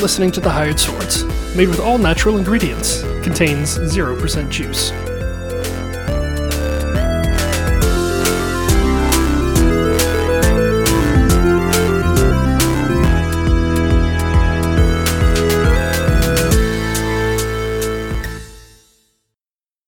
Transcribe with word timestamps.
Listening 0.00 0.30
to 0.30 0.40
The 0.40 0.48
Hired 0.48 0.78
Swords, 0.78 1.24
made 1.56 1.68
with 1.68 1.80
all 1.80 1.98
natural 1.98 2.38
ingredients, 2.38 3.02
contains 3.22 3.76
0% 3.78 4.48
juice. 4.48 4.90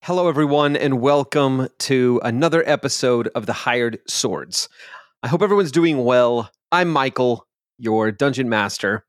Hello, 0.02 0.28
everyone, 0.28 0.76
and 0.76 1.00
welcome 1.00 1.68
to 1.78 2.20
another 2.24 2.68
episode 2.68 3.28
of 3.36 3.46
The 3.46 3.52
Hired 3.52 4.00
Swords. 4.08 4.68
I 5.22 5.28
hope 5.28 5.40
everyone's 5.40 5.70
doing 5.70 6.04
well. 6.04 6.50
I'm 6.72 6.90
Michael, 6.90 7.46
your 7.78 8.10
dungeon 8.10 8.48
master. 8.48 9.06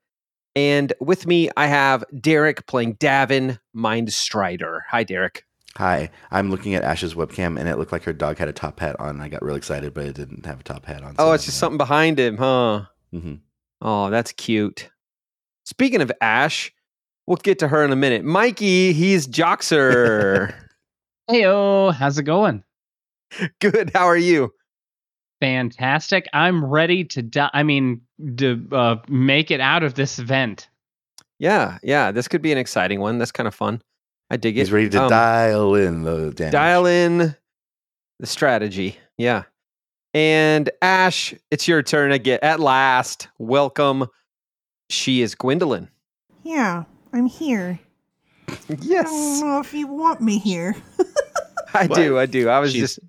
And 0.55 0.91
with 0.99 1.25
me, 1.27 1.49
I 1.55 1.67
have 1.67 2.03
Derek 2.19 2.65
playing 2.67 2.95
Davin 2.95 3.59
Mindstrider. 3.75 4.81
Hi, 4.89 5.03
Derek. 5.03 5.45
Hi, 5.77 6.09
I'm 6.31 6.51
looking 6.51 6.75
at 6.75 6.83
Ash's 6.83 7.13
webcam 7.13 7.57
and 7.57 7.69
it 7.69 7.77
looked 7.77 7.93
like 7.93 8.03
her 8.03 8.11
dog 8.11 8.37
had 8.37 8.49
a 8.49 8.53
top 8.53 8.79
hat 8.81 8.97
on. 8.99 9.21
I 9.21 9.29
got 9.29 9.41
real 9.41 9.55
excited, 9.55 9.93
but 9.93 10.05
it 10.05 10.15
didn't 10.15 10.45
have 10.45 10.59
a 10.59 10.63
top 10.63 10.85
hat 10.85 11.01
on. 11.01 11.15
Oh, 11.17 11.31
it's 11.31 11.45
just 11.45 11.57
something 11.57 11.77
behind 11.77 12.19
him, 12.19 12.37
huh? 12.37 12.85
hmm 13.11 13.35
Oh, 13.81 14.09
that's 14.09 14.33
cute. 14.33 14.89
Speaking 15.63 16.02
of 16.02 16.11
Ash, 16.19 16.71
we'll 17.25 17.38
get 17.38 17.59
to 17.59 17.69
her 17.69 17.86
in 17.86 17.91
a 17.91 17.95
minute. 17.95 18.25
Mikey, 18.25 18.91
he's 18.91 19.27
Joxer. 19.27 20.53
Heyo, 21.30 21.93
how's 21.93 22.17
it 22.17 22.23
going? 22.23 22.63
Good. 23.59 23.91
How 23.93 24.05
are 24.05 24.17
you? 24.17 24.53
Fantastic. 25.42 26.30
I'm 26.34 26.64
ready 26.64 27.03
to 27.06 27.22
die. 27.22 27.50
I 27.53 27.64
mean, 27.64 28.00
to 28.38 28.66
uh, 28.72 28.95
make 29.09 29.52
it 29.52 29.59
out 29.59 29.83
of 29.83 29.95
this 29.95 30.20
event. 30.20 30.70
Yeah, 31.39 31.80
yeah. 31.83 32.11
This 32.11 32.28
could 32.28 32.42
be 32.44 32.52
an 32.52 32.58
exciting 32.59 33.00
one. 33.02 33.17
That's 33.17 33.31
kind 33.31 33.48
of 33.48 33.56
fun. 33.56 33.81
I 34.30 34.38
dig 34.38 34.56
it. 34.56 34.61
He's 34.61 34.72
ready 34.72 34.89
to 34.92 35.03
Um, 35.03 35.09
dial 35.09 35.75
in 35.75 36.03
the 36.03 36.31
damage. 36.31 36.52
dial 36.53 36.86
in 36.86 37.36
the 38.20 38.28
strategy. 38.28 38.98
Yeah. 39.17 39.44
And 40.14 40.70
Ash, 40.81 41.33
it's 41.50 41.67
your 41.67 41.81
turn 41.81 42.11
again. 42.11 42.39
At 42.44 42.59
last, 42.59 43.28
welcome. 43.39 44.05
She 44.89 45.22
is 45.22 45.33
Gwendolyn. 45.36 45.89
Yeah, 46.44 46.83
I'm 47.14 47.26
here. 47.26 47.80
Yes. 48.48 48.59
I 48.70 48.73
don't 48.76 48.83
Yes, 48.83 49.42
know 49.42 49.59
if 49.59 49.73
you 49.73 49.88
want 49.88 50.22
me 50.22 50.38
here. 50.38 50.76
I 51.73 51.88
do. 51.88 52.20
I 52.20 52.26
do. 52.28 52.48
I 52.50 52.59
was 52.59 52.73
She's- 52.73 52.95
just 52.95 53.00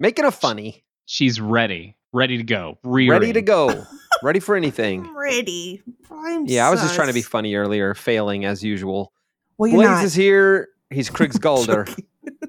making 0.00 0.24
a 0.24 0.30
funny. 0.32 0.82
She's 1.12 1.40
ready, 1.40 1.96
ready 2.12 2.36
to 2.36 2.44
go, 2.44 2.78
rearing. 2.84 3.10
Ready 3.10 3.32
to 3.32 3.42
go. 3.42 3.84
Ready 4.22 4.38
for 4.38 4.54
anything. 4.54 5.06
I'm 5.06 5.16
ready. 5.16 5.82
I'm 6.10 6.44
Yeah, 6.46 6.68
I 6.68 6.70
was 6.70 6.80
just 6.80 6.94
trying 6.94 7.08
to 7.08 7.14
be 7.14 7.22
funny 7.22 7.54
earlier, 7.54 7.94
failing 7.94 8.44
as 8.44 8.62
usual. 8.62 9.12
Well, 9.56 9.70
you're 9.70 9.78
Blaze 9.80 9.88
not. 9.90 10.04
is 10.04 10.14
here. 10.14 10.68
He's 10.90 11.08
Kriggs 11.10 11.38
Galder. 11.38 11.88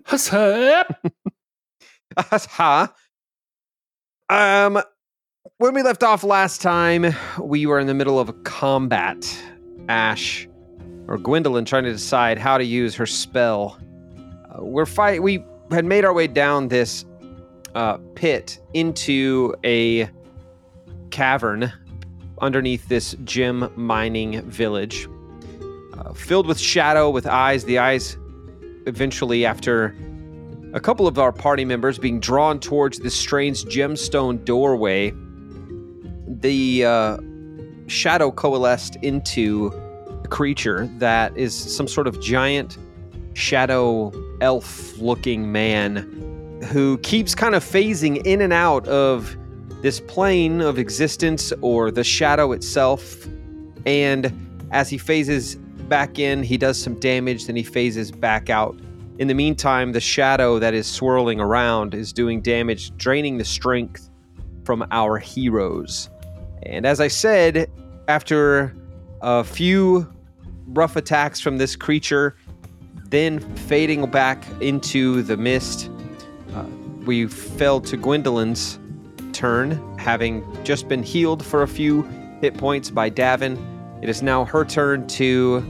What's 0.09 0.31
up? 0.33 1.01
ha. 2.17 2.93
Um, 4.29 4.81
when 5.57 5.73
we 5.73 5.81
left 5.81 6.03
off 6.03 6.23
last 6.23 6.61
time, 6.61 7.15
we 7.39 7.65
were 7.65 7.79
in 7.79 7.87
the 7.87 7.93
middle 7.95 8.19
of 8.19 8.27
a 8.29 8.33
combat. 8.33 9.25
Ash 9.89 10.47
or 11.07 11.17
Gwendolyn 11.17 11.66
trying 11.66 11.85
to 11.85 11.91
decide 11.91 12.38
how 12.38 12.57
to 12.59 12.66
use 12.66 12.94
her 12.95 13.05
spell. 13.07 13.79
Uh, 14.53 14.63
we're 14.66 14.85
fight. 14.85 15.23
We 15.23 15.44
had 15.71 15.85
made 15.85 16.03
our 16.05 16.13
way 16.13 16.27
down 16.27 16.67
this 16.67 17.05
uh, 17.75 17.97
pit 18.15 18.59
into 18.73 19.55
a 19.63 20.09
cavern 21.09 21.71
underneath 22.39 22.87
this 22.87 23.15
gem 23.23 23.71
mining 23.75 24.41
village, 24.49 25.07
uh, 25.93 26.13
filled 26.13 26.47
with 26.47 26.59
shadow, 26.59 27.09
with 27.09 27.27
eyes. 27.27 27.65
The 27.65 27.77
eyes, 27.77 28.17
eventually, 28.87 29.45
after 29.45 29.95
a 30.73 30.79
couple 30.79 31.07
of 31.07 31.19
our 31.19 31.31
party 31.31 31.65
members 31.65 31.99
being 31.99 32.19
drawn 32.19 32.59
towards 32.59 32.99
this 32.99 33.15
strange 33.15 33.65
gemstone 33.65 34.43
doorway, 34.43 35.13
the 36.27 36.85
uh, 36.85 37.17
shadow 37.88 38.31
coalesced 38.31 38.95
into 38.97 39.67
a 40.23 40.27
creature 40.27 40.88
that 40.97 41.35
is 41.38 41.53
some 41.53 41.88
sort 41.88 42.07
of 42.07 42.21
giant 42.21 42.77
shadow 43.33 44.11
elf 44.41 44.97
looking 44.97 45.51
man 45.51 46.31
who 46.66 46.97
keeps 46.99 47.35
kind 47.35 47.55
of 47.55 47.63
phasing 47.63 48.25
in 48.25 48.41
and 48.41 48.53
out 48.53 48.88
of 48.88 49.35
this 49.81 49.99
plane 49.99 50.61
of 50.61 50.77
existence 50.77 51.51
or 51.61 51.91
the 51.91 52.03
shadow 52.03 52.51
itself. 52.51 53.27
And 53.85 54.31
as 54.71 54.89
he 54.89 54.97
phases 54.97 55.55
back 55.55 56.19
in, 56.19 56.44
he 56.44 56.57
does 56.57 56.81
some 56.81 57.00
damage, 57.00 57.47
then 57.47 57.55
he 57.55 57.63
phases 57.63 58.11
back 58.11 58.50
out. 58.50 58.79
In 59.17 59.27
the 59.27 59.33
meantime, 59.33 59.91
the 59.91 60.00
shadow 60.00 60.57
that 60.59 60.73
is 60.73 60.88
swirling 60.88 61.39
around 61.39 61.94
is 61.94 62.13
doing 62.13 62.41
damage, 62.41 62.95
draining 62.97 63.38
the 63.38 63.45
strength 63.45 64.09
from 64.63 64.85
our 64.91 65.17
heroes. 65.17 66.09
And 66.63 66.85
as 66.85 67.00
I 67.00 67.07
said, 67.07 67.69
after 68.07 68.75
a 69.21 69.44
few 69.44 70.11
rough 70.67 70.95
attacks 70.95 71.39
from 71.39 71.57
this 71.57 71.75
creature, 71.75 72.35
then 73.09 73.39
fading 73.55 74.09
back 74.09 74.44
into 74.61 75.21
the 75.21 75.38
mist, 75.38 75.91
we 77.06 77.28
fell 77.28 77.81
to 77.81 77.97
Gwendolyn's 77.97 78.79
turn, 79.34 79.97
having 79.97 80.45
just 80.63 80.88
been 80.88 81.03
healed 81.03 81.45
for 81.45 81.63
a 81.63 81.67
few 81.67 82.03
hit 82.41 82.57
points 82.57 82.89
by 82.89 83.09
Davin. 83.09 83.57
It 84.01 84.09
is 84.09 84.22
now 84.22 84.45
her 84.45 84.66
turn 84.66 85.07
to 85.07 85.62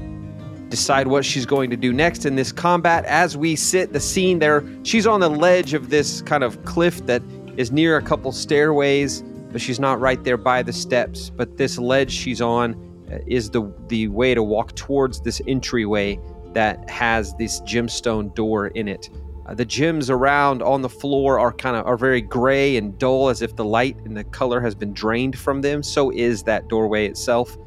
decide 0.70 1.08
what 1.08 1.26
she's 1.26 1.46
going 1.46 1.70
to 1.70 1.78
do 1.78 1.92
next 1.92 2.26
in 2.26 2.36
this 2.36 2.52
combat. 2.52 3.06
As 3.06 3.38
we 3.38 3.56
sit, 3.56 3.94
the 3.94 4.00
scene 4.00 4.40
there, 4.40 4.64
she's 4.84 5.06
on 5.06 5.20
the 5.20 5.30
ledge 5.30 5.74
of 5.74 5.90
this 5.90 6.22
kind 6.22 6.44
of 6.44 6.64
cliff 6.66 7.06
that 7.06 7.22
is 7.58 7.72
near 7.72 7.98
a 7.98 8.02
couple 8.02 8.32
stairways, 8.32 9.22
but 9.52 9.60
she's 9.60 9.80
not 9.80 10.00
right 10.00 10.24
there 10.24 10.38
by 10.38 10.64
the 10.64 10.74
steps. 10.74 11.30
But 11.30 11.58
this 11.58 11.78
ledge 11.78 12.12
she's 12.12 12.42
on 12.42 12.74
uh, 13.12 13.18
is 13.28 13.50
the 13.50 13.72
the 13.88 14.08
way 14.08 14.34
to 14.34 14.42
walk 14.42 14.74
towards 14.76 15.22
this 15.22 15.42
entryway 15.46 16.18
that 16.54 16.90
has 16.90 17.36
this 17.36 17.60
gemstone 17.62 18.34
door 18.34 18.68
in 18.68 18.88
it. 18.88 19.10
Uh, 19.52 19.54
the 19.54 19.66
gems 19.66 20.10
around 20.10 20.62
on 20.62 20.82
the 20.82 20.90
floor 20.90 21.38
are 21.38 21.52
kind 21.52 21.76
of 21.76 21.86
are 21.86 21.98
very 21.98 22.22
gray 22.22 22.78
and 22.78 22.98
dull, 22.98 23.28
as 23.28 23.42
if 23.42 23.56
the 23.56 23.66
light 23.66 23.98
and 24.06 24.16
the 24.16 24.24
color 24.24 24.62
has 24.62 24.74
been 24.74 24.94
drained 24.94 25.38
from 25.38 25.62
them. 25.62 25.84
So 25.84 26.10
is 26.12 26.44
that 26.44 26.70
doorway 26.70 27.06
itself. 27.06 27.58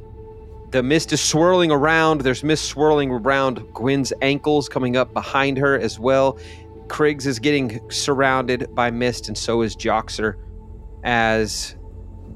The 0.71 0.83
mist 0.83 1.13
is 1.13 1.21
swirling 1.21 1.71
around. 1.71 2.23
There's 2.23 2.43
mist 2.43 2.65
swirling 2.65 3.11
around 3.11 3.59
Gwen's 3.75 4.13
ankles, 4.23 4.69
coming 4.69 4.97
up 4.97 5.13
behind 5.13 5.59
her 5.59 5.79
as 5.79 5.99
well. 5.99 6.39
Kriggs 6.87 7.27
is 7.27 7.39
getting 7.39 7.81
surrounded 7.91 8.75
by 8.75 8.91
mist, 8.91 9.29
and 9.29 9.37
so 9.37 9.61
is 9.61 9.77
Joxer. 9.77 10.37
As 11.05 11.77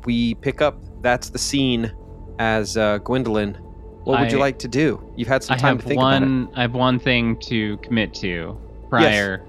we 0.05 0.35
pick 0.37 0.61
up, 0.61 0.79
that's 1.01 1.31
the 1.31 1.39
scene. 1.39 1.91
As 2.39 2.77
uh, 2.77 2.99
Gwendolyn, 2.99 3.55
what 4.05 4.21
would 4.21 4.31
you 4.31 4.39
like 4.39 4.59
to 4.61 4.69
do? 4.69 5.03
You've 5.17 5.27
had 5.27 5.43
some 5.43 5.55
I 5.55 5.59
time 5.59 5.77
have 5.77 5.83
to 5.83 5.89
think 5.89 6.01
about 6.01 6.23
it. 6.23 6.27
one. 6.27 6.49
I 6.55 6.61
have 6.61 6.75
one 6.75 6.99
thing 6.99 7.39
to 7.41 7.79
commit 7.79 8.13
to 8.15 8.61
prior. 8.89 9.45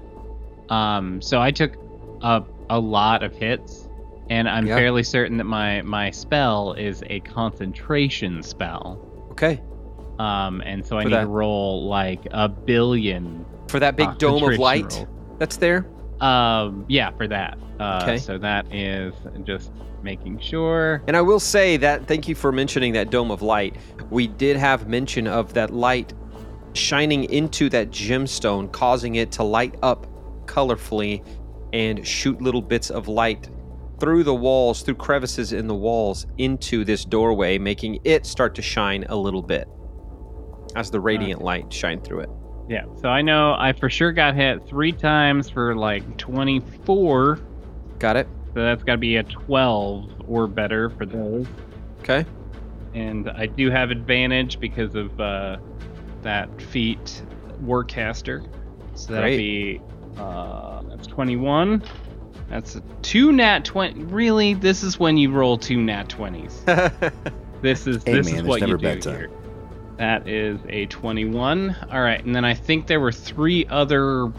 Um, 0.68 1.20
so 1.20 1.40
I 1.40 1.50
took 1.50 1.74
a 2.22 2.42
a 2.68 2.78
lot 2.78 3.22
of 3.24 3.34
hits, 3.34 3.88
and 4.28 4.48
I'm 4.48 4.66
Yeah. 4.66 4.76
fairly 4.76 5.02
certain 5.02 5.36
that 5.38 5.44
my 5.44 5.82
my 5.82 6.10
spell 6.10 6.72
is 6.74 7.02
a 7.10 7.20
concentration 7.20 8.42
spell. 8.42 8.98
Okay, 9.32 9.60
Um, 10.18 10.60
and 10.66 10.84
so 10.84 10.98
I 10.98 11.02
For 11.02 11.08
need 11.08 11.14
that- 11.16 11.20
to 11.22 11.26
roll 11.28 11.88
like 11.88 12.26
a 12.30 12.48
billion 12.48 13.44
for 13.68 13.80
that 13.80 13.96
big 13.96 14.18
dome 14.18 14.42
of 14.42 14.58
light 14.58 14.92
roll. 14.94 15.08
that's 15.38 15.56
there. 15.56 15.86
Um, 16.20 16.84
yeah, 16.88 17.10
for 17.12 17.26
that. 17.28 17.56
Uh, 17.78 18.00
Okay. 18.02 18.18
So 18.18 18.36
that 18.36 18.66
is 18.74 19.14
just 19.44 19.72
making 20.02 20.38
sure. 20.40 21.02
And 21.06 21.16
I 21.16 21.22
will 21.22 21.40
say 21.40 21.78
that 21.78 22.06
thank 22.06 22.28
you 22.28 22.34
for 22.34 22.52
mentioning 22.52 22.92
that 22.92 23.10
dome 23.10 23.30
of 23.30 23.40
light. 23.40 23.76
We 24.10 24.26
did 24.26 24.56
have 24.58 24.86
mention 24.88 25.26
of 25.26 25.54
that 25.54 25.70
light 25.72 26.12
shining 26.74 27.24
into 27.24 27.68
that 27.70 27.90
gemstone, 27.90 28.70
causing 28.72 29.16
it 29.16 29.32
to 29.32 29.42
light 29.42 29.76
up 29.82 30.06
colorfully 30.46 31.24
and 31.72 32.06
shoot 32.06 32.40
little 32.40 32.62
bits 32.62 32.90
of 32.90 33.08
light 33.08 33.48
through 33.98 34.24
the 34.24 34.34
walls, 34.34 34.82
through 34.82 34.94
crevices 34.94 35.52
in 35.52 35.66
the 35.66 35.74
walls, 35.74 36.26
into 36.38 36.84
this 36.84 37.04
doorway, 37.04 37.58
making 37.58 38.00
it 38.04 38.24
start 38.26 38.54
to 38.54 38.62
shine 38.62 39.04
a 39.08 39.16
little 39.16 39.42
bit 39.42 39.68
as 40.74 40.90
the 40.90 41.00
radiant 41.00 41.42
light 41.42 41.72
shined 41.72 42.02
through 42.04 42.20
it. 42.20 42.30
Yeah. 42.68 42.84
So 43.00 43.08
I 43.08 43.20
know 43.20 43.54
I 43.58 43.72
for 43.72 43.90
sure 43.90 44.12
got 44.12 44.34
hit 44.34 44.66
three 44.66 44.92
times 44.92 45.50
for 45.50 45.74
like 45.74 46.16
24. 46.16 47.40
Got 47.98 48.16
it? 48.16 48.28
So 48.54 48.62
that's 48.62 48.82
got 48.82 48.92
to 48.92 48.98
be 48.98 49.16
a 49.16 49.22
12 49.24 50.24
or 50.26 50.46
better 50.46 50.90
for 50.90 51.04
those. 51.04 51.46
Okay. 52.00 52.24
And 52.94 53.28
I 53.30 53.46
do 53.46 53.70
have 53.70 53.90
advantage 53.90 54.58
because 54.58 54.94
of 54.94 55.20
uh, 55.20 55.56
that 56.22 56.60
feat 56.60 57.22
Warcaster. 57.62 58.46
So 58.94 59.12
that'll 59.12 59.28
Great. 59.28 59.36
be 59.36 59.80
uh, 60.16 60.82
that's 60.82 61.06
21. 61.06 61.82
That's 62.48 62.76
a 62.76 62.80
two 63.02 63.32
nat 63.32 63.64
20. 63.64 64.04
Really? 64.04 64.54
This 64.54 64.82
is 64.82 64.98
when 64.98 65.16
you 65.16 65.30
roll 65.30 65.56
two 65.56 65.80
nat 65.80 66.08
20s. 66.08 67.12
This 67.62 67.86
is 67.86 68.02
Hey, 68.04 68.14
this 68.14 68.30
man, 68.30 68.36
is 68.36 68.42
what 68.44 68.66
you 68.66 68.78
do 68.78 69.10
here. 69.10 69.30
That 69.98 70.26
is 70.26 70.58
a 70.68 70.86
21. 70.86 71.76
All 71.92 72.00
right, 72.00 72.24
and 72.24 72.34
then 72.34 72.44
I 72.44 72.54
think 72.54 72.86
there 72.86 73.00
were 73.00 73.12
three 73.12 73.66
other 73.66 74.32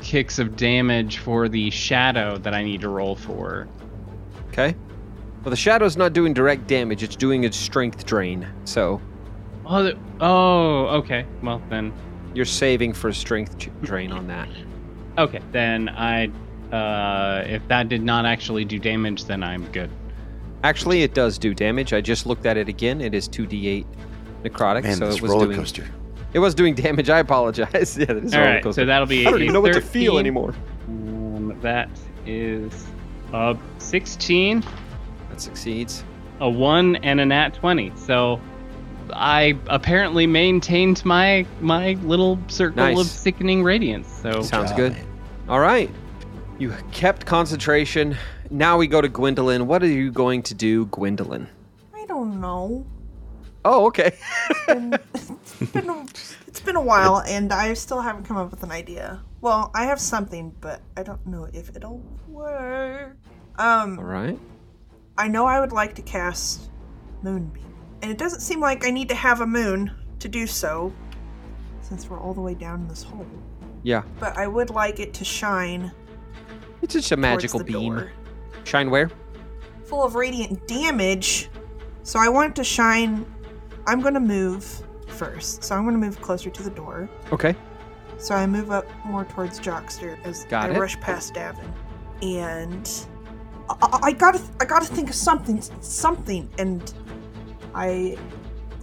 kicks 0.00 0.38
of 0.38 0.56
damage 0.56 1.18
for 1.18 1.48
the 1.48 1.70
shadow 1.70 2.38
that 2.38 2.54
I 2.54 2.62
need 2.62 2.80
to 2.82 2.88
roll 2.88 3.16
for. 3.16 3.66
Okay. 4.48 4.76
Well, 5.42 5.50
the 5.50 5.56
shadow's 5.56 5.96
not 5.96 6.12
doing 6.12 6.32
direct 6.34 6.68
damage; 6.68 7.02
it's 7.02 7.16
doing 7.16 7.44
a 7.44 7.52
strength 7.52 8.06
drain. 8.06 8.46
So 8.64 9.02
Oh, 9.66 9.82
the, 9.82 9.98
oh, 10.20 10.86
okay. 10.98 11.24
Well 11.42 11.62
then, 11.70 11.92
you're 12.34 12.44
saving 12.44 12.92
for 12.92 13.12
strength 13.12 13.68
drain 13.82 14.12
on 14.12 14.26
that. 14.28 14.48
okay. 15.18 15.40
Then 15.52 15.88
I, 15.88 16.26
uh, 16.72 17.44
if 17.46 17.66
that 17.68 17.88
did 17.88 18.02
not 18.02 18.26
actually 18.26 18.64
do 18.64 18.78
damage, 18.78 19.24
then 19.24 19.42
I'm 19.42 19.64
good. 19.72 19.90
Actually, 20.62 21.02
it 21.02 21.14
does 21.14 21.38
do 21.38 21.54
damage. 21.54 21.92
I 21.92 22.00
just 22.00 22.26
looked 22.26 22.46
at 22.46 22.56
it 22.56 22.68
again. 22.68 23.00
It 23.00 23.14
is 23.14 23.28
2d8 23.28 23.84
necrotic, 24.44 24.82
Man, 24.82 24.96
so 24.96 25.06
this 25.06 25.16
it 25.16 25.22
was 25.22 25.30
roller 25.30 25.46
doing 25.46 25.58
coaster. 25.58 25.86
it 26.32 26.38
was 26.38 26.54
doing 26.54 26.74
damage. 26.74 27.10
I 27.10 27.18
apologize. 27.18 27.96
yeah, 27.98 28.06
that 28.06 28.16
is 28.24 28.32
a 28.32 28.36
All 28.36 28.42
roller 28.42 28.54
right, 28.54 28.62
coaster. 28.62 28.82
so 28.82 28.86
that'll 28.86 29.06
be. 29.06 29.26
I 29.26 29.30
don't 29.30 29.40
a 29.40 29.42
even 29.44 29.52
know 29.54 29.60
what 29.60 29.72
to 29.74 29.80
feel 29.80 30.18
anymore. 30.18 30.54
Um, 30.88 31.58
that 31.62 31.88
is 32.26 32.86
a 33.32 33.56
16, 33.78 34.62
That 35.30 35.40
succeeds. 35.40 36.02
a 36.40 36.48
1, 36.48 36.96
and 36.96 37.20
a 37.20 37.26
nat 37.26 37.54
20. 37.54 37.92
So 37.96 38.40
I 39.12 39.56
apparently 39.68 40.26
maintained 40.26 41.04
my 41.04 41.46
my 41.60 41.94
little 42.02 42.38
circle 42.48 42.76
Nice. 42.84 42.98
of 43.00 43.06
sickening 43.06 43.62
radiance. 43.62 44.08
So 44.22 44.42
Sounds 44.42 44.70
job, 44.70 44.76
good. 44.76 44.96
All 45.48 45.60
right. 45.60 45.90
You 46.58 46.72
kept 46.92 47.26
concentration. 47.26 48.16
Now 48.50 48.78
we 48.78 48.86
go 48.86 49.00
to 49.00 49.08
Gwendolyn. 49.08 49.66
What 49.66 49.82
are 49.82 49.88
you 49.88 50.10
going 50.12 50.42
to 50.44 50.54
do, 50.54 50.86
Gwendolyn? 50.86 51.48
I 51.94 52.06
don't 52.06 52.40
know. 52.40 52.86
Oh, 53.64 53.86
okay. 53.86 54.14
Been- 54.66 54.92
it's 55.14 55.70
been 55.72 55.88
a, 55.88 56.06
it's 56.46 56.60
been 56.60 56.76
a 56.76 56.80
while, 56.82 57.22
and 57.26 57.52
I 57.52 57.72
still 57.74 58.00
haven't 58.02 58.24
come 58.24 58.36
up 58.36 58.50
with 58.50 58.62
an 58.62 58.70
idea. 58.70 59.20
Well, 59.40 59.70
I 59.74 59.86
have 59.86 59.98
something, 60.00 60.54
but 60.60 60.80
I 60.96 61.02
don't 61.02 61.26
know 61.26 61.48
if 61.52 61.74
it'll 61.74 62.02
work. 62.28 63.16
Um, 63.58 63.98
All 63.98 64.04
right. 64.04 64.38
I 65.16 65.28
know 65.28 65.46
I 65.46 65.60
would 65.60 65.72
like 65.72 65.94
to 65.96 66.02
cast 66.02 66.70
Moonbeam, 67.22 67.73
and 68.04 68.10
it 68.12 68.18
doesn't 68.18 68.40
seem 68.40 68.60
like 68.60 68.86
I 68.86 68.90
need 68.90 69.08
to 69.08 69.14
have 69.14 69.40
a 69.40 69.46
moon 69.46 69.90
to 70.18 70.28
do 70.28 70.46
so, 70.46 70.92
since 71.80 72.06
we're 72.10 72.20
all 72.20 72.34
the 72.34 72.40
way 72.42 72.52
down 72.52 72.82
in 72.82 72.88
this 72.88 73.02
hole. 73.02 73.26
Yeah. 73.82 74.02
But 74.20 74.36
I 74.36 74.46
would 74.46 74.68
like 74.68 75.00
it 75.00 75.14
to 75.14 75.24
shine 75.24 75.90
It's 76.82 76.92
just 76.92 77.12
a 77.12 77.16
magical 77.16 77.64
beam. 77.64 77.94
door. 77.94 78.12
Shine 78.64 78.90
where? 78.90 79.10
full 79.86 80.02
of 80.04 80.14
radiant 80.16 80.66
damage. 80.66 81.48
So 82.02 82.18
I 82.18 82.28
want 82.28 82.50
it 82.50 82.56
to 82.56 82.64
shine. 82.64 83.24
I'm 83.86 84.00
going 84.00 84.14
to 84.14 84.20
move 84.20 84.64
first. 85.08 85.62
So 85.64 85.74
I'm 85.74 85.84
going 85.84 85.94
to 85.94 86.06
move 86.06 86.20
closer 86.20 86.50
to 86.50 86.62
the 86.62 86.70
door. 86.70 87.08
Okay. 87.32 87.54
So 88.18 88.34
I 88.34 88.46
move 88.46 88.70
up 88.70 88.86
more 89.06 89.24
towards 89.24 89.60
Joxer 89.60 90.18
as 90.24 90.44
Got 90.46 90.70
I 90.70 90.74
it. 90.74 90.78
rush 90.78 90.98
past 91.00 91.32
Davin. 91.34 91.70
And 92.22 92.90
I, 93.70 93.74
I- 93.80 93.98
I 94.08 94.12
gotta, 94.12 94.42
I 94.60 94.66
gotta 94.66 94.84
think 94.86 95.08
of 95.08 95.14
something, 95.14 95.60
something. 95.80 96.50
And 96.58 96.92
I 97.74 98.16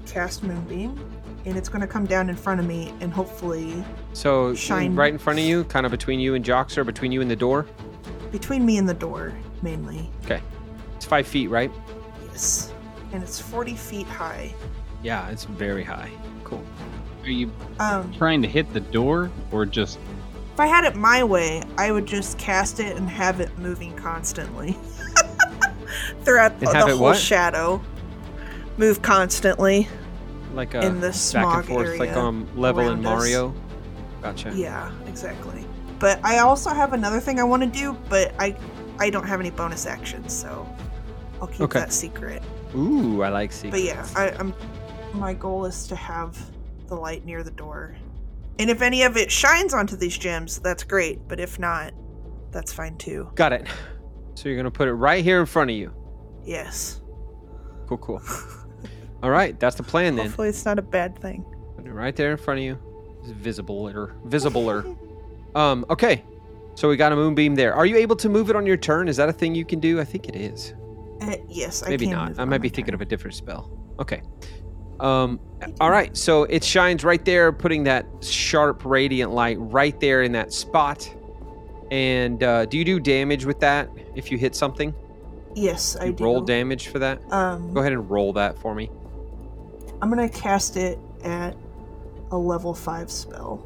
cast 0.05 0.43
Moonbeam, 0.43 0.99
and 1.45 1.57
it's 1.57 1.69
gonna 1.69 1.87
come 1.87 2.05
down 2.05 2.29
in 2.29 2.35
front 2.35 2.59
of 2.59 2.65
me, 2.65 2.93
and 2.99 3.11
hopefully 3.13 3.83
So 4.13 4.53
Shine. 4.53 4.95
right 4.95 5.11
in 5.11 5.17
front 5.19 5.39
of 5.39 5.45
you, 5.45 5.63
kind 5.65 5.85
of 5.85 5.91
between 5.91 6.19
you 6.19 6.35
and 6.35 6.43
Joxer, 6.43 6.85
between 6.85 7.11
you 7.11 7.21
and 7.21 7.29
the 7.31 7.35
door. 7.35 7.65
between 8.31 8.65
me 8.65 8.77
and 8.77 8.87
the 8.87 8.93
door, 8.93 9.33
mainly. 9.61 10.09
Okay. 10.23 10.41
It's 10.95 11.05
five 11.05 11.27
feet, 11.27 11.49
right? 11.49 11.69
Yes. 12.29 12.71
And 13.11 13.21
it's 13.21 13.39
40 13.41 13.75
feet 13.75 14.07
high. 14.07 14.53
Yeah, 15.03 15.27
it's 15.29 15.43
very 15.43 15.83
high. 15.83 16.09
Cool. 16.45 16.63
are 17.25 17.29
you 17.29 17.51
Um, 17.79 18.11
trying 18.13 18.41
to 18.41 18.47
hit 18.47 18.71
the 18.73 18.79
door 18.79 19.29
or 19.51 19.65
just 19.65 19.99
If 20.53 20.59
I 20.61 20.65
had 20.67 20.85
it 20.85 20.95
my 20.95 21.23
way, 21.23 21.61
I 21.77 21.91
would 21.91 22.05
just 22.05 22.37
cast 22.37 22.79
it 22.79 22.95
and 22.97 23.09
have 23.09 23.39
it 23.41 23.57
moving 23.59 23.93
constantly 23.95 24.77
throughout 26.23 26.51
And 26.53 26.61
the 26.61 26.87
whole 26.87 26.99
what? 26.99 27.17
shadow. 27.17 27.81
Move 28.77 29.01
constantly. 29.01 29.87
Like 30.53 30.73
a 30.73 30.85
In 30.85 30.99
the 30.99 31.31
back 31.33 31.55
and 31.57 31.65
forth, 31.65 31.99
like 31.99 32.11
um 32.11 32.47
level 32.55 32.81
in 32.81 32.87
around 32.87 32.99
us. 32.99 33.03
Mario. 33.03 33.55
Gotcha. 34.21 34.51
Yeah, 34.55 34.91
exactly. 35.07 35.65
But 35.99 36.23
I 36.25 36.39
also 36.39 36.71
have 36.71 36.93
another 36.93 37.19
thing 37.19 37.39
I 37.39 37.43
want 37.43 37.63
to 37.63 37.69
do, 37.69 37.97
but 38.09 38.33
I 38.39 38.57
I 38.99 39.09
don't 39.09 39.25
have 39.27 39.39
any 39.39 39.49
bonus 39.51 39.85
actions, 39.85 40.33
so 40.33 40.67
I'll 41.41 41.47
keep 41.47 41.61
Okay. 41.61 41.79
that 41.79 41.93
secret. 41.93 42.43
Ooh, 42.75 43.21
I 43.23 43.29
like 43.29 43.51
secrets. 43.51 43.71
But 43.71 43.83
yeah, 43.83 44.07
I, 44.15 44.29
I'm 44.37 44.53
my 45.13 45.33
goal 45.33 45.65
is 45.65 45.87
to 45.87 45.95
have 45.95 46.37
the 46.87 46.95
light 46.95 47.25
near 47.25 47.43
the 47.43 47.51
door. 47.51 47.95
And 48.59 48.69
if 48.69 48.81
any 48.81 49.03
of 49.03 49.17
it 49.17 49.31
shines 49.31 49.73
onto 49.73 49.95
these 49.95 50.17
gems, 50.17 50.59
that's 50.59 50.83
great. 50.83 51.27
But 51.27 51.39
if 51.39 51.57
not, 51.59 51.93
that's 52.51 52.71
fine 52.73 52.97
too. 52.97 53.29
Got 53.35 53.53
it. 53.53 53.67
So 54.35 54.49
you're 54.49 54.57
gonna 54.57 54.71
put 54.71 54.87
it 54.87 54.93
right 54.93 55.23
here 55.23 55.39
in 55.39 55.45
front 55.45 55.69
of 55.71 55.75
you. 55.77 55.93
Yes. 56.45 57.01
Cool, 57.87 57.97
cool. 57.97 58.21
All 59.23 59.29
right, 59.29 59.59
that's 59.59 59.75
the 59.75 59.83
plan 59.83 60.15
then. 60.15 60.27
Hopefully, 60.27 60.49
it's 60.49 60.65
not 60.65 60.79
a 60.79 60.81
bad 60.81 61.17
thing. 61.19 61.45
Put 61.75 61.85
it 61.85 61.91
right 61.91 62.15
there 62.15 62.31
in 62.31 62.37
front 62.37 62.59
of 62.59 62.63
you. 62.63 62.77
It's 63.21 63.31
visible 63.31 63.87
or 63.87 64.15
visibler. 64.25 64.97
um, 65.55 65.85
okay. 65.89 66.23
So 66.75 66.89
we 66.89 66.95
got 66.95 67.11
a 67.11 67.15
moonbeam 67.15 67.55
there. 67.55 67.73
Are 67.73 67.85
you 67.85 67.97
able 67.97 68.15
to 68.15 68.29
move 68.29 68.49
it 68.49 68.55
on 68.55 68.65
your 68.65 68.77
turn? 68.77 69.07
Is 69.07 69.17
that 69.17 69.29
a 69.29 69.33
thing 69.33 69.53
you 69.53 69.65
can 69.65 69.79
do? 69.79 69.99
I 69.99 70.05
think 70.05 70.27
it 70.27 70.35
is. 70.35 70.73
Uh, 71.21 71.35
yes, 71.47 71.83
I 71.83 71.89
Maybe 71.89 72.07
not. 72.07 72.39
I 72.39 72.45
might 72.45 72.61
be 72.61 72.69
thinking 72.69 72.93
turn. 72.93 72.95
of 72.95 73.01
a 73.01 73.05
different 73.05 73.35
spell. 73.35 73.69
Okay. 73.99 74.23
Um, 74.99 75.39
all 75.79 75.91
right. 75.91 76.15
So 76.15 76.43
it 76.43 76.63
shines 76.63 77.03
right 77.03 77.23
there, 77.25 77.51
putting 77.51 77.83
that 77.83 78.05
sharp 78.21 78.85
radiant 78.85 79.31
light 79.31 79.57
right 79.59 79.99
there 79.99 80.23
in 80.23 80.31
that 80.31 80.53
spot. 80.53 81.13
And 81.91 82.41
uh, 82.41 82.65
do 82.65 82.77
you 82.77 82.85
do 82.85 82.99
damage 82.99 83.45
with 83.45 83.59
that 83.59 83.89
if 84.15 84.31
you 84.31 84.37
hit 84.37 84.55
something? 84.55 84.93
Yes, 85.53 85.97
I 85.97 86.05
you 86.05 86.13
do. 86.13 86.23
roll 86.23 86.41
damage 86.41 86.87
for 86.87 86.99
that? 86.99 87.19
Um, 87.31 87.73
Go 87.73 87.81
ahead 87.81 87.91
and 87.91 88.09
roll 88.09 88.31
that 88.33 88.57
for 88.57 88.73
me. 88.73 88.89
I'm 90.01 90.09
gonna 90.09 90.29
cast 90.29 90.77
it 90.77 90.97
at 91.23 91.55
a 92.31 92.37
level 92.37 92.73
five 92.73 93.11
spell. 93.11 93.65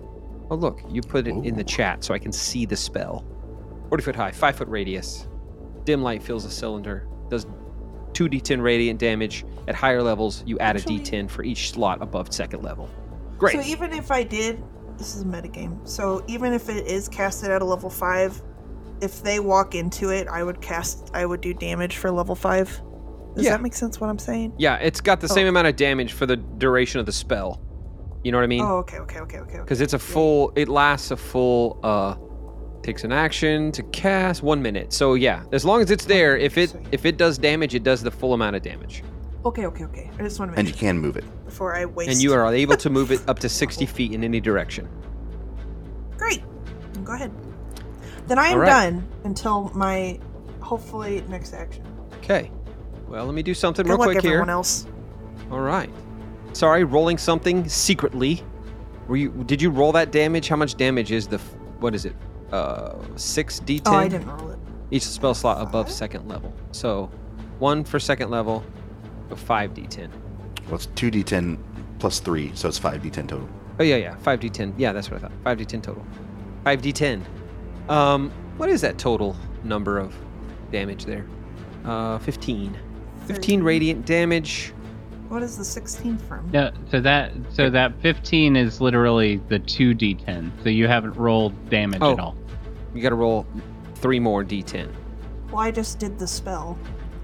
Oh, 0.52 0.56
look, 0.56 0.82
you 0.90 1.02
put 1.02 1.28
it 1.28 1.32
in 1.32 1.56
the 1.56 1.64
chat 1.64 2.04
so 2.04 2.14
I 2.14 2.20
can 2.20 2.32
see 2.32 2.66
the 2.66 2.76
spell. 2.76 3.26
40 3.90 4.04
foot 4.04 4.16
high, 4.16 4.32
5 4.32 4.56
foot 4.56 4.68
radius. 4.68 5.28
Dim 5.86 6.02
light 6.02 6.22
fills 6.22 6.46
a 6.46 6.52
cylinder. 6.52 7.08
Does 7.30 7.46
2d10 8.14 8.62
radiant 8.62 9.00
damage. 9.00 9.46
At 9.68 9.76
higher 9.76 10.02
levels, 10.02 10.44
you 10.46 10.58
add 10.60 10.76
Actually- 10.76 10.98
a 10.98 11.00
d10 11.00 11.30
for 11.30 11.44
each 11.44 11.72
slot 11.72 12.02
above 12.02 12.32
second 12.34 12.64
level. 12.64 12.90
Great. 13.38 13.54
So 13.54 13.62
even 13.62 13.92
if 13.92 14.12
I 14.12 14.24
did, 14.24 14.64
this 14.98 15.16
is 15.16 15.24
a 15.24 15.26
metagame. 15.26 15.88
So 15.88 16.24
even 16.28 16.54
if 16.54 16.70
it 16.70 16.86
is 16.88 17.10
casted 17.10 17.52
at 17.52 17.62
a 17.62 17.66
level 17.66 17.90
five, 17.90 18.42
if 19.02 19.22
they 19.24 19.40
walk 19.40 19.76
into 19.76 20.10
it, 20.10 20.28
I 20.28 20.44
would 20.44 20.62
cast. 20.62 21.12
I 21.14 21.26
would 21.26 21.42
do 21.42 21.54
damage 21.54 21.98
for 21.98 22.12
level 22.12 22.36
five. 22.36 22.82
Does 23.36 23.46
Yeah. 23.46 23.52
that 23.52 23.62
make 23.62 23.74
sense? 23.74 24.00
What 24.00 24.10
I'm 24.10 24.20
saying? 24.20 24.54
yeah, 24.58 24.76
it's 24.78 25.02
got 25.02 25.20
the 25.22 25.28
same 25.30 25.46
Oh. 25.46 25.50
amount 25.50 25.68
of 25.68 25.76
damage 25.76 26.14
for 26.14 26.26
the 26.26 26.38
duration 26.38 27.00
of 27.00 27.06
the 27.06 27.12
spell. 27.12 27.60
You 28.24 28.32
know 28.32 28.38
what 28.40 28.44
I 28.44 28.48
mean? 28.48 28.62
Oh, 28.64 28.78
okay, 28.78 28.98
okay, 29.00 29.20
okay, 29.20 29.38
okay. 29.40 29.52
okay. 29.54 29.60
Because 29.60 29.82
it's 29.82 29.94
a 29.94 30.00
full, 30.00 30.52
it 30.56 30.68
lasts 30.68 31.12
a 31.12 31.18
full, 31.18 31.78
uh, 31.84 32.16
takes 32.82 33.04
an 33.04 33.12
action 33.12 33.72
to 33.74 33.84
cast 33.84 34.42
one 34.44 34.62
minute. 34.62 34.94
So 34.94 35.14
yeah, 35.16 35.44
as 35.52 35.64
long 35.66 35.82
as 35.82 35.92
it's 35.92 36.06
there, 36.06 36.38
if 36.38 36.58
it 36.58 36.74
if 36.92 37.06
it 37.06 37.18
does 37.18 37.38
damage, 37.38 37.76
it 37.76 37.84
does 37.84 38.02
the 38.02 38.12
full 38.12 38.34
amount 38.34 38.56
of 38.56 38.62
damage. 38.62 39.04
Okay, 39.44 39.66
okay, 39.68 39.84
okay. 39.84 40.10
I 40.18 40.24
just 40.24 40.40
want 40.40 40.54
to 40.54 40.58
And 40.58 40.68
you 40.68 40.74
sure 40.74 40.80
can 40.80 40.98
move 40.98 41.18
it. 41.18 41.24
before 41.46 41.76
I 41.76 41.86
waste. 41.86 42.10
And 42.12 42.22
you 42.22 42.34
are 42.34 42.52
able 42.64 42.78
to 42.78 42.90
move 42.90 43.12
it 43.12 43.22
up 43.28 43.38
to 43.40 43.50
60 43.50 43.86
feet 43.86 44.12
in 44.12 44.24
any 44.24 44.40
direction. 44.40 44.88
great. 46.18 46.42
Go 47.04 47.14
ahead. 47.14 47.32
Then 48.28 48.40
I 48.40 48.48
am 48.48 48.54
All 48.54 48.60
right. 48.62 48.70
done 48.70 49.08
until 49.24 49.72
my 49.76 50.20
hopefully 50.62 51.24
next 51.30 51.54
action. 51.54 51.84
Okay. 52.24 52.50
Well, 53.08 53.26
let 53.26 53.34
me 53.36 53.44
do 53.44 53.54
something 53.54 53.84
Good 53.86 53.92
real 53.92 54.00
luck, 54.00 54.08
quick 54.12 54.22
here. 54.22 54.32
everyone 54.34 54.50
else. 54.50 54.86
All 55.52 55.60
right. 55.60 55.90
Sorry, 56.54 56.84
rolling 56.84 57.18
something 57.18 57.68
secretly. 57.68 58.44
Were 59.08 59.18
you? 59.18 59.30
Did 59.46 59.62
you 59.62 59.70
roll 59.70 59.92
that 59.92 60.12
damage? 60.12 60.48
How 60.48 60.56
much 60.56 60.76
damage 60.76 61.12
is 61.12 61.28
the? 61.28 61.36
f- 61.38 61.56
What 61.80 61.94
is 61.94 62.06
it? 62.06 62.16
Uh, 62.52 62.96
six 63.16 63.60
d10. 63.60 63.82
Oh, 63.86 63.94
I 63.96 64.08
didn't 64.08 64.28
roll 64.28 64.50
it. 64.52 64.60
Each 64.92 65.04
spell 65.04 65.34
slot 65.34 65.62
above 65.62 65.92
second 65.92 66.28
level. 66.28 66.54
So, 66.72 67.12
one 67.60 67.84
for 67.84 68.00
second 68.00 68.30
level, 68.32 68.64
so 69.30 69.36
five 69.36 69.74
d10. 69.74 70.10
Well, 70.68 70.76
it's 70.76 70.88
2d10 70.88 71.58
plus 72.00 72.20
3, 72.20 72.52
so 72.56 72.68
it's 72.68 72.80
5d10 72.80 73.28
total. 73.28 73.48
Oh 73.80 73.84
yeah, 73.84 73.98
yeah, 73.98 74.16
five 74.18 74.40
d10. 74.40 74.74
Yeah, 74.78 74.94
that's 74.94 75.12
what 75.12 75.18
I 75.18 75.22
thought. 75.28 75.32
Five 75.44 75.58
d10 75.60 75.84
total. 75.84 76.06
Five 76.64 76.82
d10. 76.82 77.22
Um, 77.90 78.32
what 78.58 78.70
is 78.70 78.82
that 78.82 78.98
total 78.98 79.36
number 79.64 80.00
of 80.00 80.16
damage 80.72 81.06
there? 81.06 81.26
Uh, 81.84 82.18
15. 82.20 82.76
15 83.28 83.64
radiant 83.64 84.06
damage. 84.06 84.74
What 85.30 85.42
is 85.42 85.58
the 85.58 85.66
16 85.66 86.18
from? 86.20 86.50
no? 86.52 86.72
So 86.92 87.02
that 87.02 87.32
so 87.52 87.70
that 87.70 88.00
15 88.02 88.56
is 88.56 88.80
literally 88.80 89.38
the 89.50 89.60
two 89.60 89.94
d10. 89.96 90.52
So 90.64 90.70
you 90.70 90.88
haven't 90.88 91.16
rolled 91.18 91.54
damage 91.70 92.00
Oh. 92.02 92.14
at 92.14 92.20
all. 92.20 92.36
You 92.94 93.02
got 93.02 93.10
to 93.10 93.16
roll 93.16 93.46
three 93.96 94.20
more 94.20 94.44
d10. 94.44 94.88
Well, 95.52 95.62
I 95.62 95.72
just 95.72 96.00
did 96.00 96.20
the 96.20 96.28
spell. 96.28 96.78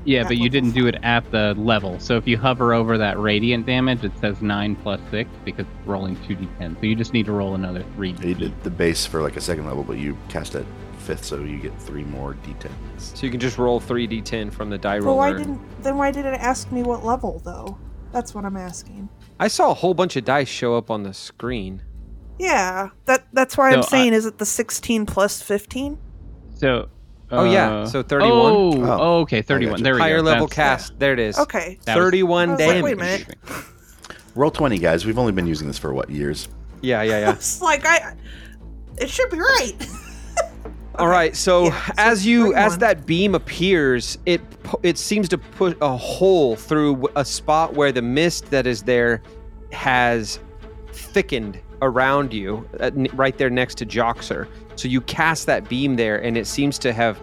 Yeah, 0.03 0.21
At 0.21 0.29
but 0.29 0.37
you 0.37 0.43
level 0.45 0.51
didn't 0.53 0.71
do 0.71 0.87
it 0.87 0.95
at 1.03 1.29
the 1.29 1.53
level. 1.59 1.99
So 1.99 2.17
if 2.17 2.27
you 2.27 2.35
hover 2.35 2.73
over 2.73 2.97
that 2.97 3.19
radiant 3.19 3.67
damage, 3.67 4.03
it 4.03 4.11
says 4.19 4.41
9 4.41 4.75
plus 4.77 4.99
6 5.11 5.29
because 5.45 5.67
it's 5.67 5.87
rolling 5.87 6.15
2d10. 6.27 6.79
So 6.79 6.85
you 6.87 6.95
just 6.95 7.13
need 7.13 7.27
to 7.27 7.31
roll 7.33 7.53
another 7.53 7.83
3 7.95 8.15
You 8.23 8.33
did 8.33 8.63
the 8.63 8.71
base 8.71 9.05
for 9.05 9.21
like 9.21 9.37
a 9.37 9.41
second 9.41 9.67
level, 9.67 9.83
but 9.83 9.99
you 9.99 10.17
cast 10.27 10.55
at 10.55 10.65
fifth, 11.01 11.25
so 11.25 11.37
you 11.39 11.57
get 11.57 11.77
three 11.79 12.03
more 12.03 12.35
d10s. 12.45 12.69
So 13.17 13.25
you 13.25 13.31
can 13.31 13.39
just 13.39 13.57
roll 13.57 13.79
3d10 13.81 14.51
from 14.53 14.69
the 14.69 14.77
die 14.77 14.99
Well, 14.99 15.07
roller. 15.09 15.17
why 15.17 15.33
didn't 15.33 15.83
then 15.83 15.97
why 15.97 16.11
did 16.11 16.25
it 16.25 16.33
ask 16.39 16.71
me 16.71 16.83
what 16.83 17.03
level 17.03 17.41
though? 17.43 17.77
That's 18.11 18.33
what 18.35 18.45
I'm 18.45 18.57
asking. 18.57 19.09
I 19.39 19.47
saw 19.47 19.71
a 19.71 19.73
whole 19.73 19.93
bunch 19.93 20.15
of 20.15 20.25
dice 20.25 20.47
show 20.49 20.75
up 20.75 20.91
on 20.91 21.03
the 21.03 21.13
screen. 21.13 21.81
Yeah, 22.39 22.89
that 23.05 23.25
that's 23.33 23.57
why 23.57 23.69
I'm 23.71 23.83
So 23.83 23.87
I- 23.87 23.91
saying 23.91 24.13
is 24.13 24.25
it 24.25 24.37
the 24.37 24.45
16 24.45 25.05
plus 25.05 25.41
15? 25.41 25.97
So. 26.55 26.89
Oh, 27.33 27.45
yeah, 27.45 27.71
uh, 27.71 27.85
so 27.85 28.03
31. 28.03 28.33
Oh, 28.33 28.71
Oh. 28.83 28.97
oh, 28.99 29.19
okay, 29.21 29.41
31. 29.41 29.77
you. 29.79 29.83
There 29.85 29.93
we 29.93 29.99
go. 29.99 30.03
Higher 30.03 30.21
level 30.21 30.47
That's- 30.47 30.87
cast. 30.89 30.99
There 30.99 31.13
it 31.13 31.19
is. 31.19 31.39
Okay. 31.39 31.79
That 31.85 31.95
31 31.95 32.49
I 32.49 32.51
was 32.51 32.59
like, 32.59 32.67
damage. 32.67 32.83
wait 32.83 32.93
a 32.93 32.95
minute. 32.97 33.37
Roll20, 34.35 34.81
guys. 34.81 35.05
We've 35.05 35.17
only 35.17 35.31
been 35.31 35.47
using 35.47 35.67
this 35.67 35.77
for 35.77 35.93
what 35.93 36.09
years? 36.09 36.49
Yeah, 36.81 37.01
yeah, 37.03 37.19
yeah. 37.19 37.31
It's 37.35 37.61
like 37.61 37.85
I 37.85 38.15
it 38.97 39.09
should 39.09 39.29
be 39.29 39.39
right. 39.39 39.73
All 41.01 41.07
right, 41.07 41.35
so 41.35 41.65
Yeah, 41.65 41.89
as 41.97 42.25
you 42.25 42.53
as 42.53 42.73
31. 42.73 42.79
that 42.79 43.05
beam 43.05 43.35
appears, 43.35 44.17
it 44.25 44.41
it 44.83 44.97
seems 44.97 45.27
to 45.29 45.37
put 45.37 45.77
a 45.81 45.95
hole 45.97 46.55
through 46.55 47.09
a 47.15 47.25
spot 47.25 47.73
where 47.73 47.91
the 47.91 48.01
mist 48.01 48.51
that 48.51 48.67
is 48.67 48.83
there 48.83 49.21
has 49.71 50.39
thickened 50.93 51.59
around 51.81 52.31
you, 52.33 52.67
uh, 52.79 52.85
n- 52.95 53.07
right 53.13 53.37
there 53.37 53.49
next 53.49 53.75
to 53.79 53.85
Joxer. 53.85 54.47
So 54.75 54.87
you 54.87 55.01
cast 55.01 55.47
that 55.47 55.67
beam 55.67 55.95
there, 55.95 56.21
and 56.23 56.37
it 56.37 56.45
seems 56.45 56.77
to 56.79 56.93
have 56.93 57.19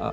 uh, 0.00 0.10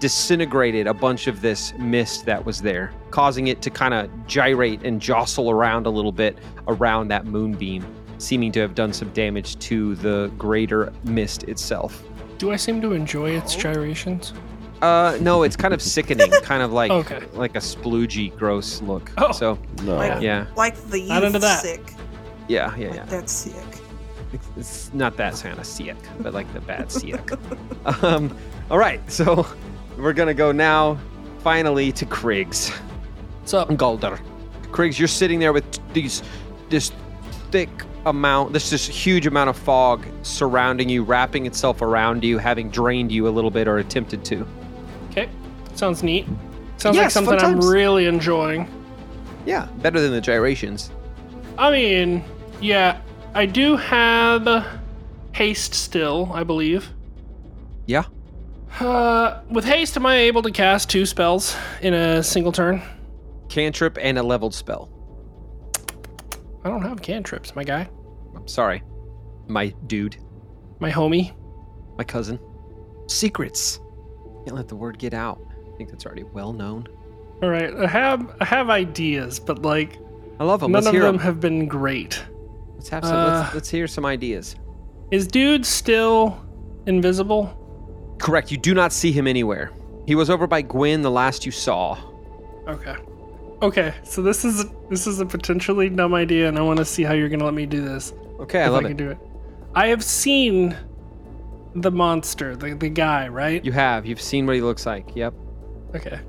disintegrated 0.00 0.86
a 0.86 0.94
bunch 0.94 1.26
of 1.28 1.40
this 1.42 1.72
mist 1.78 2.26
that 2.26 2.44
was 2.44 2.60
there, 2.60 2.92
causing 3.10 3.46
it 3.46 3.62
to 3.62 3.70
kind 3.70 3.94
of 3.94 4.10
gyrate 4.26 4.82
and 4.84 5.00
jostle 5.00 5.50
around 5.50 5.86
a 5.86 5.90
little 5.90 6.12
bit 6.12 6.36
around 6.66 7.08
that 7.08 7.26
moonbeam, 7.26 7.84
seeming 8.18 8.50
to 8.52 8.60
have 8.60 8.74
done 8.74 8.92
some 8.92 9.08
damage 9.10 9.56
to 9.60 9.94
the 9.96 10.30
greater 10.36 10.92
mist 11.04 11.44
itself. 11.44 12.02
Do 12.38 12.50
I 12.52 12.56
seem 12.56 12.80
to 12.82 12.92
enjoy 12.92 13.30
its 13.30 13.54
gyrations? 13.54 14.32
Uh, 14.82 15.16
no, 15.20 15.42
it's 15.42 15.56
kind 15.56 15.72
of 15.72 15.80
sickening, 15.80 16.30
kind 16.42 16.62
of 16.62 16.72
like 16.72 16.90
Okay. 16.90 17.22
like 17.32 17.56
a 17.56 17.60
sploogey, 17.60 18.36
gross 18.36 18.82
look. 18.82 19.10
Oh. 19.18 19.32
So 19.32 19.58
No. 19.82 19.96
Like- 19.96 20.20
yeah, 20.22 20.46
like 20.56 20.76
the 20.90 21.06
Not 21.08 21.24
into 21.24 21.38
that. 21.38 21.62
sick. 21.62 21.94
yeah, 22.48 22.74
yeah, 22.76 22.88
Like 22.88 22.96
yeah. 22.96 23.04
that's 23.06 23.32
sick. 23.32 23.54
It's, 24.32 24.48
it's 24.56 24.90
not 24.92 25.16
that 25.16 25.34
kind 25.36 25.58
of 25.58 25.64
sick, 25.64 25.96
but 26.20 26.34
like 26.34 26.52
the 26.52 26.60
bad 26.60 26.92
sick. 26.92 27.30
um, 28.02 28.36
all 28.70 28.76
right, 28.78 29.00
so 29.10 29.46
we're 29.96 30.12
gonna 30.12 30.34
go 30.34 30.52
now, 30.52 30.98
finally 31.38 31.90
to 31.92 32.04
Kriggs. 32.04 32.70
What's 33.40 33.54
up? 33.54 33.68
Galder. 33.70 34.20
Kriggs, 34.72 34.98
you're 34.98 35.08
sitting 35.08 35.38
there 35.38 35.52
with 35.54 35.64
these 35.94 36.22
this 36.68 36.92
thick 37.50 37.70
amount, 38.06 38.52
this 38.52 38.70
this 38.70 38.86
huge 38.86 39.26
amount 39.26 39.50
of 39.50 39.58
fog 39.58 40.06
surrounding 40.22 40.88
you, 40.88 41.02
wrapping 41.02 41.44
itself 41.44 41.82
around 41.82 42.24
you, 42.24 42.38
having 42.38 42.70
drained 42.70 43.12
you 43.12 43.28
a 43.28 43.30
little 43.30 43.50
bit 43.50 43.68
or 43.68 43.78
attempted 43.78 44.24
to. 44.26 44.46
Okay. 45.10 45.28
Sounds 45.74 46.02
neat. 46.02 46.26
Sounds 46.78 46.96
like 46.96 47.04
Yes, 47.04 47.14
fun 47.14 47.24
something 47.24 47.44
I'm 47.44 47.60
really 47.60 48.06
enjoying. 48.06 48.68
Yeah, 49.44 49.68
better 49.78 50.00
than 50.00 50.12
the 50.12 50.20
gyrations. 50.20 50.90
I 51.58 51.70
mean, 51.70 52.24
yeah, 52.60 53.00
I 53.34 53.46
do 53.46 53.76
have 53.76 54.66
haste 55.32 55.74
still, 55.74 56.30
I 56.32 56.44
believe. 56.44 56.88
Yeah. 57.86 58.04
Uh, 58.80 59.40
with 59.50 59.64
haste, 59.64 59.96
am 59.96 60.06
I 60.06 60.16
able 60.16 60.42
to 60.42 60.50
cast 60.50 60.90
two 60.90 61.06
spells 61.06 61.56
in 61.80 61.94
a 61.94 62.22
single 62.22 62.52
turn? 62.52 62.82
Cantrip 63.48 63.98
and 64.00 64.18
a 64.18 64.22
leveled 64.22 64.54
spell. 64.54 64.90
I 66.66 66.68
don't 66.68 66.82
have 66.82 67.00
cantrips, 67.00 67.54
my 67.54 67.62
guy, 67.62 67.88
I'm 68.34 68.48
sorry, 68.48 68.82
my 69.46 69.68
dude, 69.86 70.16
my 70.80 70.90
homie. 70.90 71.32
my 71.96 72.02
cousin. 72.02 72.40
Secrets. 73.06 73.78
Can't 74.44 74.56
let 74.56 74.66
the 74.66 74.74
word 74.74 74.98
get 74.98 75.14
out. 75.14 75.40
I 75.72 75.76
think 75.76 75.90
that's 75.90 76.04
already 76.04 76.24
well 76.24 76.52
known. 76.52 76.88
All 77.40 77.48
right, 77.50 77.72
I 77.72 77.86
have 77.86 78.34
I 78.40 78.44
have 78.44 78.68
ideas, 78.68 79.38
but 79.38 79.62
like 79.62 79.98
I 80.40 80.44
love 80.44 80.58
them. 80.58 80.72
none 80.72 80.82
Let's 80.82 80.96
of 80.96 81.00
them 81.00 81.14
'em. 81.14 81.20
have 81.20 81.38
been 81.38 81.68
great. 81.68 82.20
Let's 82.74 82.88
have 82.88 83.04
some. 83.04 83.16
Uh, 83.16 83.40
let's, 83.42 83.54
let's 83.54 83.70
hear 83.70 83.86
some 83.86 84.04
ideas. 84.04 84.56
Is 85.12 85.28
dude 85.28 85.64
still 85.64 86.44
invisible? 86.86 88.16
Correct. 88.18 88.50
You 88.50 88.58
do 88.58 88.74
not 88.74 88.92
see 88.92 89.12
him 89.12 89.28
anywhere. 89.28 89.70
He 90.06 90.16
was 90.16 90.30
over 90.30 90.48
by 90.48 90.62
Gwyn 90.62 91.02
the 91.02 91.10
last 91.12 91.46
you 91.46 91.52
saw. 91.52 91.96
Okay. 92.66 92.96
Okay, 93.62 93.94
so 94.04 94.22
this 94.22 94.44
is 94.44 94.66
this 94.90 95.06
is 95.06 95.20
a 95.20 95.26
potentially 95.26 95.88
dumb 95.88 96.14
idea, 96.14 96.48
and 96.48 96.58
I 96.58 96.62
want 96.62 96.78
to 96.78 96.84
see 96.84 97.02
how 97.02 97.14
you're 97.14 97.28
gonna 97.28 97.44
let 97.44 97.54
me 97.54 97.64
do 97.66 97.82
this. 97.82 98.12
Okay, 98.40 98.62
I 98.62 98.68
love 98.68 98.82
I 98.84 98.86
it. 98.86 98.88
can 98.90 98.96
do 98.96 99.10
it. 99.10 99.18
I 99.74 99.88
have 99.88 100.04
seen 100.04 100.76
the 101.74 101.90
monster, 101.90 102.54
the 102.54 102.74
the 102.74 102.90
guy, 102.90 103.28
right? 103.28 103.64
You 103.64 103.72
have. 103.72 104.04
You've 104.04 104.20
seen 104.20 104.46
what 104.46 104.56
he 104.56 104.62
looks 104.62 104.84
like. 104.84 105.14
Yep. 105.14 105.34
Okay. 105.94 106.20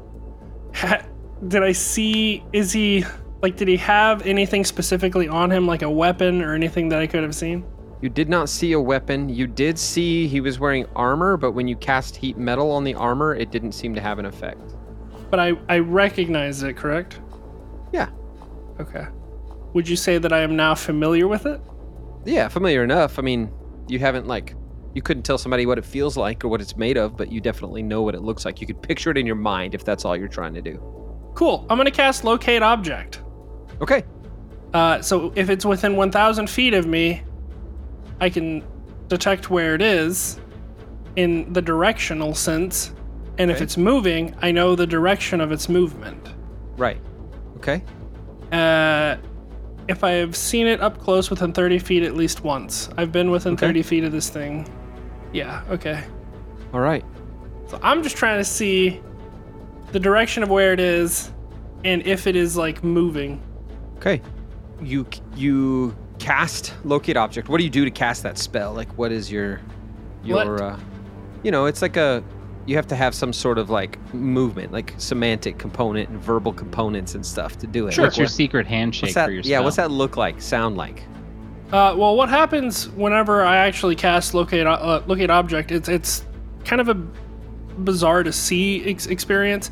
Ha- 0.76 1.06
did 1.48 1.64
I 1.64 1.74
see? 1.74 2.44
Is 2.54 2.72
he 2.72 3.04
like? 3.42 3.58
Did 3.58 3.68
he 3.68 3.78
have 3.78 4.26
anything 4.26 4.64
specifically 4.64 5.28
on 5.28 5.52
him, 5.52 5.68
like 5.68 5.82
a 5.82 5.92
weapon 5.92 6.42
or 6.42 6.54
anything 6.54 6.90
that 6.90 7.00
I 7.00 7.08
could 7.08 7.24
have 7.24 7.36
seen? 7.36 7.66
You 8.02 8.10
did 8.10 8.30
not 8.30 8.48
see 8.48 8.72
a 8.74 8.80
weapon. 8.80 9.28
You 9.28 9.48
did 9.48 9.78
see 9.78 10.28
he 10.28 10.40
was 10.40 10.60
wearing 10.60 10.86
armor, 10.96 11.36
but 11.36 11.52
when 11.52 11.68
you 11.68 11.76
cast 11.76 12.16
heat 12.16 12.38
metal 12.38 12.72
on 12.72 12.84
the 12.84 12.94
armor, 12.94 13.36
it 13.36 13.52
didn't 13.52 13.72
seem 13.72 13.96
to 13.96 14.02
have 14.02 14.20
an 14.20 14.26
effect. 14.26 14.76
But 15.30 15.40
I 15.40 15.54
I 15.70 15.80
recognize 15.80 16.64
it, 16.64 16.78
correct? 16.78 17.20
Yeah. 17.92 18.10
Okay. 18.80 19.08
Would 19.74 19.88
you 19.88 19.96
say 19.96 20.18
that 20.18 20.32
I 20.32 20.42
am 20.42 20.56
now 20.56 20.76
familiar 20.76 21.28
with 21.28 21.46
it? 21.46 21.62
Yeah, 22.26 22.48
familiar 22.48 22.84
enough. 22.84 23.20
I 23.20 23.22
mean, 23.22 23.52
you 23.88 24.00
haven't 24.00 24.28
like 24.28 24.56
you 24.94 25.02
couldn't 25.02 25.24
tell 25.24 25.38
somebody 25.38 25.66
what 25.66 25.78
it 25.78 25.86
feels 25.86 26.18
like 26.18 26.44
or 26.44 26.48
what 26.48 26.62
it's 26.62 26.76
made 26.76 26.98
of, 26.98 27.16
but 27.16 27.32
you 27.32 27.40
definitely 27.40 27.84
know 27.84 28.02
what 28.02 28.16
it 28.16 28.22
looks 28.22 28.46
like. 28.46 28.62
You 28.62 28.68
could 28.68 28.82
picture 28.82 29.12
it 29.12 29.18
in 29.18 29.26
your 29.26 29.36
mind 29.36 29.76
if 29.76 29.84
that's 29.84 30.06
all 30.06 30.16
you're 30.16 30.28
trying 30.28 30.54
to 30.56 30.62
do. 30.62 30.82
Cool. 31.36 31.66
I'm 31.70 31.78
gonna 31.78 31.92
cast 31.92 32.24
locate 32.24 32.64
object. 32.64 33.22
Okay. 33.82 34.04
Uh, 34.74 35.02
so 35.02 35.32
if 35.36 35.50
it's 35.50 35.66
within 35.66 35.96
1,000 35.96 36.50
feet 36.50 36.74
of 36.74 36.86
me, 36.86 37.22
I 38.20 38.30
can 38.30 38.64
detect 39.08 39.50
where 39.50 39.76
it 39.76 39.82
is 39.82 40.40
in 41.16 41.52
the 41.54 41.62
directional 41.62 42.34
sense, 42.34 42.92
and 43.38 43.52
if 43.52 43.62
it's 43.62 43.78
moving, 43.78 44.36
I 44.42 44.52
know 44.52 44.76
the 44.76 44.88
direction 44.88 45.42
of 45.42 45.52
its 45.52 45.70
movement. 45.70 46.34
Right. 46.78 47.00
Okay. 47.58 47.84
Uh, 48.52 49.18
if 49.88 50.04
I 50.04 50.12
have 50.12 50.36
seen 50.36 50.68
it 50.68 50.82
up 50.82 51.00
close 51.00 51.30
within 51.30 51.54
30 51.54 51.80
feet 51.80 52.04
at 52.04 52.16
least 52.16 52.44
once, 52.44 52.90
I've 52.98 53.12
been 53.12 53.32
within 53.32 53.54
Okay. 53.54 53.68
30 53.68 53.82
feet 53.84 54.04
of 54.04 54.12
this 54.12 54.30
thing. 54.30 54.68
Yeah, 55.34 55.64
okay. 55.70 56.04
All 56.74 56.80
right. 56.80 57.04
So 57.68 57.80
I'm 57.84 58.04
just 58.04 58.16
trying 58.18 58.40
to 58.40 58.44
see 58.46 59.02
the 59.92 60.00
direction 60.00 60.44
of 60.44 60.50
where 60.50 60.74
it 60.74 60.80
is 60.80 61.32
and 61.84 62.06
if 62.06 62.28
it 62.28 62.36
is 62.36 62.58
like 62.58 62.84
moving. 62.84 63.42
Okay. 63.98 64.22
You 64.82 65.06
you 65.36 65.96
cast 66.20 66.74
locate 66.84 67.18
object. 67.18 67.50
What 67.50 67.58
do 67.58 67.64
you 67.64 67.70
do 67.70 67.86
to 67.86 67.92
cast 67.92 68.24
that 68.24 68.38
spell? 68.38 68.74
Like 68.74 68.90
what 68.98 69.12
is 69.12 69.32
your 69.32 69.62
your 70.24 70.62
uh 70.62 70.80
you 71.44 71.52
know, 71.52 71.66
it's 71.66 71.82
like 71.82 71.98
a 71.98 72.24
you 72.68 72.76
have 72.76 72.88
to 72.88 72.96
have 72.96 73.16
some 73.16 73.32
sort 73.32 73.58
of 73.58 73.70
like 73.70 73.98
movement, 74.14 74.74
like 74.74 74.94
somatic 74.98 75.58
component 75.58 76.10
and 76.10 76.20
verbal 76.20 76.52
components 76.52 77.16
and 77.16 77.26
stuff 77.26 77.58
to 77.60 77.66
do 77.66 77.88
it. 77.88 77.94
Sure. 77.94 78.04
What's 78.04 78.18
your 78.18 78.28
secret 78.28 78.68
handshake 78.68 79.04
what's 79.04 79.16
that? 79.16 79.26
for 79.28 79.32
your 79.32 79.42
Yeah, 79.42 79.62
what's 79.62 79.78
that 79.78 79.90
look 79.90 80.18
like? 80.18 80.42
Sound 80.42 80.76
like? 80.76 81.04
Uh, 81.72 81.96
well, 81.98 82.16
what 82.16 82.30
happens 82.30 82.90
whenever 82.90 83.44
I 83.44 83.58
actually 83.58 83.96
cast 83.96 84.34
locate 84.34 84.68
uh, 84.68 85.02
locate 85.08 85.30
object? 85.30 85.72
It's 85.72 85.88
it's 85.88 86.26
kind 86.66 86.82
of 86.82 86.90
a 86.90 86.94
bizarre 86.94 88.24
to 88.24 88.34
see 88.34 88.84
ex- 88.86 89.08
experience. 89.08 89.72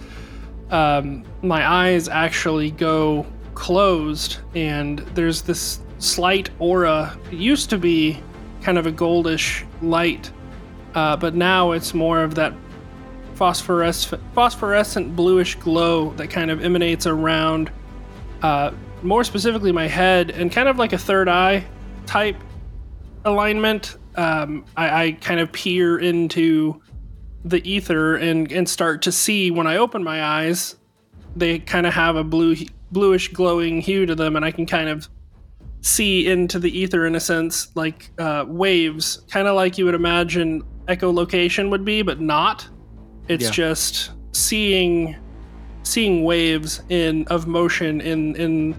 Um, 0.71 1.25
my 1.41 1.67
eyes 1.67 2.07
actually 2.07 2.71
go 2.71 3.25
closed, 3.55 4.37
and 4.55 4.99
there's 5.15 5.41
this 5.41 5.81
slight 5.99 6.49
aura. 6.59 7.17
It 7.29 7.37
used 7.37 7.69
to 7.71 7.77
be 7.77 8.21
kind 8.61 8.77
of 8.77 8.87
a 8.87 8.91
goldish 8.91 9.65
light, 9.81 10.31
uh, 10.95 11.17
but 11.17 11.35
now 11.35 11.73
it's 11.73 11.93
more 11.93 12.23
of 12.23 12.35
that 12.35 12.53
phosphorescent, 13.35 14.21
phosphorescent 14.33 15.15
bluish 15.15 15.55
glow 15.55 16.11
that 16.11 16.29
kind 16.29 16.49
of 16.49 16.63
emanates 16.63 17.05
around 17.05 17.71
uh, 18.41 18.71
more 19.03 19.23
specifically 19.23 19.71
my 19.71 19.87
head 19.87 20.31
and 20.31 20.51
kind 20.51 20.67
of 20.67 20.77
like 20.77 20.93
a 20.93 20.97
third 20.97 21.27
eye 21.27 21.63
type 22.05 22.37
alignment. 23.25 23.97
Um, 24.15 24.65
I, 24.77 25.03
I 25.03 25.11
kind 25.13 25.39
of 25.39 25.51
peer 25.51 25.99
into 25.99 26.81
the 27.43 27.67
ether 27.69 28.15
and, 28.15 28.51
and 28.51 28.67
start 28.67 29.01
to 29.03 29.11
see 29.11 29.51
when 29.51 29.67
I 29.67 29.77
open 29.77 30.03
my 30.03 30.23
eyes, 30.23 30.75
they 31.35 31.59
kind 31.59 31.85
of 31.85 31.93
have 31.93 32.15
a 32.15 32.23
blue 32.23 32.55
bluish 32.91 33.33
glowing 33.33 33.81
hue 33.81 34.05
to 34.05 34.15
them, 34.15 34.35
and 34.35 34.45
I 34.45 34.51
can 34.51 34.65
kind 34.65 34.89
of 34.89 35.09
see 35.81 36.27
into 36.27 36.59
the 36.59 36.75
ether 36.77 37.05
in 37.05 37.15
a 37.15 37.19
sense, 37.19 37.75
like 37.75 38.09
uh, 38.17 38.45
waves, 38.47 39.23
kind 39.29 39.47
of 39.47 39.55
like 39.55 39.77
you 39.77 39.85
would 39.85 39.95
imagine 39.95 40.63
echolocation 40.87 41.69
would 41.69 41.83
be, 41.83 42.01
but 42.01 42.21
not. 42.21 42.67
It's 43.27 43.45
Yeah. 43.45 43.51
just 43.51 44.11
seeing 44.31 45.15
seeing 45.83 46.23
waves 46.23 46.81
in 46.89 47.25
of 47.27 47.45
motion 47.47 48.01
in 48.01 48.35
in 48.35 48.75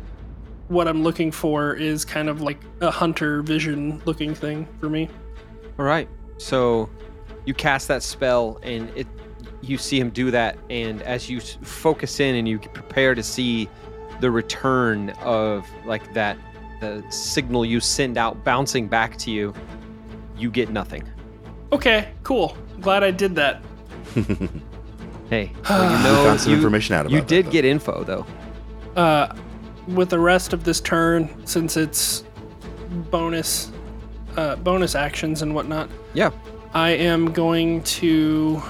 what 0.69 0.89
I'm 0.89 1.03
looking 1.05 1.31
for 1.31 1.75
is 1.75 2.05
kind 2.05 2.29
of 2.29 2.43
like 2.43 2.59
a 2.81 2.91
hunter 2.91 3.43
vision 3.43 4.03
looking 4.05 4.35
thing 4.35 4.67
for 4.81 4.89
me. 4.89 5.09
All 5.79 5.85
right. 5.85 6.09
So 6.39 6.91
you 7.45 7.55
cast 7.55 7.87
that 7.89 8.03
spell, 8.03 8.59
and 8.63 8.91
it 8.97 9.07
you 9.63 9.79
see 9.79 9.99
him 9.99 10.11
do 10.11 10.31
that, 10.33 10.59
and 10.69 11.03
as 11.03 11.31
you 11.31 11.41
focus 11.41 12.21
in 12.21 12.35
and 12.35 12.49
you 12.49 12.59
prepare 12.59 13.15
to 13.15 13.23
see 13.23 13.69
the 14.21 14.31
return 14.31 15.11
of 15.23 15.67
like 15.87 16.13
that 16.15 16.37
the 16.81 17.03
signal 17.11 17.65
you 17.65 17.81
send 17.81 18.19
out 18.19 18.45
bouncing 18.45 18.87
back 18.89 19.17
to 19.19 19.31
you, 19.31 19.55
you 20.37 20.51
get 20.51 20.71
nothing. 20.71 21.03
Okay, 21.73 22.09
cool. 22.23 22.57
Glad 22.81 23.03
I 23.03 23.11
did 23.11 23.35
that. 23.37 23.63
Hey, 25.29 25.51
well, 25.69 25.91
you 25.91 25.99
know 26.05 26.25
found 26.25 26.41
some 26.41 26.51
you, 26.53 26.57
information 26.57 26.95
out 26.95 27.11
you 27.11 27.19
about 27.19 27.29
that, 27.29 27.35
did 27.35 27.47
though. 27.47 27.51
get 27.51 27.65
info 27.65 28.05
though. 28.05 28.27
Uh, 28.95 29.35
with 29.89 30.09
the 30.11 30.19
rest 30.21 30.53
of 30.53 30.63
this 30.63 30.81
turn, 30.81 31.29
since 31.47 31.77
it's 31.77 32.23
bonus, 33.11 33.73
uh, 34.37 34.55
bonus 34.57 34.95
actions 34.95 35.43
and 35.43 35.53
whatnot, 35.55 35.91
Yeah. 36.15 36.31
I 36.75 36.91
am 36.91 37.33
going 37.33 37.83
to. 37.85 38.63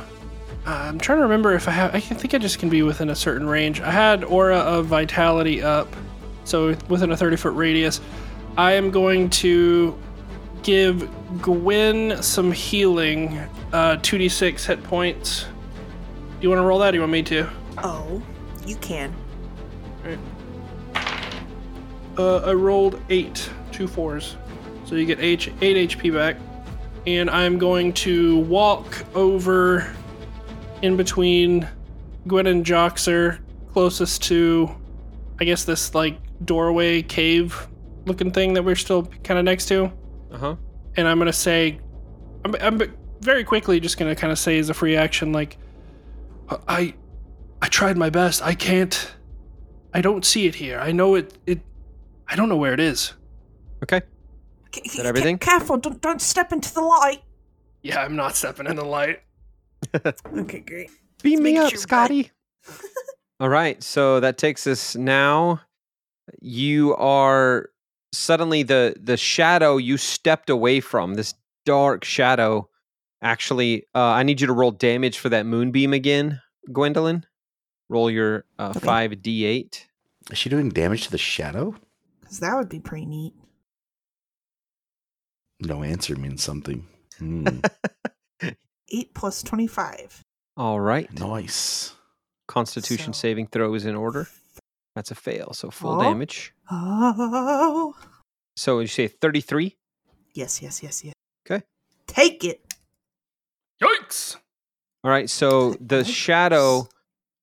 Uh, 0.66 0.70
I'm 0.70 0.98
trying 0.98 1.18
to 1.18 1.22
remember 1.24 1.52
if 1.54 1.68
I 1.68 1.72
have. 1.72 1.94
I 1.94 2.00
think 2.00 2.32
I 2.34 2.38
just 2.38 2.58
can 2.58 2.68
be 2.70 2.82
within 2.82 3.10
a 3.10 3.14
certain 3.14 3.46
range. 3.46 3.80
I 3.82 3.90
had 3.90 4.24
Aura 4.24 4.58
of 4.58 4.86
Vitality 4.86 5.62
up, 5.62 5.94
so 6.44 6.74
within 6.88 7.10
a 7.12 7.16
30 7.16 7.36
foot 7.36 7.52
radius. 7.54 8.00
I 8.56 8.72
am 8.72 8.90
going 8.90 9.28
to 9.30 9.96
give 10.62 11.08
Gwen 11.40 12.22
some 12.22 12.52
healing, 12.52 13.38
uh, 13.72 13.96
2d6 13.96 14.64
hit 14.64 14.82
points. 14.84 15.44
Do 15.44 16.42
you 16.42 16.48
want 16.48 16.60
to 16.60 16.64
roll 16.64 16.78
that? 16.78 16.88
Or 16.88 16.92
do 16.92 16.96
you 16.96 17.02
want 17.02 17.12
me 17.12 17.22
to? 17.24 17.48
Oh, 17.78 18.22
you 18.64 18.76
can. 18.76 19.14
All 20.04 20.10
right. 20.10 20.18
Uh, 22.18 22.38
I 22.38 22.52
rolled 22.52 23.00
eight, 23.10 23.50
two 23.72 23.88
fours. 23.88 24.36
So 24.84 24.94
you 24.94 25.04
get 25.04 25.20
H, 25.20 25.50
8 25.60 25.90
HP 25.90 26.14
back. 26.14 26.36
And 27.06 27.28
I'm 27.30 27.58
going 27.58 27.92
to 27.94 28.38
walk 28.40 29.04
over 29.14 29.94
in 30.82 30.96
between 30.96 31.68
Gwen 32.26 32.46
and 32.46 32.64
Joxer, 32.64 33.38
closest 33.72 34.22
to, 34.24 34.74
I 35.40 35.44
guess, 35.44 35.64
this 35.64 35.94
like 35.94 36.18
doorway 36.44 37.02
cave 37.02 37.68
looking 38.06 38.30
thing 38.30 38.54
that 38.54 38.64
we're 38.64 38.76
still 38.76 39.04
kind 39.24 39.38
of 39.38 39.44
next 39.44 39.66
to. 39.66 39.92
Uh 40.30 40.38
huh. 40.38 40.56
And 40.96 41.06
I'm 41.06 41.18
going 41.18 41.26
to 41.26 41.32
say, 41.32 41.78
I'm, 42.44 42.54
I'm 42.60 42.82
very 43.20 43.44
quickly 43.44 43.80
just 43.80 43.98
going 43.98 44.14
to 44.14 44.18
kind 44.20 44.32
of 44.32 44.38
say 44.38 44.58
as 44.58 44.70
a 44.70 44.74
free 44.74 44.96
action, 44.96 45.32
like, 45.32 45.58
I, 46.68 46.94
I 47.60 47.68
tried 47.68 47.96
my 47.96 48.10
best. 48.10 48.42
I 48.42 48.54
can't, 48.54 49.14
I 49.92 50.00
don't 50.00 50.24
see 50.24 50.46
it 50.46 50.54
here. 50.54 50.78
I 50.78 50.92
know 50.92 51.14
it, 51.16 51.36
it, 51.46 51.60
I 52.28 52.36
don't 52.36 52.48
know 52.48 52.56
where 52.56 52.72
it 52.72 52.80
is. 52.80 53.12
Okay. 53.82 54.02
C- 54.74 54.82
that 54.82 54.90
c- 54.90 55.02
everything? 55.02 55.38
Careful! 55.38 55.76
Don't 55.78 56.00
don't 56.02 56.20
step 56.20 56.52
into 56.52 56.72
the 56.74 56.80
light. 56.82 57.22
Yeah, 57.82 58.02
I'm 58.02 58.16
not 58.16 58.36
stepping 58.36 58.66
in 58.66 58.76
the 58.76 58.84
light. 58.84 59.22
Okay, 60.36 60.60
great. 60.60 60.90
Beam 61.22 61.42
me 61.42 61.56
up, 61.56 61.70
sure, 61.70 61.78
Scotty. 61.78 62.30
All 63.40 63.48
right, 63.48 63.82
so 63.82 64.20
that 64.20 64.38
takes 64.38 64.66
us 64.66 64.96
now. 64.96 65.60
You 66.40 66.94
are 66.96 67.70
suddenly 68.12 68.62
the 68.62 68.94
the 69.00 69.16
shadow 69.16 69.76
you 69.76 69.96
stepped 69.96 70.50
away 70.50 70.80
from. 70.80 71.14
This 71.14 71.34
dark 71.64 72.04
shadow. 72.04 72.68
Actually, 73.22 73.86
uh, 73.94 74.00
I 74.00 74.22
need 74.22 74.40
you 74.40 74.46
to 74.46 74.52
roll 74.52 74.70
damage 74.70 75.18
for 75.18 75.28
that 75.30 75.46
moonbeam 75.46 75.92
again, 75.92 76.40
Gwendolyn. 76.72 77.24
Roll 77.88 78.10
your 78.10 78.44
uh, 78.58 78.72
Okay. 78.76 78.80
five 78.80 79.22
d 79.22 79.44
eight. 79.44 79.86
Is 80.30 80.38
she 80.38 80.48
doing 80.50 80.68
damage 80.68 81.04
to 81.04 81.10
the 81.10 81.18
shadow? 81.18 81.74
Because 82.20 82.40
that 82.40 82.54
would 82.56 82.68
be 82.68 82.80
pretty 82.80 83.06
neat. 83.06 83.32
No 85.60 85.82
answer 85.82 86.16
means 86.16 86.42
something. 86.42 86.86
Hmm, 87.18 87.46
Eight 88.92 89.14
plus 89.14 89.42
twenty-five. 89.42 90.20
All 90.56 90.80
right. 90.80 91.10
nice. 91.18 91.94
Constitution 92.48 93.12
So- 93.12 93.18
saving 93.20 93.48
throw 93.48 93.74
is 93.74 93.86
in 93.86 93.94
order. 93.96 94.28
That's 94.94 95.10
a 95.10 95.14
fail, 95.14 95.52
so 95.52 95.70
full 95.70 96.00
Oh. 96.00 96.02
damage. 96.02 96.54
Oh. 96.70 97.94
So 98.56 98.80
you 98.80 98.86
say 98.86 99.08
thirty 99.08 99.40
three. 99.40 99.76
Yes, 100.34 100.60
yes, 100.62 100.82
yes, 100.82 101.04
yes. 101.04 101.14
Okay. 101.48 101.64
Take 102.06 102.44
it. 102.44 102.60
Yikes! 103.82 104.36
All 105.04 105.10
right, 105.10 105.28
so 105.28 105.74
the 105.80 106.02
Yikes. 106.02 106.14
shadow, 106.14 106.88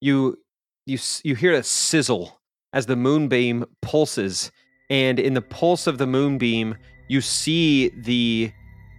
you 0.02 0.38
you 0.86 0.98
you 1.24 1.36
hear 1.36 1.54
a 1.54 1.64
sizzle 1.64 2.40
as 2.74 2.88
the 2.88 2.96
moonbeam 2.96 3.66
pulses, 3.82 4.52
and 4.90 5.20
in 5.20 5.34
the 5.34 5.42
pulse 5.42 5.88
of 5.88 5.98
the 5.98 6.08
moonbeam, 6.08 6.76
you 7.08 7.22
see 7.22 7.90
the 7.90 8.52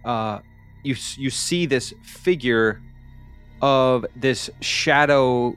uh, 0.05 0.39
you 0.83 0.95
you 1.17 1.29
see 1.29 1.65
this 1.65 1.93
figure 2.03 2.81
of 3.61 4.05
this 4.15 4.49
shadow. 4.61 5.55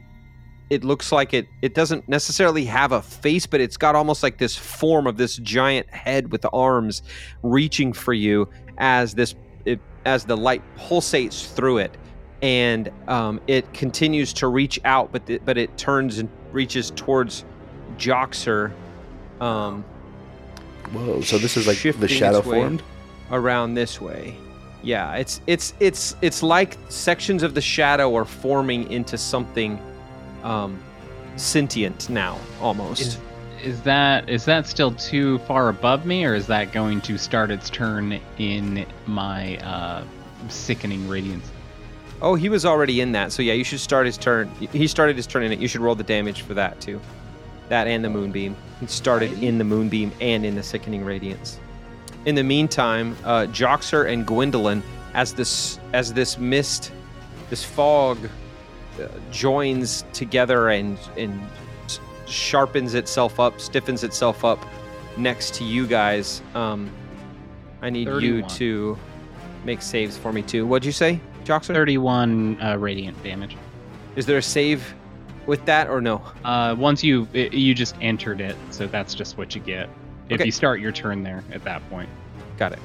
It 0.71 0.85
looks 0.85 1.13
like 1.13 1.33
it 1.35 1.49
it 1.63 1.75
doesn't 1.75 2.09
necessarily 2.09 2.65
have 2.67 2.93
a 2.93 3.03
face, 3.03 3.47
but 3.47 3.61
it's 3.61 3.77
got 3.77 3.95
almost 3.95 4.23
like 4.23 4.39
this 4.39 4.57
form 4.57 5.07
of 5.07 5.17
this 5.17 5.37
giant 5.37 5.89
head 5.91 6.31
with 6.31 6.45
arms 6.53 7.03
reaching 7.43 7.93
for 7.93 8.13
you 8.13 8.49
as 8.79 9.15
this 9.15 9.35
it, 9.65 9.81
as 10.05 10.25
the 10.25 10.37
light 10.37 10.63
pulsates 10.77 11.53
through 11.53 11.79
it 11.79 11.97
and 12.43 12.91
um, 13.09 13.41
it 13.47 13.73
continues 13.73 14.33
to 14.35 14.49
reach 14.49 14.79
out, 14.85 15.11
but 15.11 15.27
the, 15.27 15.39
but 15.39 15.59
it 15.59 15.77
turns 15.77 16.19
and 16.19 16.29
reaches 16.53 16.93
towards 16.93 17.45
Joxer, 17.97 18.73
um, 19.41 19.85
Whoa, 20.93 21.21
so 21.21 21.39
this 21.39 21.57
is 21.57 21.67
like 21.67 21.79
the 21.99 22.09
shadow 22.09 22.41
formed? 22.41 22.83
around 23.31 23.75
this 23.75 24.01
way. 24.01 24.37
Yeah, 24.83 25.17
it's 25.17 25.41
it's 25.47 25.75
it's 25.81 26.15
it's 26.23 26.43
like 26.43 26.79
sections 26.89 27.43
of 27.43 27.55
the 27.55 27.61
shadow 27.61 28.15
are 28.15 28.25
forming 28.25 28.91
into 28.91 29.19
something 29.19 29.79
um, 30.49 30.83
sentient 31.37 32.09
now, 32.09 32.39
almost. 32.61 33.01
Is, 33.01 33.19
is 33.63 33.83
that 33.83 34.29
is 34.29 34.45
that 34.45 34.67
still 34.67 34.93
too 34.93 35.39
far 35.41 35.69
above 35.69 36.07
me, 36.07 36.25
or 36.25 36.35
is 36.35 36.47
that 36.47 36.73
going 36.73 37.01
to 37.03 37.19
start 37.19 37.51
its 37.51 37.71
turn 37.71 38.21
in 38.39 38.87
my 39.07 39.57
uh, 39.59 40.05
sickening 40.49 41.09
radiance? 41.09 41.51
oh, 42.21 42.35
he 42.35 42.49
was 42.49 42.65
already 42.65 43.01
in 43.01 43.13
that, 43.13 43.33
so 43.33 43.43
yeah, 43.43 43.53
you 43.53 43.65
should 43.65 43.81
start 43.81 44.07
his 44.07 44.17
turn. 44.17 44.51
He 44.73 44.87
started 44.87 45.17
his 45.17 45.27
turn 45.27 45.43
in 45.45 45.53
it. 45.53 45.59
You 45.59 45.69
should 45.69 45.81
roll 45.81 45.95
the 45.95 46.05
damage 46.05 46.43
for 46.43 46.55
that 46.55 46.81
too, 46.81 47.01
that 47.69 47.87
and 47.87 48.05
the 48.05 48.11
moonbeam. 48.11 48.57
He 48.81 48.87
started 48.87 49.43
in 49.43 49.59
the 49.59 49.65
moonbeam 49.65 50.13
and 50.21 50.45
in 50.45 50.55
the 50.55 50.63
sickening 50.63 51.05
radiance. 51.05 51.59
In 52.25 52.35
the 52.35 52.43
meantime, 52.43 53.17
uh, 53.25 53.47
Joxer 53.47 54.11
and 54.11 54.27
Gwendolyn, 54.27 54.83
as 55.15 55.33
this 55.33 55.79
as 55.93 56.13
this 56.13 56.39
mist, 56.39 56.93
this 57.51 57.65
fog, 57.65 58.19
joins 59.31 60.05
together 60.13 60.69
and 60.69 60.99
and 61.17 61.41
sharpens 62.27 62.95
itself 62.95 63.41
up, 63.41 63.61
stiffens 63.61 64.05
itself 64.05 64.45
up 64.45 64.59
next 65.17 65.55
to 65.55 65.65
you 65.65 65.87
guys. 65.87 66.43
Um, 66.55 66.91
I 67.81 67.91
need 67.91 68.09
you 68.09 68.43
to 68.43 68.99
make 69.65 69.83
saves 69.83 70.17
for 70.17 70.33
me 70.33 70.43
too. 70.43 70.67
What'd 70.67 70.85
you 70.85 70.93
say, 70.93 71.21
Joxer? 71.45 71.75
Thirty-one 71.75 72.61
uh, 72.61 72.77
radiant 72.77 73.23
damage. 73.23 73.57
Is 74.17 74.27
there 74.27 74.39
a 74.39 74.43
save 74.43 74.95
with 75.47 75.65
that 75.67 75.89
or 75.89 76.01
no? 76.01 76.23
Uh, 76.45 76.75
once 76.79 77.03
you 77.05 77.27
it, 77.33 77.53
you 77.55 77.75
just 77.75 77.95
entered 78.01 78.41
it, 78.41 78.57
so 78.71 78.87
that's 78.87 79.15
just 79.15 79.39
what 79.39 79.55
you 79.55 79.61
get. 79.61 79.89
If 80.29 80.35
Okay. 80.35 80.45
you 80.45 80.53
start 80.53 80.81
your 80.81 80.93
turn 80.93 81.23
there 81.23 81.43
at 81.53 81.65
that 81.65 81.89
point, 81.89 82.09
Got 82.59 82.73
it. 82.73 82.81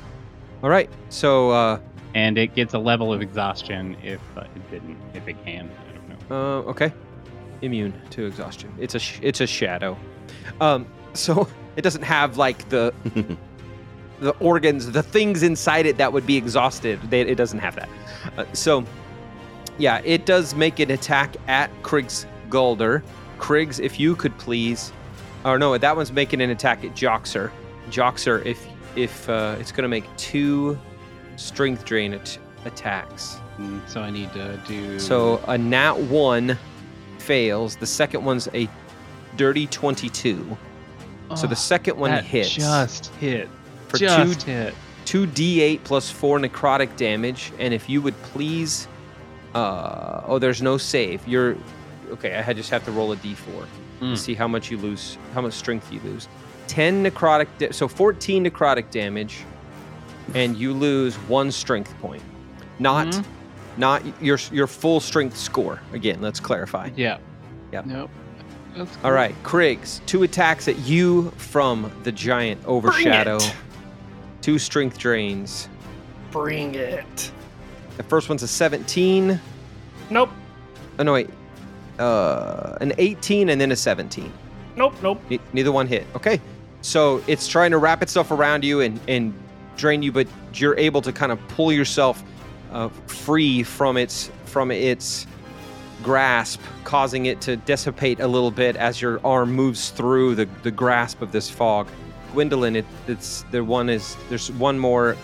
All 0.61 0.69
right. 0.69 0.89
So, 1.09 1.49
uh, 1.49 1.79
and 2.13 2.37
it 2.37 2.53
gets 2.55 2.73
a 2.73 2.79
level 2.79 3.11
of 3.11 3.21
exhaustion 3.21 3.97
if 4.03 4.21
uh, 4.37 4.41
it 4.41 4.71
didn't, 4.71 4.97
if 5.13 5.27
it 5.27 5.35
can. 5.43 5.69
I 6.29 6.33
don't 6.33 6.63
know. 6.65 6.67
uh, 6.67 6.71
okay. 6.71 6.93
Immune 7.61 7.93
to 8.11 8.25
exhaustion. 8.25 8.73
It's 8.79 8.95
a 8.95 8.99
sh- 8.99 9.19
it's 9.21 9.41
a 9.41 9.47
shadow. 9.47 9.97
Um, 10.59 10.85
so 11.13 11.47
it 11.75 11.81
doesn't 11.81 12.01
have 12.03 12.37
like 12.37 12.67
the 12.69 12.93
the 14.19 14.31
organs, 14.39 14.91
the 14.91 15.03
things 15.03 15.43
inside 15.43 15.85
it 15.85 15.97
that 15.97 16.11
would 16.13 16.25
be 16.25 16.37
exhausted. 16.37 16.99
They, 17.09 17.21
it 17.21 17.35
doesn't 17.35 17.59
have 17.59 17.75
that. 17.75 17.89
Uh, 18.37 18.45
so, 18.53 18.85
yeah, 19.77 20.01
it 20.05 20.25
does 20.25 20.55
make 20.55 20.79
an 20.79 20.91
attack 20.91 21.35
at 21.47 21.69
Kriggs 21.83 22.25
Galder. 22.49 23.01
Kriggs, 23.39 23.79
if 23.79 23.99
you 23.99 24.15
could 24.15 24.37
please, 24.37 24.93
or 25.43 25.57
no, 25.59 25.77
that 25.77 25.95
one's 25.95 26.11
making 26.11 26.41
an 26.41 26.49
attack 26.51 26.83
at 26.85 26.91
Joxer. 26.95 27.51
Joxer, 27.89 28.45
if 28.45 28.65
if 28.95 29.27
uh, 29.29 29.55
it's 29.59 29.71
gonna 29.71 29.87
make 29.89 30.05
two 30.17 30.77
strength 31.37 31.83
drain 31.85 32.13
at- 32.13 32.37
attacks. 32.65 33.37
Mm, 33.59 33.81
So 33.87 34.01
I 34.01 34.09
need 34.09 34.31
to 34.33 34.59
do. 34.67 34.99
So 34.99 35.39
a 35.47 35.57
nat 35.57 35.97
one 35.97 36.57
fails. 37.19 37.75
The 37.75 37.85
second 37.85 38.23
one's 38.25 38.47
a 38.53 38.67
dirty 39.37 39.67
twenty-two. 39.67 40.57
So 41.35 41.47
the 41.47 41.53
Oh, 41.53 41.55
second 41.55 41.97
one 41.97 42.11
hits 42.23 42.51
Just 42.53 43.07
hit. 43.15 43.49
for 43.87 43.97
just 43.97 44.41
two 44.41 44.51
hit. 44.51 44.73
two 45.05 45.25
d8 45.27 45.83
plus 45.83 46.09
four 46.09 46.37
necrotic 46.39 46.95
damage. 46.97 47.51
And 47.59 47.73
if 47.73 47.89
you 47.89 48.01
would 48.01 48.19
please, 48.23 48.87
uh, 49.55 50.21
oh, 50.25 50.37
there's 50.39 50.61
no 50.61 50.77
save. 50.77 51.27
You're 51.27 51.55
okay, 52.11 52.43
I 52.45 52.53
just 52.53 52.69
have 52.69 52.85
to 52.85 52.91
roll 52.91 53.11
a 53.13 53.15
d4 53.17 53.65
Mm. 54.01 54.13
to 54.13 54.17
see 54.17 54.33
how 54.35 54.47
much 54.47 54.69
you 54.69 54.77
lose, 54.77 55.17
how 55.33 55.41
much 55.41 55.53
strength 55.53 55.91
you 55.91 55.99
lose. 56.03 56.27
10 56.67 57.03
necrotic, 57.03 57.47
da- 57.57 57.71
so 57.71 57.87
14 57.87 58.45
necrotic 58.45 58.89
damage, 58.91 59.43
and 60.35 60.55
you 60.57 60.73
lose 60.73 61.15
one 61.27 61.51
strength 61.51 61.93
point. 62.01 62.21
Not, 62.79 63.07
Mhm. 63.07 63.23
Not 63.77 64.03
your 64.21 64.37
your 64.51 64.67
full 64.67 64.99
strength 64.99 65.37
score. 65.37 65.79
Again, 65.93 66.21
let's 66.21 66.39
clarify. 66.39 66.89
Yeah. 66.95 67.17
Yep. 67.71 67.85
Nope. 67.85 68.09
That's 68.75 68.95
cool. 68.97 69.11
right, 69.11 69.35
Kriggs, 69.43 70.03
two 70.07 70.23
attacks 70.23 70.67
at 70.67 70.77
you 70.79 71.29
from 71.37 71.91
the 72.03 72.11
giant 72.11 72.63
overshadow. 72.65 73.37
it. 73.37 73.55
Two 74.41 74.57
strength 74.57 74.97
drains. 74.97 75.69
Bring 76.31 76.73
it. 76.75 77.31
The 77.97 78.03
first 78.03 78.29
one's 78.29 78.41
a 78.41 78.47
17. 78.47 79.39
Nope. 80.09 80.29
Oh 80.97 81.03
no, 81.03 81.13
wait. 81.13 81.29
Uh, 81.99 82.75
an 82.81 82.93
18 82.97 83.49
and 83.49 83.61
then 83.61 83.71
a 83.71 83.75
17. 83.75 84.33
Nope. 84.75 84.95
Nope. 85.03 85.21
Ne- 85.29 85.39
neither 85.53 85.71
one 85.71 85.85
hit. 85.85 86.05
Okay. 86.15 86.41
So 86.81 87.23
it's 87.27 87.47
trying 87.47 87.71
to 87.71 87.77
wrap 87.77 88.01
itself 88.01 88.31
around 88.31 88.63
you 88.65 88.81
and, 88.81 88.99
and 89.07 89.33
drain 89.77 90.01
you, 90.01 90.11
but 90.11 90.27
you're 90.55 90.77
able 90.77 91.01
to 91.03 91.13
kind 91.13 91.31
of 91.31 91.39
pull 91.49 91.71
yourself 91.71 92.23
uh, 92.73 92.89
free 93.07 93.63
from 93.63 93.97
its 93.97 94.29
from 94.45 94.71
its 94.71 95.25
grasp, 96.01 96.59
causing 96.83 97.27
it 97.27 97.39
to 97.41 97.55
dissipate 97.55 98.19
a 98.19 98.27
little 98.27 98.51
bit 98.51 98.75
as 98.75 99.01
your 99.01 99.25
arm 99.25 99.53
moves 99.53 99.89
through 99.89 100.35
the, 100.35 100.47
the 100.63 100.71
grasp 100.71 101.21
of 101.21 101.31
this 101.31 101.49
fog. 101.49 101.87
Gwendolyn, 102.33 102.75
it, 102.75 102.85
it's 103.07 103.45
the 103.51 103.63
one 103.63 103.89
is 103.89 104.17
there's 104.29 104.51
one 104.51 104.77
more 104.77 105.15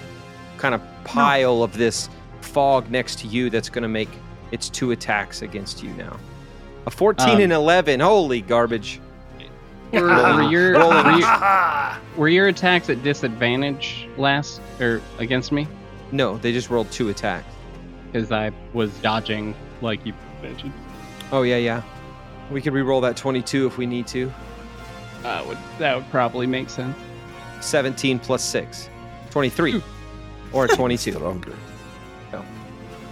kind 0.57 0.73
of 0.73 0.81
pile 1.03 1.63
of 1.63 1.73
this 1.73 2.09
fog 2.41 2.89
next 2.89 3.19
to 3.19 3.27
you 3.27 3.49
that's 3.49 3.69
going 3.69 3.83
to 3.83 3.89
make 3.89 4.09
its 4.51 4.69
two 4.69 4.91
attacks 4.91 5.41
against 5.41 5.83
you 5.83 5.89
now. 5.93 6.17
A 6.85 6.91
14 6.91 7.29
Um, 7.29 7.41
and 7.41 7.53
11. 7.53 7.99
Holy 7.99 8.41
garbage. 8.41 8.99
Were, 9.91 10.01
were 10.01 10.43
your, 10.43 10.73
were, 10.73 11.11
your, 11.19 11.97
were 12.15 12.29
your 12.29 12.47
attacks 12.47 12.89
at 12.89 13.03
disadvantage 13.03 14.07
last 14.17 14.61
or 14.79 15.01
against 15.17 15.51
me? 15.51 15.67
No, 16.11 16.37
they 16.37 16.51
just 16.51 16.69
rolled 16.69 16.91
two 16.91 17.09
attacks. 17.09 17.47
Because 18.11 18.31
I 18.31 18.51
was 18.73 18.91
dodging 18.99 19.55
like 19.81 20.05
you 20.05 20.13
mentioned. 20.41 20.73
Oh 21.31 21.43
yeah, 21.43 21.57
yeah. 21.57 21.83
We 22.51 22.61
could 22.61 22.73
re-roll 22.73 23.01
that 23.01 23.15
22 23.15 23.67
if 23.67 23.77
we 23.77 23.85
need 23.85 24.07
to. 24.07 24.31
Uh, 25.23 25.43
would 25.47 25.57
that 25.77 25.95
would 25.95 26.09
probably 26.09 26.47
make 26.47 26.69
sense. 26.69 26.97
17 27.61 28.19
plus 28.19 28.43
6. 28.43 28.89
23. 29.29 29.83
or 30.53 30.67
22. 30.67 31.11
Stronger. 31.13 31.53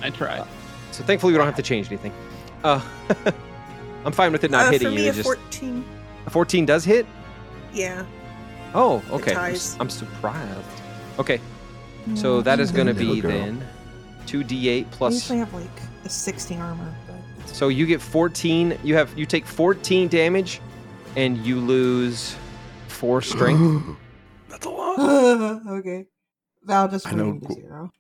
I 0.01 0.09
tried. 0.11 0.45
So 0.91 1.03
thankfully 1.03 1.33
we 1.33 1.37
don't 1.37 1.47
have 1.47 1.55
to 1.55 1.61
change 1.63 1.87
anything. 1.87 2.13
Uh, 2.63 2.79
I'm 4.05 4.11
fine 4.11 4.31
with 4.31 4.43
it 4.43 4.51
not 4.51 4.67
uh, 4.67 4.71
hitting 4.71 4.89
for 4.89 4.93
me, 4.95 5.05
you. 5.05 5.09
a 5.11 5.13
Just 5.13 5.23
14. 5.27 5.83
14 6.29 6.65
does 6.65 6.85
hit. 6.85 7.05
Yeah. 7.73 8.05
Oh, 8.75 9.03
okay. 9.11 9.31
I'm, 9.31 9.37
ties. 9.37 9.55
s- 9.55 9.77
I'm 9.79 9.89
surprised. 9.89 10.67
Okay, 11.19 11.39
so 12.15 12.41
that 12.41 12.59
is 12.59 12.71
going 12.71 12.87
to 12.87 12.93
be 12.93 13.21
girl. 13.21 13.31
then 13.31 13.63
2d8 14.25 14.79
I 14.81 14.83
plus. 14.91 15.13
usually 15.13 15.39
have 15.39 15.53
like 15.53 15.67
a 16.05 16.09
16 16.09 16.59
armor, 16.59 16.93
but 17.07 17.49
So 17.49 17.67
you 17.69 17.85
get 17.85 18.01
14. 18.01 18.77
You 18.83 18.95
have 18.95 19.17
you 19.17 19.25
take 19.25 19.45
14 19.45 20.07
damage, 20.07 20.61
and 21.15 21.37
you 21.45 21.59
lose 21.59 22.35
four 22.87 23.21
strength. 23.21 23.85
That's 24.49 24.65
a 24.65 24.69
lot. 24.69 25.61
okay. 25.67 26.05
Val 26.63 26.87
just 26.87 27.07
I 27.07 27.11
know 27.11 27.25
moving 27.33 27.47
to 27.49 27.53
zero. 27.53 27.91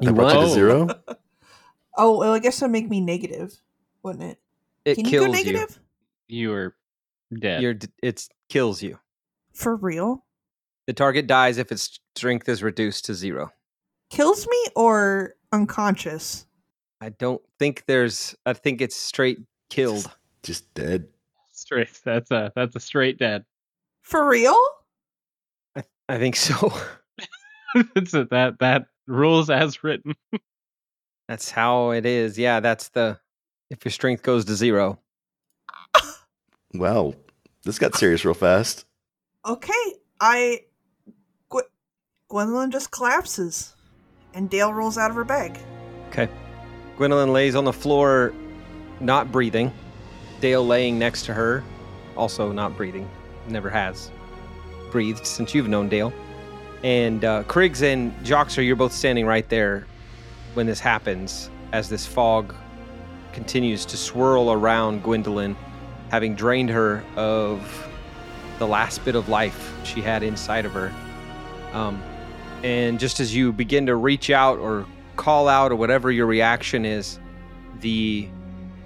You 0.00 0.12
what? 0.14 0.32
to 0.34 0.48
zero. 0.50 0.88
Oh, 1.94 2.18
well, 2.18 2.32
I 2.32 2.38
guess 2.38 2.58
that'd 2.58 2.72
make 2.72 2.88
me 2.88 3.02
negative, 3.02 3.54
wouldn't 4.02 4.24
it? 4.24 4.38
It 4.86 4.94
Can 4.94 5.04
you 5.04 5.10
go 5.10 5.24
kills 5.26 5.36
negative? 5.36 5.78
You 6.26 6.48
were 6.50 6.74
dead. 7.38 7.60
You're 7.60 7.74
d- 7.74 7.88
it 8.02 8.26
kills 8.48 8.82
you. 8.82 8.98
For 9.52 9.76
real? 9.76 10.24
The 10.86 10.94
target 10.94 11.26
dies 11.26 11.58
if 11.58 11.70
its 11.70 12.00
strength 12.16 12.48
is 12.48 12.62
reduced 12.62 13.04
to 13.06 13.14
zero. 13.14 13.50
Kills 14.10 14.46
me 14.46 14.66
or 14.76 15.34
unconscious? 15.52 16.46
I 17.00 17.10
don't 17.10 17.42
think 17.58 17.84
there's. 17.86 18.34
I 18.46 18.52
think 18.52 18.80
it's 18.80 18.96
straight 18.96 19.38
killed. 19.70 20.10
Just 20.42 20.72
dead. 20.74 21.08
straight. 21.52 22.00
That's 22.04 22.30
a 22.30 22.52
that's 22.54 22.76
a 22.76 22.80
straight 22.80 23.18
dead. 23.18 23.44
For 24.02 24.28
real? 24.28 24.58
I 26.08 26.18
think 26.18 26.36
so. 26.36 26.72
it's 27.96 28.14
a, 28.14 28.24
that 28.26 28.58
that 28.60 28.86
rules 29.06 29.50
as 29.50 29.82
written. 29.82 30.14
That's 31.28 31.50
how 31.50 31.90
it 31.90 32.04
is. 32.04 32.36
Yeah, 32.36 32.60
that's 32.60 32.88
the. 32.90 33.18
If 33.70 33.84
your 33.84 33.92
strength 33.92 34.22
goes 34.22 34.44
to 34.46 34.54
zero. 34.54 34.98
Well, 36.74 37.14
this 37.64 37.78
got 37.78 37.94
serious 37.94 38.24
real 38.24 38.34
fast. 38.34 38.84
Okay. 39.46 39.72
I. 40.20 40.60
Gw- 42.32 42.34
Gwendolyn 42.34 42.70
just 42.70 42.90
collapses, 42.90 43.74
and 44.32 44.48
Dale 44.48 44.72
rolls 44.72 44.96
out 44.96 45.10
of 45.10 45.16
her 45.16 45.24
bag. 45.24 45.58
Okay. 46.08 46.28
Gwendolyn 46.96 47.32
lays 47.32 47.54
on 47.54 47.64
the 47.64 47.72
floor, 47.72 48.32
not 49.00 49.30
breathing. 49.30 49.70
Dale 50.40 50.66
laying 50.66 50.98
next 50.98 51.26
to 51.26 51.34
her, 51.34 51.62
also 52.16 52.50
not 52.50 52.76
breathing. 52.76 53.08
Never 53.48 53.68
has 53.70 54.10
breathed 54.90 55.26
since 55.26 55.54
you've 55.54 55.68
known 55.68 55.88
Dale. 55.88 56.12
And 56.82 57.24
uh, 57.24 57.44
Kriggs 57.44 57.82
and 57.82 58.14
Joxer, 58.24 58.64
you're 58.64 58.76
both 58.76 58.92
standing 58.92 59.26
right 59.26 59.48
there 59.48 59.86
when 60.54 60.66
this 60.66 60.80
happens, 60.80 61.50
as 61.72 61.88
this 61.88 62.06
fog 62.06 62.54
continues 63.32 63.86
to 63.86 63.96
swirl 63.96 64.52
around 64.52 65.02
Gwendolyn, 65.02 65.56
having 66.10 66.34
drained 66.34 66.70
her 66.70 67.04
of 67.16 67.88
the 68.58 68.66
last 68.66 69.04
bit 69.04 69.14
of 69.14 69.28
life 69.28 69.74
she 69.84 70.00
had 70.00 70.22
inside 70.22 70.66
of 70.66 70.72
her. 70.72 70.92
Um, 71.72 72.02
and 72.62 72.98
just 72.98 73.20
as 73.20 73.34
you 73.34 73.52
begin 73.52 73.86
to 73.86 73.96
reach 73.96 74.30
out 74.30 74.58
or 74.58 74.86
call 75.16 75.48
out 75.48 75.72
or 75.72 75.76
whatever 75.76 76.10
your 76.10 76.26
reaction 76.26 76.84
is, 76.84 77.18
the 77.80 78.28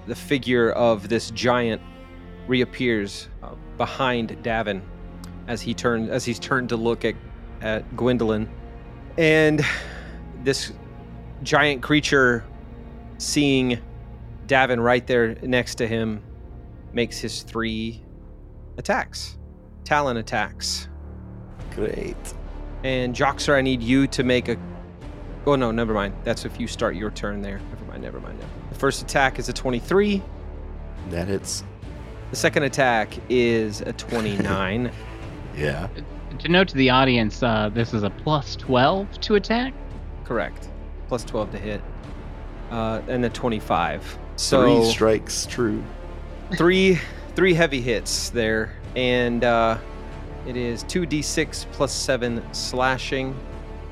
the 0.07 0.15
figure 0.15 0.71
of 0.71 1.09
this 1.09 1.31
giant 1.31 1.81
reappears 2.47 3.27
uh, 3.43 3.53
behind 3.77 4.29
Davin 4.41 4.81
as 5.47 5.61
he 5.61 5.73
turns 5.73 6.09
as 6.09 6.25
he's 6.25 6.39
turned 6.39 6.69
to 6.69 6.77
look 6.77 7.05
at 7.05 7.15
at 7.61 7.95
Gwendolyn, 7.95 8.49
and 9.17 9.65
this 10.43 10.71
giant 11.43 11.81
creature, 11.81 12.45
seeing 13.17 13.79
Davin 14.47 14.81
right 14.81 15.05
there 15.05 15.35
next 15.41 15.75
to 15.75 15.87
him, 15.87 16.23
makes 16.93 17.19
his 17.19 17.43
three 17.43 18.03
attacks, 18.77 19.37
talon 19.83 20.17
attacks. 20.17 20.87
Great. 21.75 22.15
And 22.83 23.15
Joxer, 23.15 23.55
I 23.55 23.61
need 23.61 23.81
you 23.81 24.07
to 24.07 24.23
make 24.23 24.47
a. 24.49 24.57
Oh 25.45 25.55
no, 25.55 25.71
never 25.71 25.93
mind. 25.93 26.13
That's 26.23 26.45
if 26.45 26.59
you 26.59 26.67
start 26.67 26.95
your 26.95 27.09
turn 27.11 27.41
there. 27.41 27.59
Never 27.69 27.85
mind. 27.85 28.03
Never 28.03 28.19
mind. 28.19 28.39
No. 28.39 28.45
The 28.69 28.75
first 28.75 29.01
attack 29.01 29.39
is 29.39 29.49
a 29.49 29.53
23. 29.53 30.21
That 31.09 31.27
hits. 31.27 31.63
The 32.31 32.35
second 32.35 32.63
attack 32.63 33.09
is 33.29 33.81
a 33.81 33.93
29. 33.93 34.91
Yeah. 35.55 35.87
To 36.37 36.49
note 36.49 36.67
to 36.67 36.75
the 36.75 36.91
audience, 36.91 37.41
uh, 37.41 37.71
this 37.73 37.91
is 37.95 38.03
a 38.03 38.11
plus 38.11 38.55
twelve 38.55 39.09
to 39.21 39.33
attack. 39.35 39.73
Correct. 40.23 40.69
Plus 41.07 41.23
12 41.23 41.51
to 41.53 41.57
hit. 41.57 41.81
Uh, 42.69 43.01
and 43.07 43.23
the 43.23 43.29
25. 43.31 44.19
So 44.35 44.61
Three 44.81 44.91
strikes 44.91 45.47
true. 45.47 45.83
three 46.57 46.99
three 47.35 47.55
heavy 47.55 47.81
hits 47.81 48.29
there, 48.29 48.75
and 48.95 49.43
uh, 49.43 49.79
it 50.47 50.55
is 50.55 50.83
two 50.83 51.05
d6 51.05 51.65
plus 51.73 51.91
seven 51.91 52.41
slashing 52.53 53.35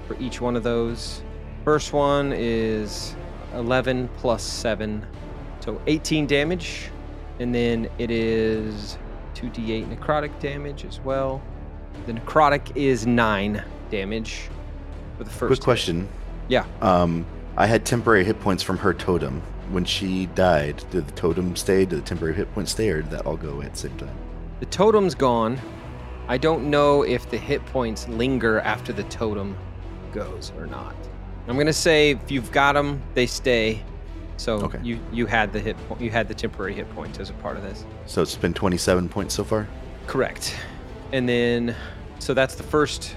for 0.08 0.18
each 0.20 0.40
one 0.40 0.56
of 0.56 0.64
those. 0.64 1.22
First 1.64 1.94
one 1.94 2.32
is 2.34 3.16
11 3.54 4.10
plus 4.18 4.42
seven, 4.44 5.06
so 5.60 5.82
18 5.88 6.28
damage, 6.28 6.90
and 7.40 7.54
then 7.54 7.90
it 7.98 8.10
is 8.10 8.98
2d8 9.36 9.96
necrotic 9.96 10.40
damage 10.40 10.86
as 10.86 11.00
well. 11.02 11.42
The 12.06 12.14
necrotic 12.14 12.76
is 12.76 13.06
nine 13.06 13.64
damage 13.90 14.50
for 15.18 15.24
the 15.24 15.30
first. 15.30 15.50
Quick 15.50 15.64
question. 15.64 16.08
Yeah. 16.48 16.66
Um, 16.82 17.26
I 17.58 17.66
had 17.66 17.86
temporary 17.86 18.24
hit 18.24 18.40
points 18.40 18.64
from 18.64 18.78
her 18.78 18.94
totem. 18.94 19.42
When 19.72 19.86
she 19.86 20.28
died, 20.28 20.84
did 20.92 21.08
the 21.08 21.14
totem 21.14 21.56
stay? 21.56 21.86
Did 21.86 22.00
the 22.00 22.06
temporary 22.06 22.36
hit 22.36 22.54
points 22.54 22.72
stay, 22.72 22.90
or 22.90 23.02
did 23.02 23.12
that 23.12 23.26
all 23.26 23.38
go 23.38 23.50
away 23.50 23.66
at 23.66 23.74
the 23.74 23.80
same 23.80 23.98
time? 23.98 24.16
The 24.60 24.68
totem's 24.68 25.16
gone. 25.16 25.60
I 26.28 26.38
don't 26.38 26.70
know 26.70 27.04
if 27.04 27.30
the 27.30 27.38
hit 27.38 27.66
points 27.68 28.08
linger 28.08 28.60
after 28.62 28.92
the 28.94 29.04
totem 29.04 29.56
goes 30.14 30.52
or 30.58 30.66
not. 30.66 30.96
I'm 31.48 31.58
gonna 31.58 31.72
say 31.74 32.12
if 32.12 32.32
you've 32.32 32.52
got 32.52 32.74
them, 32.74 33.02
they 33.14 33.28
stay. 33.28 33.84
So 34.38 34.56
Okay. 34.62 34.80
you 34.84 35.00
you 35.14 35.28
had 35.28 35.54
the 35.54 35.60
hit 35.60 35.78
po- 35.88 35.98
you 36.00 36.10
had 36.10 36.28
the 36.28 36.34
temporary 36.34 36.74
hit 36.74 36.90
points 36.96 37.20
as 37.20 37.30
a 37.30 37.34
part 37.34 37.58
of 37.58 37.64
this. 37.64 37.86
So 38.06 38.22
it's 38.22 38.36
been 38.36 38.54
27 38.54 39.08
points 39.08 39.34
so 39.36 39.44
far. 39.44 39.68
Correct. 40.08 40.56
And 41.14 41.30
then 41.30 41.76
so 42.20 42.34
that's 42.34 42.56
the 42.56 42.64
first 42.64 43.16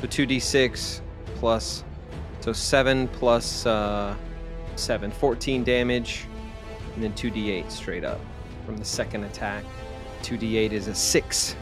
the 0.00 0.06
2d6 0.08 1.00
plus 1.34 1.82
so 2.40 2.52
7 2.52 3.08
plus 3.08 3.66
uh 3.66 4.14
7 4.76 5.10
14 5.10 5.64
damage 5.64 6.26
and 6.94 7.02
then 7.02 7.12
2d8 7.14 7.70
straight 7.70 8.04
up. 8.04 8.20
from 8.64 8.76
the 8.76 8.84
second 8.84 9.24
attack. 9.24 9.64
2d8 10.22 10.72
is 10.72 10.88
a 10.88 10.94
6. 10.94 11.56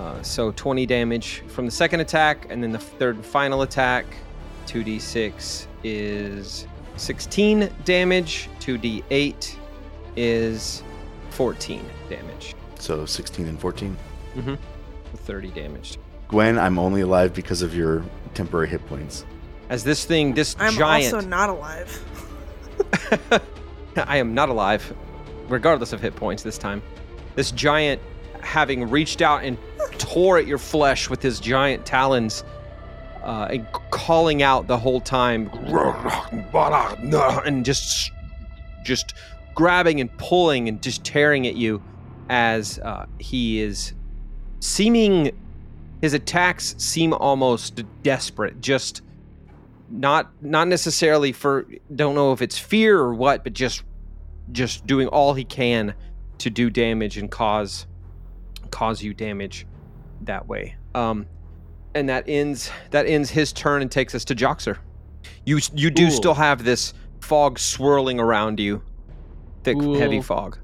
Uh, 0.00 0.22
so 0.22 0.50
20 0.52 0.86
damage 0.86 1.42
from 1.48 1.66
the 1.66 1.70
second 1.70 2.00
attack, 2.00 2.46
and 2.48 2.62
then 2.62 2.72
the 2.72 2.78
third 2.78 3.16
and 3.16 3.24
final 3.24 3.60
attack, 3.60 4.06
2d6 4.66 5.66
is 5.84 6.66
16 6.96 7.70
damage. 7.84 8.48
2d8 8.60 9.56
is 10.16 10.82
14 11.32 11.84
damage. 12.08 12.54
So 12.78 13.04
16 13.04 13.46
and 13.46 13.60
14. 13.60 13.94
Mm-hmm. 14.36 14.54
30 15.16 15.50
damage. 15.50 15.98
Gwen, 16.28 16.58
I'm 16.58 16.78
only 16.78 17.02
alive 17.02 17.34
because 17.34 17.60
of 17.60 17.74
your 17.74 18.02
temporary 18.32 18.68
hit 18.68 18.86
points. 18.86 19.26
As 19.68 19.84
this 19.84 20.06
thing, 20.06 20.32
this 20.32 20.54
giant. 20.54 20.80
I'm 20.80 21.14
also 21.14 21.20
not 21.20 21.50
alive. 21.50 23.42
I 23.96 24.16
am 24.16 24.32
not 24.32 24.48
alive, 24.48 24.94
regardless 25.50 25.92
of 25.92 26.00
hit 26.00 26.16
points 26.16 26.42
this 26.42 26.56
time. 26.56 26.80
This 27.34 27.50
giant, 27.50 28.00
having 28.42 28.88
reached 28.88 29.22
out 29.22 29.44
and 29.44 29.58
tore 29.98 30.38
at 30.38 30.46
your 30.46 30.58
flesh 30.58 31.08
with 31.10 31.22
his 31.22 31.40
giant 31.40 31.84
talons, 31.86 32.44
uh, 33.22 33.48
and 33.50 33.66
calling 33.90 34.42
out 34.42 34.66
the 34.66 34.78
whole 34.78 35.00
time, 35.00 35.50
and 37.44 37.64
just, 37.64 38.12
just 38.84 39.14
grabbing 39.54 40.00
and 40.00 40.16
pulling 40.18 40.68
and 40.68 40.82
just 40.82 41.04
tearing 41.04 41.46
at 41.46 41.56
you, 41.56 41.82
as 42.28 42.78
uh, 42.78 43.06
he 43.18 43.60
is 43.60 43.92
seeming, 44.60 45.30
his 46.00 46.14
attacks 46.14 46.74
seem 46.78 47.12
almost 47.12 47.82
desperate, 48.02 48.60
just 48.60 49.02
not 49.90 50.30
not 50.40 50.68
necessarily 50.68 51.32
for 51.32 51.66
don't 51.94 52.14
know 52.14 52.32
if 52.32 52.40
it's 52.40 52.56
fear 52.56 52.98
or 52.98 53.12
what 53.12 53.42
but 53.42 53.52
just 53.52 53.82
just 54.52 54.86
doing 54.86 55.08
all 55.08 55.34
he 55.34 55.44
can 55.44 55.94
to 56.38 56.48
do 56.48 56.70
damage 56.70 57.18
and 57.18 57.30
cause 57.30 57.86
cause 58.70 59.02
you 59.02 59.12
damage 59.14 59.66
that 60.22 60.46
way 60.46 60.74
um 60.94 61.26
and 61.94 62.08
that 62.08 62.24
ends 62.28 62.70
that 62.90 63.06
ends 63.06 63.30
his 63.30 63.52
turn 63.52 63.82
and 63.82 63.90
takes 63.90 64.14
us 64.14 64.24
to 64.24 64.34
Joxer. 64.34 64.78
you 65.44 65.58
you 65.74 65.90
do 65.90 66.06
Cool. 66.06 66.10
still 66.16 66.34
have 66.34 66.64
this 66.64 66.94
fog 67.20 67.58
swirling 67.58 68.18
around 68.20 68.58
you 68.60 68.82
thick 69.64 69.80
heavy 69.80 70.20
fog 70.22 70.58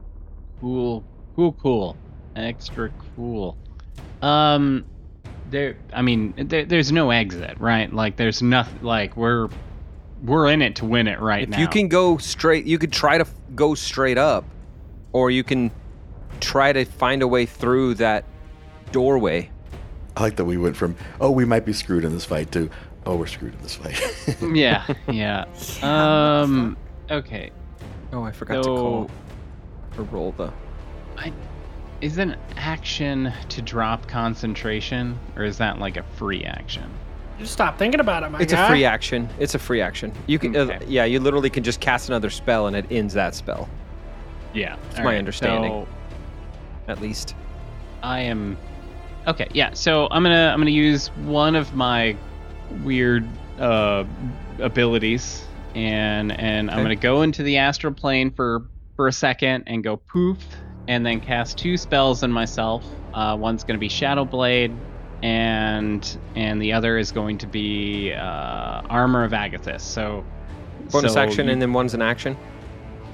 Cool, 0.61 1.05
cool, 1.37 1.53
cool, 1.53 1.97
extra 2.35 2.91
cool. 3.15 3.59
Um, 4.23 4.87
there. 5.51 5.77
I 5.93 6.01
mean, 6.01 6.33
there, 6.37 6.65
there's 6.65 6.91
no 6.91 7.11
exit, 7.11 7.59
right? 7.61 7.93
Like, 7.93 8.17
there's 8.17 8.41
nothing. 8.41 8.83
Like, 8.83 9.19
we're 9.19 9.49
we're 10.23 10.49
in 10.51 10.63
it 10.63 10.77
to 10.77 10.87
win 10.87 11.07
it 11.09 11.21
right 11.21 11.43
if 11.43 11.49
now. 11.51 11.57
If 11.57 11.61
you 11.61 11.69
can 11.69 11.89
go 11.89 12.17
straight 12.17 12.65
you 12.65 12.79
could 12.79 12.91
try 12.91 13.19
to 13.19 13.25
f- 13.27 13.35
go 13.55 13.75
straight 13.75 14.17
up 14.17 14.47
or 15.13 15.31
you 15.31 15.45
can 15.45 15.71
try 16.41 16.73
to 16.73 16.85
find 16.85 17.23
a 17.23 17.29
way 17.29 17.47
through 17.47 17.95
that 17.95 18.25
doorway 18.93 19.51
I 20.17 20.23
like 20.23 20.37
that 20.37 20.47
we 20.47 20.57
went 20.57 20.77
from, 20.77 20.97
oh, 21.21 21.31
we 21.31 21.45
might 21.45 21.67
be 21.67 21.75
screwed 21.75 22.05
in 22.05 22.13
this 22.13 22.25
fight 22.25 22.51
to, 22.53 22.71
oh, 23.05 23.17
we're 23.17 23.27
screwed 23.27 23.55
in 23.55 23.61
this 23.61 23.75
fight. 23.75 24.01
yeah, 24.55 24.87
yeah. 25.11 25.45
Um. 25.83 26.77
Okay. 27.11 27.51
Oh, 28.13 28.23
I 28.23 28.33
forgot 28.33 28.63
to 28.63 28.63
call 28.63 29.11
So, 29.95 30.03
or 30.03 30.05
roll 30.05 30.33
the. 30.33 30.51
is 32.01 32.17
it 32.17 32.23
an 32.23 32.37
action 32.57 33.33
to 33.51 33.61
drop 33.61 34.09
concentration, 34.09 35.19
or 35.37 35.45
is 35.45 35.59
that 35.59 35.79
like 35.79 35.99
a 35.99 36.03
free 36.03 36.45
action? 36.45 36.91
Just 37.39 37.53
stop 37.53 37.79
thinking 37.79 38.01
about 38.01 38.23
it, 38.23 38.31
my 38.31 38.39
guy. 38.39 38.45
It's 38.45 38.55
guy. 38.55 38.65
a 38.65 38.69
free 38.71 38.85
action. 38.87 39.29
It's 39.39 39.55
a 39.55 39.59
free 39.59 39.83
action. 39.83 40.15
You 40.27 40.39
can, 40.39 40.57
uh, 40.57 40.79
yeah, 40.87 41.05
you 41.05 41.21
literally 41.21 41.51
can 41.51 41.63
just 41.63 41.81
cast 41.81 42.09
another 42.09 42.31
spell 42.31 42.67
and 42.69 42.75
it 42.75 42.87
ends 42.91 43.13
that 43.13 43.35
spell. 43.35 43.69
Yeah, 44.55 44.77
It's 44.89 45.01
my 45.01 45.19
understanding. 45.19 45.71
So 45.71 45.96
At 46.89 47.01
least. 47.01 47.35
I 48.03 48.21
am 48.21 48.57
okay. 49.27 49.49
Yeah, 49.53 49.71
so 49.75 50.09
I'm 50.11 50.23
gonna 50.23 50.51
I'm 50.53 50.61
gonna 50.61 50.71
use 50.71 51.09
one 51.25 51.57
of 51.57 51.75
my 51.75 52.17
weird 52.85 53.27
uh, 53.59 54.05
abilities, 54.61 55.45
and 55.75 56.33
and 56.39 56.71
I'm 56.71 56.83
gonna 56.83 56.95
go 56.97 57.23
into 57.23 57.43
the 57.43 57.57
astral 57.59 57.93
plane 57.93 58.31
for 58.31 58.63
for 58.95 59.09
a 59.09 59.13
second 59.13 59.65
and 59.67 59.83
go 59.83 59.97
poof, 59.97 60.39
and 60.89 61.05
then 61.05 61.21
cast 61.21 61.59
two 61.59 61.77
spells 61.77 62.23
on 62.23 62.31
myself. 62.31 62.85
Uh, 63.15 63.37
one's 63.39 63.65
gonna 63.65 63.79
be 63.79 63.89
Shadow 63.89 64.25
Blade, 64.25 64.73
and 65.23 66.19
and 66.37 66.61
the 66.63 66.73
other 66.73 66.99
is 66.99 67.11
going 67.13 67.39
to 67.39 67.47
be 67.47 68.13
uh, 68.13 68.83
Armor 68.89 69.25
of 69.25 69.33
Agathys. 69.33 69.81
So 69.81 70.25
Bonus 70.93 71.15
so 71.15 71.21
action 71.21 71.47
you- 71.47 71.53
and 71.53 71.61
then 71.63 71.73
one's 71.73 71.95
an 71.95 72.03
action. 72.03 72.37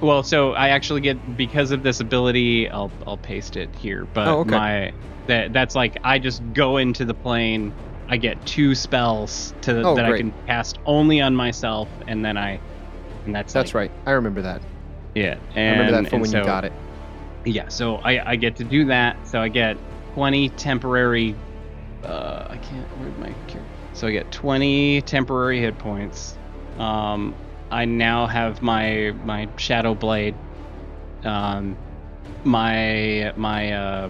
Well, 0.03 0.21
so 0.23 0.51
I 0.53 0.69
actually 0.69 1.01
get 1.01 1.37
because 1.37 1.71
of 1.71 1.81
this 1.81 1.99
ability. 1.99 2.69
I'll 2.69 2.91
I'll 3.07 3.17
paste 3.17 3.55
it 3.57 3.73
here, 3.75 4.05
but 4.13 4.27
Oh, 4.27 4.39
okay. 4.41 4.51
my 4.51 4.93
that 5.27 5.53
that's 5.53 5.75
like 5.75 5.97
I 6.03 6.19
just 6.19 6.41
go 6.53 6.77
into 6.77 7.05
the 7.05 7.13
plane. 7.13 7.73
I 8.09 8.17
get 8.17 8.45
two 8.45 8.75
spells 8.75 9.53
to 9.61 9.81
Oh, 9.81 9.95
that 9.95 10.05
I 10.05 10.17
can 10.17 10.33
cast 10.45 10.77
only 10.85 11.21
on 11.21 11.35
myself, 11.35 11.87
and 12.07 12.23
then 12.23 12.37
I, 12.37 12.59
and 13.25 13.33
that's 13.33 13.53
That's 13.53 13.69
like- 13.73 13.91
right. 13.91 13.91
I 14.05 14.11
remember 14.11 14.41
that. 14.41 14.61
Yeah, 15.15 15.37
and, 15.55 15.69
I 15.69 15.71
remember 15.83 16.01
that 16.03 16.09
from 16.09 16.21
when 16.21 16.29
so, 16.29 16.39
you 16.39 16.43
got 16.45 16.65
it. 16.65 16.73
Yeah, 17.45 17.69
so 17.69 17.95
I 17.97 18.31
I 18.31 18.35
get 18.35 18.57
to 18.57 18.63
do 18.63 18.85
that. 18.85 19.27
So 19.27 19.39
I 19.41 19.47
get 19.47 19.77
twenty 20.13 20.49
temporary. 20.49 21.35
Uh, 22.03 22.47
I 22.49 22.57
can't. 22.57 22.85
Where'd 22.99 23.17
my 23.19 23.27
character? 23.47 23.61
So 23.93 24.07
I 24.07 24.11
get 24.11 24.31
twenty 24.31 25.01
temporary 25.03 25.59
hit 25.59 25.77
points. 25.77 26.35
Um, 26.77 27.33
I 27.73 27.85
now 27.85 28.27
have 28.27 28.61
my 28.61 29.13
my 29.25 29.49
shadow 29.57 29.95
blade. 29.95 30.35
Um, 31.23 31.75
my 32.43 33.33
my 33.35 33.71
uh, 33.73 34.09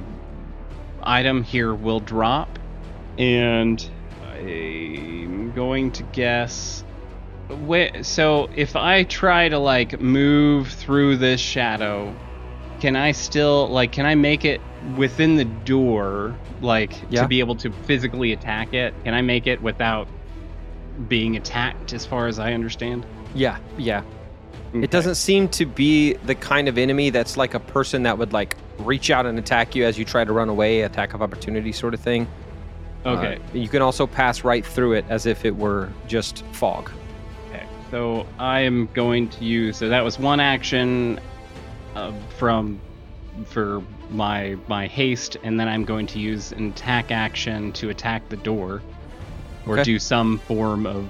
item 1.01 1.43
here 1.43 1.73
will 1.73 2.01
drop, 2.01 2.59
and 3.17 3.89
I'm 4.33 5.53
going 5.53 5.91
to 5.93 6.03
guess. 6.03 6.83
Wait, 7.49 8.05
so 8.05 8.49
if 8.55 8.75
I 8.75 9.03
try 9.03 9.47
to 9.47 9.59
like 9.59 10.01
move 10.01 10.67
through 10.67 11.17
this 11.17 11.39
shadow, 11.39 12.13
can 12.81 12.97
I 12.97 13.13
still 13.13 13.69
like 13.69 13.93
can 13.93 14.05
I 14.05 14.15
make 14.15 14.43
it 14.43 14.59
within 14.97 15.37
the 15.37 15.45
door 15.45 16.35
like 16.61 16.93
Yeah. 17.09 17.21
to 17.21 17.27
be 17.29 17.39
able 17.39 17.55
to 17.57 17.71
physically 17.71 18.33
attack 18.33 18.73
it? 18.73 18.93
Can 19.05 19.13
I 19.13 19.21
make 19.21 19.47
it 19.47 19.61
without 19.61 20.09
being 21.07 21.37
attacked 21.37 21.93
as 21.93 22.05
far 22.05 22.27
as 22.27 22.39
I 22.39 22.53
understand? 22.53 23.05
Yeah, 23.35 23.57
yeah. 23.77 24.03
Okay. 24.73 24.83
It 24.83 24.91
doesn't 24.91 25.15
seem 25.15 25.49
to 25.49 25.65
be 25.65 26.13
the 26.13 26.35
kind 26.35 26.67
of 26.67 26.77
enemy 26.77 27.09
that's 27.11 27.37
like 27.37 27.53
a 27.53 27.59
person 27.59 28.03
that 28.03 28.17
would 28.17 28.33
like 28.33 28.55
reach 28.79 29.11
out 29.11 29.25
and 29.25 29.37
attack 29.37 29.75
you 29.75 29.85
as 29.85 29.97
you 29.99 30.05
try 30.05 30.23
to 30.25 30.33
run 30.33 30.49
away, 30.49 30.81
attack 30.81 31.13
of 31.13 31.21
opportunity 31.21 31.71
sort 31.71 31.93
of 31.93 31.99
thing. 31.99 32.27
Okay. 33.05 33.35
Uh, 33.35 33.57
you 33.57 33.67
can 33.67 33.81
also 33.81 34.07
pass 34.07 34.43
right 34.43 34.65
through 34.65 34.93
it 34.93 35.05
as 35.09 35.25
if 35.25 35.45
it 35.45 35.55
were 35.55 35.89
just 36.07 36.43
fog. 36.53 36.89
Okay, 37.49 37.65
so 37.91 38.25
I 38.39 38.61
am 38.61 38.89
going 38.93 39.29
to 39.29 39.43
use. 39.43 39.77
So 39.77 39.89
that 39.89 40.03
was 40.03 40.17
one 40.17 40.39
action 40.39 41.19
uh, 41.95 42.11
from 42.37 42.79
for 43.45 43.83
my 44.09 44.55
my 44.67 44.87
haste, 44.87 45.37
and 45.43 45.59
then 45.59 45.67
I'm 45.67 45.83
going 45.85 46.07
to 46.07 46.19
use 46.19 46.51
an 46.51 46.69
attack 46.69 47.11
action 47.11 47.73
to 47.73 47.89
attack 47.89 48.29
the 48.29 48.37
door, 48.37 48.81
or 49.67 49.73
Okay. 49.73 49.83
do 49.83 49.99
some 49.99 50.39
form 50.39 50.85
of 50.85 51.09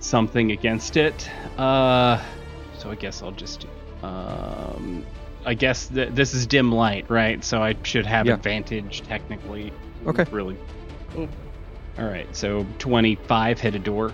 something 0.00 0.50
against 0.52 0.96
it. 0.96 1.28
Uh, 1.58 2.22
so 2.78 2.90
I 2.90 2.94
guess 2.94 3.22
I'll 3.22 3.32
just. 3.32 3.66
Um, 4.02 5.04
I 5.44 5.54
guess 5.54 5.88
th- 5.88 6.10
this 6.12 6.34
is 6.34 6.46
dim 6.46 6.72
light, 6.72 7.08
right? 7.08 7.42
So 7.44 7.62
I 7.62 7.74
should 7.82 8.06
have 8.06 8.26
Yeah. 8.26 8.34
advantage 8.34 9.02
technically. 9.02 9.72
Okay. 10.06 10.24
Really. 10.30 10.56
Oh. 11.16 11.28
All 11.98 12.06
right. 12.06 12.26
So 12.34 12.66
25 12.78 13.60
hit 13.60 13.74
a 13.74 13.78
door. 13.78 14.12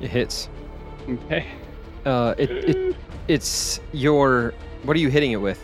It 0.00 0.08
hits. 0.10 0.48
Okay. 1.08 1.46
Uh, 2.04 2.34
it, 2.38 2.50
it 2.50 2.96
it's 3.28 3.80
your. 3.92 4.54
What 4.84 4.96
are 4.96 5.00
you 5.00 5.08
hitting 5.10 5.32
it 5.32 5.36
with? 5.36 5.62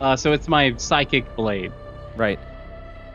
Uh, 0.00 0.16
so 0.16 0.32
it's 0.32 0.48
my 0.48 0.74
psychic 0.76 1.34
blade. 1.36 1.72
Right. 2.16 2.38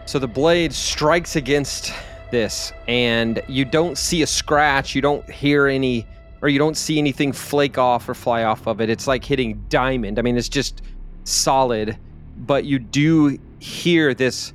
So 0.06 0.20
the 0.20 0.28
blade 0.28 0.74
strikes 0.74 1.36
against 1.36 1.94
this, 2.32 2.74
and 2.88 3.42
you 3.48 3.66
don't 3.66 3.98
see 3.98 4.22
a 4.22 4.28
scratch. 4.28 4.96
You 4.96 5.02
don't 5.02 5.30
hear 5.30 5.68
any, 5.68 6.06
or 6.42 6.50
you 6.50 6.60
don't 6.60 6.78
see 6.78 6.98
anything 6.98 7.32
flake 7.32 7.78
off 7.78 8.08
or 8.10 8.14
fly 8.14 8.44
off 8.44 8.68
of 8.68 8.82
it. 8.82 8.90
It's 8.90 9.08
like 9.08 9.24
hitting 9.24 9.64
diamond. 9.70 10.18
I 10.18 10.22
mean, 10.22 10.38
it's 10.38 10.50
just 10.50 10.82
solid, 11.24 11.98
but 12.38 12.66
you 12.66 12.80
do 12.80 13.38
hear 13.60 14.14
this 14.14 14.54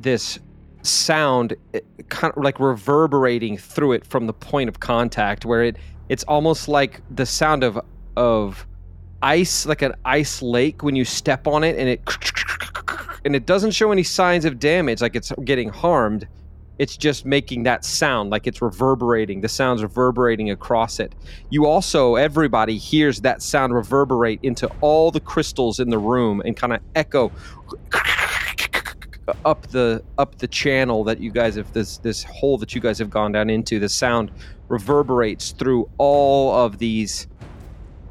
this 0.00 0.38
sound 0.82 1.54
eh, 1.74 1.80
kind 2.08 2.32
of 2.36 2.42
like 2.42 2.58
reverberating 2.60 3.56
through 3.56 3.92
it 3.92 4.06
from 4.06 4.26
the 4.26 4.32
point 4.32 4.68
of 4.68 4.80
contact 4.80 5.44
where 5.44 5.64
it 5.64 5.76
it's 6.08 6.24
almost 6.24 6.68
like 6.68 7.00
the 7.14 7.26
sound 7.26 7.62
of 7.62 7.80
of 8.16 8.66
ice 9.22 9.66
like 9.66 9.82
an 9.82 9.92
ice 10.04 10.40
lake 10.40 10.82
when 10.82 10.94
you 10.96 11.04
step 11.04 11.46
on 11.46 11.64
it 11.64 11.76
and 11.76 11.88
it 11.88 12.00
and 13.24 13.34
it 13.34 13.46
doesn't 13.46 13.72
show 13.72 13.90
any 13.92 14.02
signs 14.02 14.44
of 14.44 14.58
damage 14.58 15.00
like 15.00 15.16
it's 15.16 15.32
getting 15.44 15.68
harmed 15.68 16.26
it's 16.78 16.96
just 16.96 17.24
making 17.24 17.64
that 17.64 17.84
sound 17.84 18.30
like 18.30 18.46
it's 18.46 18.62
reverberating. 18.62 19.40
The 19.40 19.48
sound's 19.48 19.82
reverberating 19.82 20.50
across 20.50 21.00
it. 21.00 21.14
You 21.50 21.66
also, 21.66 22.14
everybody 22.14 22.78
hears 22.78 23.20
that 23.22 23.42
sound 23.42 23.74
reverberate 23.74 24.40
into 24.42 24.70
all 24.80 25.10
the 25.10 25.20
crystals 25.20 25.80
in 25.80 25.90
the 25.90 25.98
room 25.98 26.40
and 26.44 26.56
kind 26.56 26.72
of 26.72 26.80
echo 26.94 27.32
up 29.44 29.66
the 29.68 30.02
up 30.16 30.38
the 30.38 30.48
channel 30.48 31.04
that 31.04 31.20
you 31.20 31.30
guys 31.30 31.56
have 31.56 31.70
this 31.74 31.98
this 31.98 32.22
hole 32.24 32.56
that 32.58 32.74
you 32.74 32.80
guys 32.80 32.98
have 32.98 33.10
gone 33.10 33.32
down 33.32 33.50
into. 33.50 33.78
The 33.78 33.88
sound 33.88 34.30
reverberates 34.68 35.50
through 35.52 35.88
all 35.98 36.54
of 36.54 36.78
these 36.78 37.26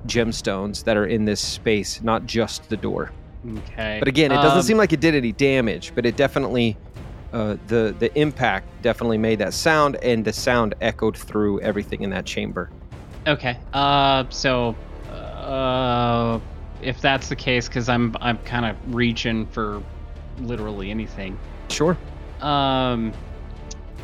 gemstones 0.05 0.83
that 0.83 0.95
are 0.95 1.05
in 1.07 1.25
this 1.25 1.41
space, 1.41 2.01
not 2.01 2.25
just 2.25 2.69
the 2.69 2.77
door. 2.77 3.11
Okay. 3.57 3.97
But 3.99 4.07
again, 4.07 4.31
it 4.31 4.35
doesn't 4.35 4.57
Um, 4.59 4.63
seem 4.63 4.77
like 4.77 4.93
it 4.93 4.99
did 4.99 5.15
any 5.15 5.31
damage, 5.31 5.91
but 5.95 6.05
it 6.05 6.17
definitely 6.17 6.77
uh, 7.33 7.57
the 7.67 7.95
the 7.99 8.17
impact 8.19 8.67
definitely 8.81 9.17
made 9.17 9.39
that 9.39 9.53
sound, 9.53 9.97
and 9.97 10.23
the 10.23 10.33
sound 10.33 10.75
echoed 10.81 11.17
through 11.17 11.59
everything 11.61 12.01
in 12.01 12.09
that 12.11 12.25
chamber. 12.25 12.69
Okay. 13.25 13.57
Uh, 13.73 14.23
so, 14.29 14.75
uh, 15.09 16.39
if 16.81 17.01
that's 17.01 17.27
the 17.29 17.35
case, 17.35 17.67
because 17.67 17.89
I'm 17.89 18.15
I'm 18.21 18.37
kind 18.39 18.65
of 18.65 18.95
reaching 18.95 19.45
for 19.47 19.83
literally 20.39 20.91
anything. 20.91 21.37
Sure. 21.69 21.97
Um, 22.41 23.13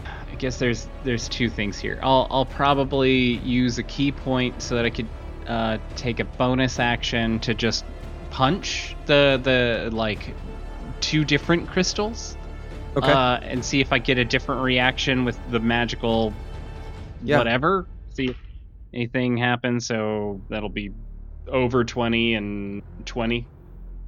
I 0.06 0.36
guess 0.38 0.58
there's 0.58 0.88
there's 1.04 1.30
two 1.30 1.50
things 1.50 1.80
here. 1.80 2.00
I'll 2.04 2.28
I'll 2.30 2.46
probably 2.46 3.38
use 3.38 3.78
a 3.78 3.84
ki 3.84 4.12
point 4.12 4.62
so 4.62 4.76
that 4.76 4.86
I 4.86 4.90
could 4.90 5.08
uh, 5.48 5.78
take 5.96 6.20
a 6.20 6.26
bonus 6.26 6.80
action 6.80 7.40
to 7.42 7.54
just 7.54 7.86
punch 8.32 8.96
the 9.06 9.40
the 9.42 9.96
like 9.96 10.34
two 11.00 11.24
different 11.24 11.70
crystals. 11.70 12.36
Okay. 12.96 13.12
Uh, 13.12 13.38
and 13.42 13.64
see 13.66 13.82
if 13.82 13.92
I 13.92 14.00
get 14.00 14.18
a 14.18 14.26
different 14.26 14.62
reaction 14.62 15.26
with 15.26 15.38
the 15.52 15.60
magical 15.60 16.34
Yeah. 17.24 17.38
whatever. 17.40 17.88
See 18.10 18.26
if 18.26 18.38
anything 18.94 19.38
happens. 19.38 19.86
So 19.88 20.42
that'll 20.50 20.70
be 20.70 20.92
over 21.48 21.84
20 21.84 22.36
and 22.36 22.84
20. 23.06 23.48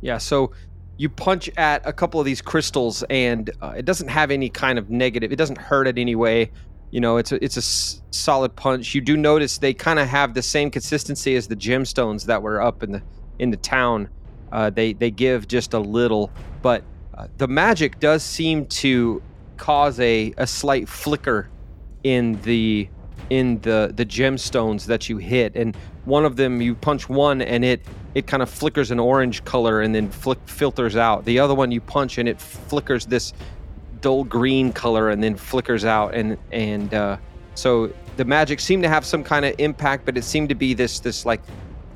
Yeah, 0.01 0.17
so 0.19 0.51
you 0.97 1.09
punch 1.09 1.49
at 1.57 1.81
a 1.85 1.91
couple 1.91 2.19
of 2.19 2.25
these 2.25 2.41
crystals, 2.41 3.03
and 3.09 3.49
uh, 3.61 3.73
it 3.75 3.85
doesn't 3.85 4.07
have 4.07 4.29
any 4.31 4.49
kind 4.49 4.77
of 4.77 4.89
negative. 4.89 5.31
It 5.31 5.35
doesn't 5.37 5.57
hurt 5.57 5.87
it 5.87 5.97
anyway. 5.97 6.51
You 6.91 7.01
know, 7.01 7.17
it's 7.17 7.31
a 7.31 7.43
it's 7.43 7.57
a 7.57 7.59
s- 7.59 8.01
solid 8.11 8.55
punch. 8.55 8.93
You 8.95 9.01
do 9.01 9.17
notice 9.17 9.57
they 9.57 9.73
kind 9.73 9.99
of 9.99 10.07
have 10.07 10.33
the 10.35 10.41
same 10.41 10.69
consistency 10.71 11.35
as 11.35 11.47
the 11.47 11.55
gemstones 11.55 12.25
that 12.27 12.41
were 12.41 12.61
up 12.61 12.83
in 12.83 12.91
the 12.93 13.01
in 13.39 13.49
the 13.49 13.57
town. 13.57 14.07
Uh, 14.51 14.69
they 14.69 14.93
they 14.93 15.11
give 15.11 15.47
just 15.47 15.73
a 15.73 15.79
little, 15.79 16.31
but 16.61 16.83
the 17.37 17.47
magic 17.47 17.99
does 17.99 18.23
seem 18.23 18.65
to 18.67 19.21
cause 19.57 19.99
a 19.99 20.33
a 20.37 20.45
slight 20.45 20.87
flicker 20.89 21.49
in 22.03 22.39
the 22.41 22.87
in 23.29 23.59
the 23.61 23.91
the 23.95 24.05
gemstones 24.05 24.85
that 24.85 25.09
you 25.09 25.17
hit. 25.17 25.55
And 25.55 25.75
one 26.05 26.25
of 26.25 26.35
them 26.35 26.61
you 26.61 26.75
punch 26.75 27.09
one 27.09 27.41
and 27.41 27.65
it 27.65 27.81
it 28.13 28.27
kind 28.27 28.43
of 28.43 28.49
flickers 28.49 28.91
an 28.91 28.99
orange 28.99 29.43
color 29.43 29.81
and 29.81 29.93
then 29.93 30.09
flick, 30.09 30.39
filters 30.45 30.95
out. 30.95 31.25
The 31.25 31.39
other 31.39 31.55
one 31.55 31.71
you 31.71 31.81
punch 31.81 32.17
and 32.17 32.29
it 32.29 32.39
flickers 32.39 33.05
this 33.05 33.33
dull 34.01 34.23
green 34.23 34.71
color 34.71 35.09
and 35.09 35.23
then 35.23 35.35
flickers 35.35 35.85
out. 35.85 36.13
And 36.13 36.37
and 36.51 36.93
uh, 36.93 37.17
so 37.55 37.91
the 38.17 38.25
magic 38.25 38.59
seemed 38.59 38.83
to 38.83 38.89
have 38.89 39.05
some 39.05 39.23
kind 39.23 39.45
of 39.45 39.55
impact 39.57 40.05
but 40.05 40.17
it 40.17 40.23
seemed 40.23 40.49
to 40.49 40.55
be 40.55 40.73
this 40.73 40.99
this 40.99 41.25
like 41.25 41.41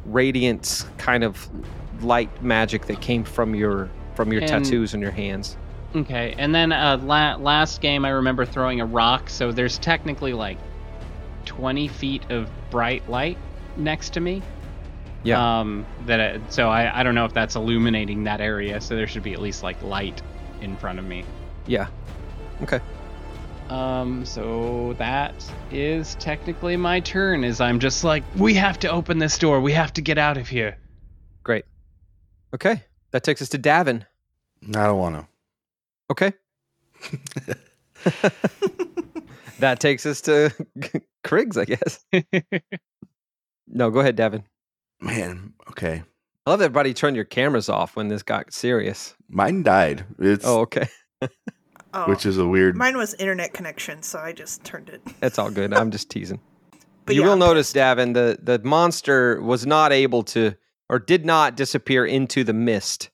radiant 0.06 0.86
kind 0.98 1.24
of 1.24 1.50
light 2.04 2.44
magic 2.44 2.86
that 2.88 3.02
came 3.02 3.24
from 3.24 3.54
your 3.54 3.90
from 4.20 4.34
your 4.34 4.42
And- 4.42 4.50
tattoos 4.50 4.94
on 4.94 5.00
your 5.02 5.12
hands 5.12 5.56
Okay, 5.96 6.36
and 6.38 6.54
then 6.54 6.74
uh, 6.74 7.00
la- 7.02 7.38
last 7.38 7.80
game 7.82 8.04
I 8.04 8.10
remember 8.10 8.46
throwing 8.46 8.82
a 8.82 8.86
rock, 8.86 9.30
so 9.30 9.52
there's 9.54 9.78
technically 9.80 10.34
like 10.34 10.58
20 11.46 11.88
feet 11.88 12.30
of 12.30 12.50
bright 12.70 13.10
light 13.10 13.38
next 13.78 14.12
to 14.14 14.20
me. 14.20 14.42
Yeah. 15.24 15.60
Um, 15.62 15.86
that 16.06 16.20
uh, 16.20 16.40
so 16.50 16.70
I 16.70 17.00
I 17.00 17.04
don't 17.04 17.16
know 17.16 17.24
if 17.26 17.34
that's 17.34 17.56
illuminating 17.56 18.26
that 18.26 18.40
area, 18.42 18.80
so 18.82 18.96
there 18.96 19.08
should 19.08 19.24
be 19.24 19.34
at 19.34 19.40
least 19.42 19.64
like 19.64 19.82
light 19.82 20.22
in 20.62 20.76
front 20.78 21.00
of 21.00 21.06
me. 21.06 21.24
yeah 21.66 21.88
okay 22.62 22.82
Um, 23.70 24.26
so 24.26 24.94
that 24.98 25.34
is 25.72 26.16
technically 26.16 26.76
my 26.78 27.00
turn. 27.00 27.44
Is 27.44 27.62
I'm 27.62 27.80
just 27.80 28.04
like 28.04 28.24
we 28.36 28.54
have 28.56 28.78
to 28.80 28.90
open 28.92 29.18
this 29.18 29.38
door, 29.38 29.60
we 29.62 29.72
have 29.72 29.94
to 29.94 30.02
get 30.02 30.18
out 30.18 30.38
of 30.38 30.48
here. 30.50 30.78
great 31.42 31.66
okay 32.54 32.84
that 33.12 33.24
takes 33.24 33.42
us 33.42 33.50
to 33.50 33.58
davin 33.58 34.06
I 34.68 34.72
don't 34.86 34.98
want 34.98 35.16
to. 35.16 35.28
Okay. 36.12 36.34
that 39.60 39.80
takes 39.80 40.06
us 40.06 40.22
to 40.22 40.52
Kriggs, 41.26 41.58
I 41.58 41.66
guess. 41.66 42.06
No, 43.72 43.92
go 43.92 44.00
ahead, 44.00 44.16
Devin. 44.16 44.46
Man, 45.00 45.54
okay. 45.70 46.02
I 46.48 46.50
love 46.50 46.58
that 46.58 46.66
everybody 46.66 46.92
turned 46.96 47.16
your 47.16 47.24
cameras 47.24 47.70
off 47.70 47.96
when 47.96 48.08
this 48.08 48.24
got 48.24 48.52
serious. 48.52 49.14
Mine 49.30 49.62
died. 49.62 50.06
It's 50.18 50.44
Oh, 50.44 50.62
okay. 50.62 50.88
Oh, 51.94 52.06
which 52.10 52.26
is 52.26 52.40
a 52.40 52.48
weird. 52.48 52.76
mine 52.76 52.98
was 52.98 53.14
internet 53.16 53.54
connection, 53.54 54.02
so 54.02 54.18
I 54.18 54.32
just 54.34 54.64
turned 54.64 54.90
it. 54.90 55.02
That's 55.20 55.38
all 55.38 55.52
good. 55.52 55.72
I'm 55.72 55.92
just 55.92 56.10
teasing. 56.10 56.40
But 57.06 57.14
you 57.14 57.22
yeah, 57.22 57.28
will 57.28 57.36
notice, 57.38 57.74
pissed. 57.74 57.76
Davin, 57.76 58.16
the, 58.16 58.40
the 58.42 58.58
monster 58.68 59.40
was 59.40 59.68
not 59.68 59.92
able 59.92 60.24
to, 60.24 60.56
or 60.90 60.98
did 60.98 61.24
not 61.26 61.56
disappear 61.56 62.08
into 62.08 62.44
the 62.44 62.54
mist. 62.54 63.12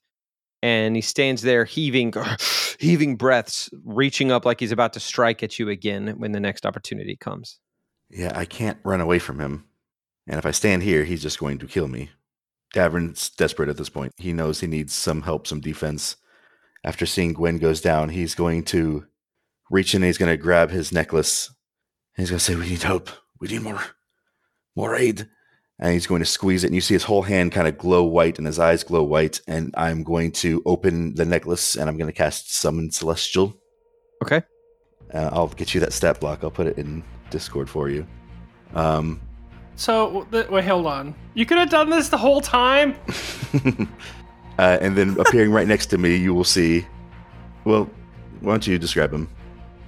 And 0.66 0.96
he 0.96 1.02
stands 1.04 1.44
there 1.44 1.64
heaving, 1.64 2.12
heaving 2.80 3.18
breaths, 3.18 3.70
reaching 3.84 4.32
up 4.32 4.46
like 4.46 4.60
he's 4.60 4.72
about 4.72 4.94
to 4.94 5.00
strike 5.00 5.44
at 5.44 5.60
you 5.60 5.70
again 5.70 6.16
when 6.18 6.32
the 6.32 6.40
next 6.40 6.66
opportunity 6.66 7.16
comes. 7.16 7.60
Yeah, 8.10 8.32
I 8.36 8.46
can't 8.46 8.80
run 8.84 9.00
away 9.00 9.20
from 9.20 9.40
him. 9.40 9.66
And 10.26 10.40
if 10.40 10.46
I 10.46 10.50
stand 10.50 10.82
here, 10.82 11.04
he's 11.04 11.22
just 11.22 11.38
going 11.38 11.60
to 11.60 11.68
kill 11.68 11.88
me. 11.88 12.10
Davin's 12.74 13.30
desperate 13.30 13.70
at 13.70 13.78
this 13.78 13.90
point. 13.90 14.14
He 14.18 14.34
knows 14.34 14.60
he 14.60 14.66
needs 14.66 14.92
some 14.92 15.22
help, 15.22 15.46
some 15.46 15.60
defense. 15.60 16.16
After 16.84 17.06
seeing 17.06 17.34
Gwen 17.34 17.60
goes 17.60 17.80
down, 17.80 18.10
he's 18.10 18.34
going 18.34 18.64
to 18.64 19.06
reach 19.70 19.94
in 19.94 20.02
and 20.02 20.08
he's 20.08 20.18
going 20.18 20.32
to 20.32 20.42
grab 20.42 20.72
his 20.72 20.92
necklace. 20.92 21.54
He's 22.18 22.32
going 22.32 22.40
to 22.40 22.44
say, 22.44 22.56
We 22.56 22.70
need 22.70 22.82
help. 22.82 23.12
We 23.40 23.50
need 23.50 23.62
more, 23.62 23.84
more 24.76 24.96
aid. 24.96 25.30
And 25.80 25.92
he's 25.94 26.08
going 26.08 26.22
to 26.22 26.26
squeeze 26.26 26.64
it. 26.64 26.68
And 26.68 26.76
you 26.76 26.82
see 26.82 26.94
his 26.94 27.04
whole 27.04 27.22
hand 27.22 27.52
kind 27.52 27.68
of 27.68 27.78
glow 27.78 28.04
white 28.04 28.38
and 28.38 28.48
his 28.48 28.60
eyes 28.60 28.84
glow 28.84 29.04
white. 29.04 29.42
And 29.48 29.74
I'm 29.78 30.04
going 30.04 30.32
to 30.34 30.62
open 30.66 31.16
the 31.16 31.26
necklace 31.26 31.76
and 31.76 31.90
I'm 31.90 31.98
going 31.98 32.08
to 32.08 32.14
cast 32.14 32.54
Summon 32.54 32.92
Celestial. 32.92 33.54
Okay. 34.24 34.42
Uh, 35.14 35.30
I'll 35.34 35.48
get 35.50 35.74
you 35.74 35.82
that 35.82 35.92
stat 35.94 36.20
block. 36.22 36.44
I'll 36.44 36.52
put 36.52 36.68
it 36.68 36.78
in 36.78 37.04
Discord 37.30 37.70
for 37.70 37.90
you. 37.90 38.08
Um, 38.74 39.20
So 39.76 40.26
th- 40.32 40.48
wait, 40.50 40.64
hold 40.64 40.86
on. 40.88 41.14
You 41.34 41.46
could 41.46 41.58
have 41.58 41.70
done 41.70 41.90
this 41.90 42.08
the 42.08 42.18
whole 42.18 42.40
time. 42.40 42.96
uh, 44.58 44.78
and 44.80 44.96
then 44.96 45.20
appearing 45.20 45.52
right 45.52 45.68
next 45.68 45.88
to 45.88 45.98
me, 45.98 46.16
you 46.16 46.34
will 46.34 46.46
see. 46.46 46.88
Well, 47.66 47.90
why 48.40 48.54
don't 48.54 48.66
you 48.66 48.80
describe 48.80 49.12
him? 49.12 49.28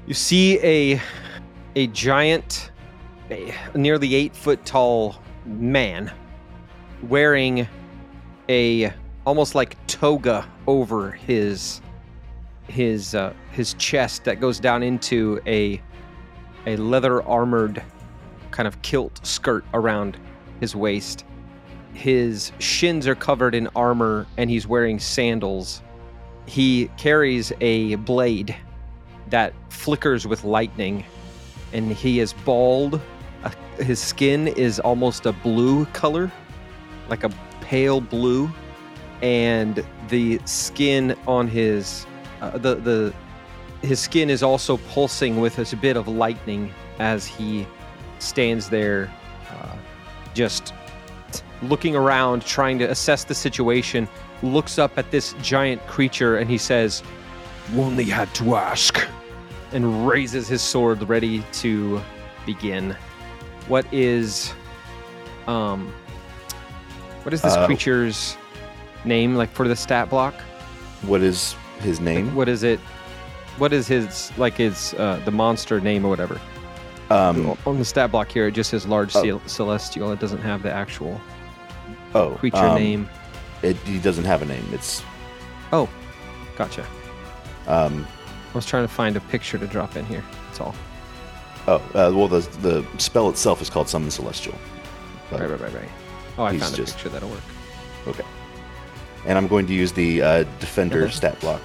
You 0.06 0.13
see 0.13 0.60
a 0.63 1.02
a 1.76 1.88
giant, 1.88 2.71
a 3.30 3.54
nearly 3.76 4.15
eight 4.15 4.36
foot 4.36 4.65
tall 4.65 5.15
man 5.48 6.12
wearing 7.04 7.68
a 8.50 8.92
almost 9.26 9.56
like 9.56 9.76
toga 9.88 10.48
over 10.68 11.12
his 11.12 11.82
his 12.68 13.16
uh, 13.16 13.34
his 13.52 13.74
chest 13.76 14.24
that 14.26 14.40
goes 14.40 14.60
down 14.60 14.84
into 14.84 15.40
a 15.48 15.82
a 16.66 16.76
leather 16.78 17.24
armored 17.24 17.82
kind 18.52 18.67
of 18.67 18.82
kilt 18.82 19.19
skirt 19.26 19.63
around 19.74 20.17
his 20.60 20.76
waist. 20.76 21.26
His 21.94 22.52
shins 22.60 23.08
are 23.08 23.15
covered 23.15 23.56
in 23.56 23.67
armor 23.76 24.28
and 24.38 24.50
he's 24.50 24.67
wearing 24.67 25.00
sandals. 25.00 25.82
He 26.46 26.90
carries 26.98 27.52
a 27.62 27.96
blade 27.96 28.56
that 29.30 29.54
flickers 29.69 30.28
with 30.28 30.44
lightning 30.44 31.06
and 31.74 31.92
he 31.92 32.19
is 32.19 32.34
bald 32.34 33.02
his 33.80 34.00
skin 34.00 34.48
is 34.48 34.80
almost 34.80 35.25
a 35.25 35.32
blue 35.32 35.86
color 35.88 36.32
like 37.10 37.23
a 37.23 37.30
pale 37.62 38.02
blue 38.02 38.50
and 39.21 39.84
the 40.10 40.40
skin 40.46 41.15
on 41.28 41.48
his 41.48 42.06
uh, 42.42 42.58
the 42.58 42.75
the 42.75 43.13
his 43.82 44.00
skin 44.00 44.30
is 44.30 44.42
also 44.42 44.78
pulsing 44.78 45.40
with 45.40 45.60
a 45.60 45.75
bit 45.78 45.96
of 45.96 46.08
lightning 46.08 46.73
as 47.00 47.25
he 47.25 47.65
stands 48.19 48.69
there 48.69 49.12
uh, 49.52 49.75
just 50.34 50.73
looking 51.62 51.96
around 51.96 52.44
trying 52.44 52.78
to 52.80 52.86
assess 52.86 53.23
the 53.23 53.36
situation 53.36 54.08
looks 54.44 54.78
up 54.78 54.98
at 54.98 55.10
this 55.12 55.34
giant 55.42 55.86
creature 55.88 56.38
and 56.38 56.50
he 56.50 56.58
says 56.58 57.04
only 57.75 58.04
had 58.04 58.34
to 58.36 58.56
ask 58.56 59.08
and 59.71 60.08
raises 60.08 60.48
his 60.48 60.62
sword 60.62 61.08
ready 61.10 61.44
to 61.52 62.02
begin. 62.46 62.96
What 63.68 63.86
is 63.94 64.54
um 65.48 65.94
what 67.24 67.34
is 67.34 67.42
this 67.42 67.54
Uh, 67.56 67.65
creature's 67.65 68.38
name 69.06 69.36
like 69.36 69.52
for 69.52 69.68
the 69.68 69.76
stat 69.76 70.10
block? 70.10 70.34
What 71.04 71.22
is 71.22 71.56
his 71.82 72.00
Like, 72.00 72.06
name? 72.06 72.36
what 72.36 72.48
is 72.50 72.63
it? 72.63 72.80
what 73.58 73.74
is 73.74 73.88
his 73.88 74.32
like 74.38 74.54
his 74.56 74.94
uh, 74.98 75.20
the 75.26 75.32
monster 75.32 75.80
name 75.82 76.06
or 76.06 76.10
whatever? 76.10 76.40
Um, 77.10 77.58
On 77.65 77.78
the 77.80 77.86
stat 77.86 78.12
block 78.12 78.30
here, 78.30 78.48
it 78.48 78.52
just 78.52 78.70
says 78.70 78.86
large 78.86 79.15
Oh. 79.15 79.42
celestial. 79.46 80.12
It 80.12 80.20
doesn't 80.20 80.42
have 80.42 80.62
the 80.62 80.72
actual 80.72 81.20
oh, 82.13 82.32
creature 82.36 82.58
um, 82.58 82.76
name. 82.76 83.10
It, 83.63 83.78
he 83.78 83.98
doesn't 83.98 84.26
have 84.26 84.42
a 84.42 84.46
name. 84.46 84.65
It's 84.74 85.04
oh, 85.74 85.88
Gotcha. 86.58 86.86
um, 87.68 88.06
I 88.52 88.56
was 88.56 88.65
trying 88.65 88.84
to 88.84 88.94
find 88.94 89.15
a 89.15 89.22
picture 89.22 89.58
to 89.58 89.65
drop 89.68 89.96
in 89.96 90.06
here. 90.06 90.24
That's 90.48 90.60
all. 90.62 90.76
Oh, 91.68 91.76
uh, 91.94 92.12
well, 92.15 92.28
the 92.28 92.40
the 92.62 92.86
spell 92.98 93.30
itself 93.30 93.62
is 93.62 93.70
called 93.70 93.90
Summon 93.90 94.12
Celestial. 94.12 94.56
But- 95.30 95.42
Right, 95.42 95.50
right, 95.50 95.60
right, 95.60 95.74
right. 95.74 95.90
Oh, 96.38 96.44
I 96.44 96.58
found 96.58 96.74
a 96.74 96.78
just- 96.78 96.96
picture 96.96 97.10
that'll 97.10 97.30
work. 97.30 97.42
Okay. 98.08 98.24
And 99.26 99.38
I'm 99.38 99.48
going 99.48 99.68
to 99.68 99.74
use 99.74 99.92
the 99.92 100.22
uh, 100.22 100.44
Defender 100.60 101.04
Okay. 101.04 101.12
stat 101.12 101.40
block. 101.42 101.62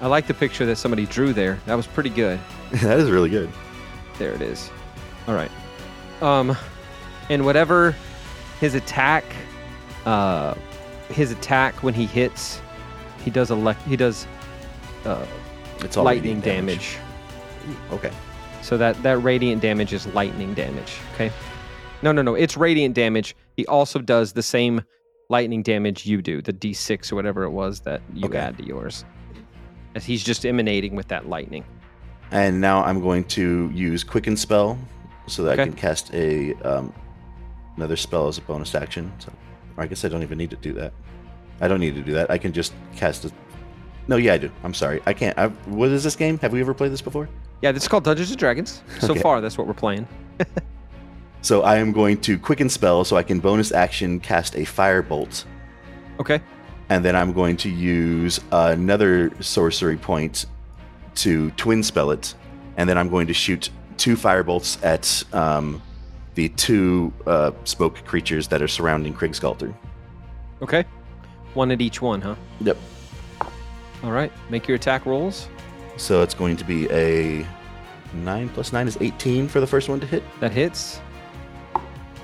I 0.00 0.08
like 0.08 0.26
the 0.26 0.34
picture 0.34 0.66
that 0.66 0.76
somebody 0.76 1.06
drew 1.06 1.32
there. 1.32 1.60
That 1.66 1.74
was 1.76 1.86
pretty 1.86 2.10
good. 2.10 2.40
that 2.82 2.98
is 2.98 3.10
really 3.10 3.30
good. 3.30 3.48
There 4.18 4.32
it 4.32 4.42
is. 4.42 4.70
All 5.28 5.34
right. 5.34 5.50
Um, 6.20 6.56
and 7.30 7.44
whatever 7.44 7.94
his 8.60 8.74
attack, 8.74 9.24
uh, 10.04 10.54
his 11.08 11.30
attack 11.30 11.82
when 11.82 11.94
he 11.94 12.06
hits, 12.06 12.60
he 13.24 13.30
does 13.30 13.50
elect. 13.50 13.80
He 13.82 13.96
does 13.96 14.26
uh, 15.04 15.24
It's 15.80 15.96
all 15.96 16.04
lightning 16.04 16.40
radiant 16.40 16.44
damage. 16.44 16.96
Okay. 17.92 18.10
So 18.66 18.76
that 18.78 19.00
that 19.04 19.18
radiant 19.18 19.62
damage 19.62 19.92
is 19.92 20.08
lightning 20.08 20.52
damage. 20.52 20.98
Okay. 21.14 21.30
No, 22.02 22.10
no, 22.10 22.20
no. 22.20 22.34
It's 22.34 22.56
radiant 22.56 22.96
damage. 22.96 23.36
He 23.56 23.64
also 23.68 24.00
does 24.00 24.32
the 24.32 24.42
same 24.42 24.82
lightning 25.28 25.62
damage 25.62 26.04
you 26.04 26.20
do, 26.20 26.42
the 26.42 26.52
D6 26.52 27.12
or 27.12 27.14
whatever 27.14 27.44
it 27.44 27.50
was 27.50 27.78
that 27.82 28.02
you 28.12 28.26
Okay. 28.26 28.38
add 28.38 28.58
to 28.58 28.64
yours. 28.66 29.04
As 29.94 30.04
he's 30.04 30.24
just 30.24 30.44
emanating 30.44 30.96
with 30.96 31.06
that 31.08 31.28
lightning. 31.28 31.64
And 32.32 32.60
now 32.60 32.82
I'm 32.82 33.00
going 33.00 33.22
to 33.38 33.70
use 33.72 34.02
Quicken 34.02 34.36
Spell 34.36 34.76
so 35.28 35.44
that 35.44 35.60
I 35.60 35.62
can 35.62 35.72
cast 35.72 36.12
a 36.12 36.54
um, 36.64 36.92
another 37.76 37.94
spell 37.94 38.26
as 38.26 38.36
a 38.36 38.40
bonus 38.40 38.74
action. 38.74 39.12
So 39.20 39.32
I 39.78 39.86
guess 39.86 40.04
I 40.04 40.08
don't 40.08 40.24
even 40.24 40.38
need 40.38 40.50
to 40.50 40.56
do 40.56 40.72
that. 40.72 40.92
I 41.60 41.68
don't 41.68 41.78
need 41.78 41.94
to 41.94 42.02
do 42.02 42.14
that. 42.14 42.32
I 42.32 42.38
can 42.38 42.52
just 42.52 42.72
cast 42.96 43.26
a. 43.26 43.30
No, 44.08 44.16
yeah, 44.16 44.34
I 44.34 44.38
do. 44.38 44.50
I'm 44.64 44.74
sorry. 44.74 45.02
I 45.06 45.12
can't. 45.12 45.38
i 45.38 45.46
what 45.46 45.90
is 45.90 46.02
this 46.02 46.16
game? 46.16 46.36
Have 46.40 46.52
we 46.52 46.60
ever 46.60 46.74
played 46.74 46.90
this 46.90 47.00
before? 47.00 47.28
Yeah, 47.62 47.72
this 47.72 47.84
is 47.84 47.88
called 47.88 48.04
Dungeons 48.04 48.30
and 48.30 48.38
Dragons. 48.38 48.82
So 49.00 49.12
Okay. 49.12 49.20
far, 49.22 49.40
that's 49.40 49.56
what 49.58 49.66
we're 49.66 49.74
playing. 49.74 50.06
So 51.42 51.62
I 51.62 51.76
am 51.76 51.92
going 51.92 52.20
to 52.22 52.38
Quicken 52.38 52.68
Spell 52.68 53.04
so 53.04 53.16
I 53.16 53.22
can 53.22 53.38
bonus 53.38 53.70
action 53.72 54.18
cast 54.20 54.56
a 54.56 54.60
Firebolt. 54.60 55.44
Okay. 56.18 56.40
And 56.88 57.04
then 57.04 57.14
I'm 57.14 57.32
going 57.32 57.56
to 57.58 57.68
use 57.70 58.40
another 58.50 59.30
sorcery 59.40 59.96
point 59.96 60.46
to 61.16 61.50
twin 61.52 61.82
spell 61.82 62.10
it. 62.10 62.34
And 62.76 62.88
then 62.88 62.98
I'm 62.98 63.08
going 63.08 63.26
to 63.28 63.32
shoot 63.34 63.70
two 63.96 64.16
firebolts 64.16 64.82
at 64.84 65.22
um, 65.34 65.80
the 66.34 66.48
two 66.50 67.12
uh, 67.26 67.52
smoke 67.64 68.04
creatures 68.04 68.48
that 68.48 68.60
are 68.60 68.68
surrounding 68.68 69.14
Kriggs 69.14 69.40
Galder. 69.40 69.72
Okay. 70.62 70.84
One 71.54 71.70
at 71.70 71.80
each 71.80 72.02
one, 72.02 72.20
huh? 72.20 72.34
Yep. 72.60 72.76
All 74.02 74.10
right. 74.12 74.32
Make 74.50 74.66
your 74.68 74.74
attack 74.76 75.06
rolls. 75.06 75.48
So 75.96 76.22
it's 76.22 76.34
going 76.34 76.56
to 76.58 76.64
be 76.64 76.90
a 76.90 77.46
9 78.12 78.48
plus 78.50 78.72
9 78.72 78.86
is 78.88 78.98
18 79.00 79.48
for 79.48 79.60
the 79.60 79.66
first 79.66 79.88
one 79.88 80.00
to 80.00 80.06
hit. 80.06 80.22
That 80.40 80.52
hits. 80.52 81.00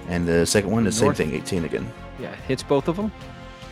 And 0.09 0.27
the 0.27 0.45
second 0.47 0.71
one 0.71 0.87
is 0.87 0.97
same 0.97 1.15
thing, 1.15 1.33
18 1.35 1.65
again. 1.65 1.91
Yeah, 2.19 2.35
hits 2.49 2.63
both 2.63 2.89
of 2.89 2.97
them. 2.97 3.11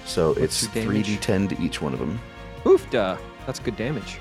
So 0.07 0.29
What's 0.35 0.63
it's 0.65 0.67
3d10 0.69 1.49
to 1.51 1.63
each 1.63 1.83
one 1.83 1.93
of 1.93 1.99
them. 1.99 2.19
Oof, 2.67 2.89
duh. 2.91 3.17
That's 3.47 3.59
good 3.59 3.77
damage. 3.77 4.19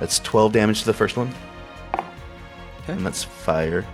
That's 0.00 0.18
12 0.20 0.52
damage 0.52 0.80
to 0.80 0.86
the 0.86 0.92
first 0.94 1.16
one. 1.16 1.32
Okay. 1.94 2.92
And 2.92 3.06
that's 3.06 3.24
fire. 3.24 3.84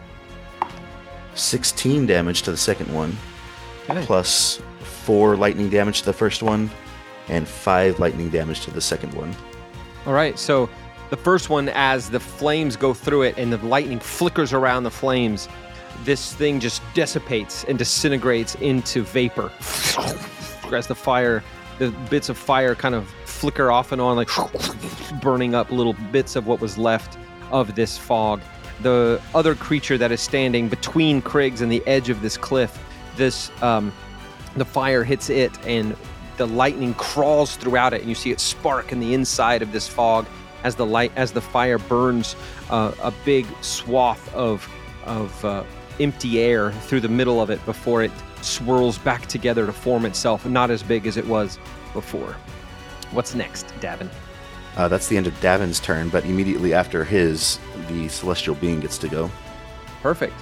16 1.35 2.07
damage 2.07 2.43
to 2.43 2.51
the 2.51 2.57
second 2.57 2.93
one, 2.93 3.16
Okay. 3.89 4.05
plus 4.05 4.61
4 5.05 5.37
lightning 5.37 5.71
damage 5.71 6.01
to 6.01 6.07
the 6.07 6.12
first 6.12 6.43
one, 6.43 6.71
and 7.29 7.47
5 7.47 8.01
lightning 8.01 8.31
damage 8.31 8.62
to 8.62 8.71
the 8.71 8.81
second 8.81 9.14
one. 9.14 9.35
All 10.11 10.17
right. 10.17 10.37
So 10.37 10.69
the 11.11 11.17
first 11.17 11.51
one, 11.51 11.69
as 11.69 12.11
the 12.11 12.19
flames 12.19 12.75
go 12.75 12.93
through 12.93 13.23
it 13.23 13.39
and 13.39 13.53
the 13.53 13.59
lightning 13.59 14.01
flickers 14.01 14.53
around 14.53 14.83
the 14.83 14.91
flames, 14.91 15.49
this 16.03 16.35
thing 16.35 16.59
just 16.59 16.83
dissipates 16.95 17.63
and 17.63 17.79
disintegrates 17.79 18.57
into 18.57 19.05
vapor. 19.05 19.53
As 20.73 20.89
the 20.89 20.97
fire, 20.97 21.45
the 21.79 21.93
bits 22.11 22.29
of 22.29 22.37
fire 22.37 22.75
kind 22.75 22.97
of 22.97 23.09
flicker 23.25 23.71
off 23.71 23.93
and 23.93 24.01
on, 24.01 24.17
like 24.17 24.31
burning 25.23 25.55
up 25.55 25.71
little 25.71 25.95
bits 26.11 26.35
of 26.35 26.45
what 26.45 26.61
was 26.61 26.77
left 26.77 27.17
of 27.53 27.77
this 27.77 27.97
fog. 27.97 28.41
The 28.83 29.23
other 29.33 29.55
creature 29.55 29.97
that 29.97 30.11
is 30.11 30.21
standing 30.21 30.69
between 30.69 31.23
Kriggs 31.23 31.61
and 31.61 31.71
the 31.71 31.87
edge 31.87 32.09
of 32.09 32.21
this 32.21 32.37
cliff, 32.37 32.85
this 33.15 33.53
um, 33.63 33.93
the 34.57 34.65
fire 34.65 35.05
hits 35.05 35.31
it 35.31 35.57
and 35.65 35.97
the 36.41 36.47
lightning 36.47 36.95
crawls 36.95 37.57
throughout 37.57 37.93
it 37.93 38.01
and 38.01 38.09
you 38.09 38.14
see 38.14 38.30
it 38.30 38.41
spark 38.41 38.93
in 38.93 38.99
the 38.99 39.12
inside 39.12 39.61
of 39.61 39.72
this 39.72 39.86
fog 39.86 40.24
as 40.64 40.74
the 40.74 40.86
light 40.86 41.12
as 41.14 41.32
the 41.32 41.41
fire 41.41 41.76
burns 41.76 42.34
uh, 42.70 42.93
a 43.03 43.12
big 43.26 43.47
swath 43.61 44.34
of 44.34 44.66
of 45.05 45.45
uh, 45.45 45.62
empty 46.01 46.41
air 46.41 46.72
through 46.72 47.01
the 47.01 47.11
middle 47.11 47.43
of 47.43 47.51
it 47.51 47.62
before 47.66 48.03
it 48.03 48.11
swirls 48.41 48.97
back 48.97 49.26
together 49.26 49.66
to 49.66 49.72
form 49.72 50.07
itself 50.07 50.47
not 50.47 50.70
as 50.70 50.82
big 50.82 51.07
as 51.07 51.18
it 51.18 51.26
was 51.26 51.59
before. 51.93 52.34
What's 53.11 53.34
next 53.34 53.66
davin? 53.80 54.09
Uh, 54.78 54.88
that's 54.88 55.09
the 55.09 55.18
end 55.18 55.26
of 55.26 55.38
Davin's 55.43 55.78
turn, 55.78 56.09
but 56.09 56.24
immediately 56.24 56.72
after 56.72 57.05
his, 57.05 57.59
the 57.88 58.09
celestial 58.09 58.55
being 58.55 58.80
gets 58.80 58.97
to 58.97 59.09
go. 59.09 59.30
perfect. 60.01 60.32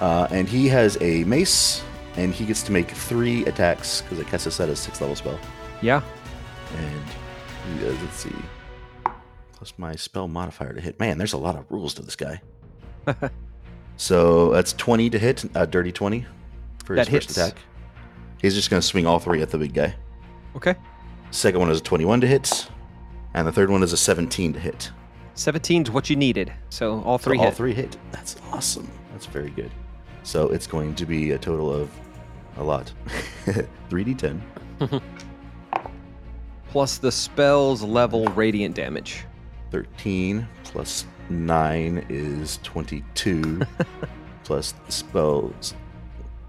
Uh, 0.00 0.26
and 0.32 0.48
he 0.48 0.66
has 0.66 0.98
a 1.00 1.22
mace, 1.24 1.84
and 2.18 2.34
he 2.34 2.44
gets 2.44 2.62
to 2.64 2.72
make 2.72 2.90
three 2.90 3.44
attacks 3.46 4.02
because 4.02 4.18
it 4.18 4.26
casts 4.26 4.46
a 4.46 4.50
set 4.50 4.68
as 4.68 4.78
six 4.80 5.00
level 5.00 5.14
spell. 5.16 5.38
yeah 5.80 6.02
And 6.76 7.04
he 7.78 7.84
does, 7.84 8.00
let's 8.02 8.16
see, 8.16 8.34
plus 9.52 9.72
my 9.78 9.94
spell 9.94 10.26
modifier 10.28 10.72
to 10.72 10.80
hit. 10.80 10.98
Man, 10.98 11.16
there's 11.18 11.32
a 11.32 11.38
lot 11.38 11.56
of 11.56 11.64
rules 11.70 11.94
to 11.94 12.02
this 12.02 12.16
guy. 12.16 12.40
so 13.96 14.50
that's 14.50 14.72
20 14.74 15.10
to 15.10 15.18
hit, 15.18 15.44
a 15.54 15.66
dirty 15.66 15.92
20 15.92 16.26
for 16.84 16.94
his 16.94 17.06
That 17.06 17.12
first 17.12 17.28
hits. 17.28 17.38
attack. 17.38 17.58
He's 18.42 18.54
just 18.54 18.70
going 18.70 18.80
to 18.80 18.86
swing 18.86 19.06
all 19.06 19.18
three 19.18 19.40
at 19.42 19.50
the 19.50 19.58
big 19.58 19.74
guy. 19.74 19.94
okay 20.56 20.74
Second 21.30 21.60
one 21.60 21.70
is 21.70 21.78
a 21.78 21.82
21 21.82 22.22
to 22.22 22.26
hit, 22.26 22.68
and 23.34 23.46
the 23.46 23.52
third 23.52 23.70
one 23.70 23.82
is 23.82 23.92
a 23.92 23.96
17 23.96 24.54
to 24.54 24.58
hit. 24.58 24.90
17 25.34 25.82
is 25.82 25.90
what 25.90 26.10
you 26.10 26.16
needed 26.16 26.52
so 26.70 27.00
all 27.02 27.18
So 27.18 27.24
three 27.30 27.38
all 27.38 27.50
three 27.52 27.74
hit. 27.74 27.96
That's 28.10 28.36
awesome. 28.50 28.90
That's 29.12 29.26
very 29.26 29.50
good. 29.50 29.70
So 30.24 30.48
it's 30.48 30.66
going 30.66 30.94
to 30.96 31.06
be 31.06 31.30
a 31.32 31.38
total 31.38 31.72
of 31.72 31.90
a 32.58 32.62
lot. 32.64 32.92
3d10. 33.90 34.40
plus 36.70 36.98
the 36.98 37.10
spell's 37.10 37.82
level 37.82 38.26
radiant 38.28 38.74
damage 38.74 39.24
13 39.70 40.46
plus 40.64 41.06
9 41.30 42.06
is 42.08 42.58
22 42.62 43.60
plus 44.44 44.72
the 44.86 44.92
spell's 44.92 45.74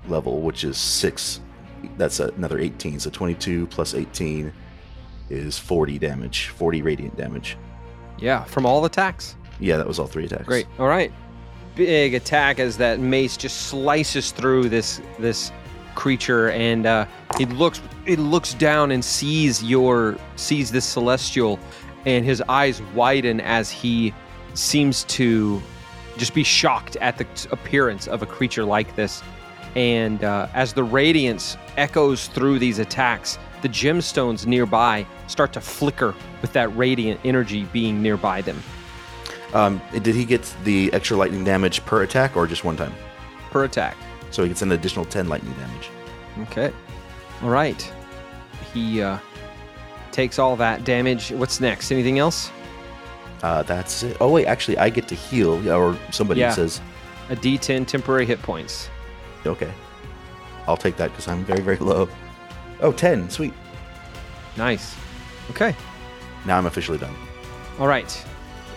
level 0.07 0.41
which 0.41 0.63
is 0.63 0.77
6 0.77 1.39
that's 1.97 2.19
another 2.19 2.59
18 2.59 2.99
so 2.99 3.09
22 3.09 3.65
plus 3.67 3.93
18 3.95 4.51
is 5.29 5.57
40 5.57 5.97
damage 5.97 6.47
40 6.49 6.81
radiant 6.81 7.17
damage 7.17 7.57
yeah 8.19 8.43
from 8.43 8.65
all 8.65 8.83
attacks 8.85 9.35
yeah 9.59 9.77
that 9.77 9.87
was 9.87 9.99
all 9.99 10.07
three 10.07 10.25
attacks 10.25 10.45
Great. 10.45 10.67
All 10.77 10.87
right. 10.87 11.11
Big 11.75 12.13
attack 12.13 12.59
as 12.59 12.75
that 12.77 12.99
mace 12.99 13.37
just 13.37 13.67
slices 13.67 14.31
through 14.31 14.67
this 14.69 15.01
this 15.17 15.51
creature, 15.99 16.49
and 16.51 16.85
uh, 16.85 17.05
he 17.37 17.45
looks 17.45 17.81
it 18.05 18.19
looks 18.19 18.53
down 18.53 18.91
and 18.91 19.03
sees 19.03 19.61
your 19.61 20.17
sees 20.37 20.71
this 20.71 20.85
celestial, 20.85 21.59
and 22.05 22.23
his 22.23 22.41
eyes 22.47 22.81
widen 22.95 23.41
as 23.41 23.69
he 23.69 24.13
seems 24.53 25.03
to 25.03 25.61
just 26.17 26.33
be 26.33 26.43
shocked 26.43 26.95
at 26.97 27.17
the 27.17 27.27
appearance 27.51 28.07
of 28.07 28.23
a 28.23 28.25
creature 28.25 28.63
like 28.63 28.95
this. 28.95 29.21
And 29.75 30.23
uh, 30.23 30.47
as 30.53 30.73
the 30.73 30.83
radiance 30.83 31.57
echoes 31.77 32.27
through 32.27 32.59
these 32.59 32.79
attacks, 32.79 33.37
the 33.61 33.69
gemstones 33.69 34.45
nearby 34.45 35.05
start 35.27 35.53
to 35.53 35.61
flicker 35.61 36.15
with 36.41 36.53
that 36.53 36.75
radiant 36.75 37.19
energy 37.23 37.65
being 37.73 38.01
nearby 38.01 38.41
them. 38.41 38.63
um, 39.53 39.81
did 39.91 40.15
he 40.15 40.25
get 40.25 40.41
the 40.63 40.91
extra 40.93 41.17
lightning 41.17 41.43
damage 41.43 41.85
per 41.85 42.03
attack 42.03 42.37
or 42.37 42.47
just 42.47 42.63
one 42.63 42.77
time 42.77 42.93
per 43.51 43.63
attack. 43.63 43.97
So 44.31 44.43
he 44.43 44.49
gets 44.49 44.61
an 44.61 44.71
additional 44.71 45.05
10 45.05 45.27
lightning 45.29 45.53
damage 45.53 45.89
Okay. 46.51 46.71
All 47.41 47.49
right. 47.49 47.81
He 48.73 49.01
uh, 49.01 49.17
takes 50.11 50.39
all 50.39 50.55
that 50.57 50.83
damage. 50.85 51.31
What's 51.31 51.59
next? 51.59 51.91
Anything 51.91 52.19
else? 52.19 52.51
uh, 53.41 53.63
that's 53.63 54.03
it 54.03 54.17
oh 54.19 54.29
wait 54.29 54.45
actually 54.47 54.77
i 54.79 54.89
get 54.89 55.07
to 55.07 55.15
heal 55.15 55.65
or 55.71 55.97
somebody 56.11 56.41
Yeah. 56.41 56.51
says 56.51 56.81
A 57.29 57.37
D10 57.37 57.87
temporary 57.87 58.25
hit 58.25 58.41
points. 58.41 58.89
okay 59.45 59.71
i'll 60.67 60.75
take 60.75 60.97
that 60.97 61.09
because 61.11 61.29
i'm 61.29 61.45
very 61.45 61.61
very 61.61 61.77
low 61.77 62.09
oh 62.81 62.91
10 62.91 63.29
sweet 63.29 63.53
Nice. 64.57 64.93
Okay. 65.51 65.73
now 66.45 66.57
i'm 66.57 66.65
officially 66.65 66.97
done 66.97 67.15
All 67.79 67.87
right. 67.87 68.11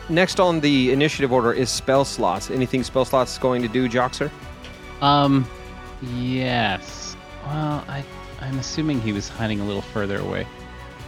Next 0.09 0.39
on 0.39 0.61
the 0.61 0.93
initiative 0.93 1.33
order 1.33 1.53
is 1.53 1.69
spell 1.71 2.05
slots. 2.05 2.49
Anything 2.51 2.85
spell 2.85 3.05
slots 3.05 3.39
going 3.39 3.63
to 3.63 3.69
do, 3.69 3.89
Joxer? 3.89 4.31
Um, 5.03 5.47
yes. 6.01 7.17
Well, 7.45 7.85
I 7.89 8.05
I'm 8.41 8.59
assuming 8.59 9.01
he 9.01 9.13
was 9.13 9.29
hiding 9.29 9.61
a 9.61 9.65
little 9.65 9.83
further 9.83 10.19
away. 10.19 10.47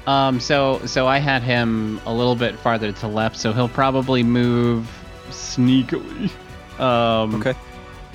Um, 0.06 0.38
so 0.40 0.84
so 0.84 1.06
I 1.06 1.18
had 1.18 1.42
him 1.42 2.00
a 2.04 2.12
little 2.12 2.36
bit 2.36 2.58
farther 2.58 2.92
to 2.92 3.08
left, 3.08 3.36
so 3.36 3.52
he'll 3.52 3.68
probably 3.68 4.22
move 4.22 4.86
sneakily. 5.30 6.30
Um, 6.78 7.36
Okay. 7.36 7.54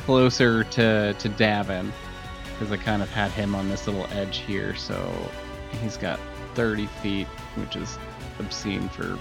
closer 0.05 0.63
to 0.65 1.13
to 1.13 1.30
Davin 1.30 1.91
because 2.51 2.71
I 2.71 2.77
kind 2.77 3.01
of 3.01 3.09
had 3.09 3.32
him 3.32 3.55
on 3.55 3.69
this 3.69 3.88
little 3.88 4.05
edge 4.11 4.39
here. 4.39 4.75
So 4.75 5.01
he's 5.82 5.95
got 5.97 6.19
30 6.55 6.88
feet, 7.01 7.27
which 7.55 7.75
is 7.77 7.97
obscene 8.38 8.89
for. 8.89 9.17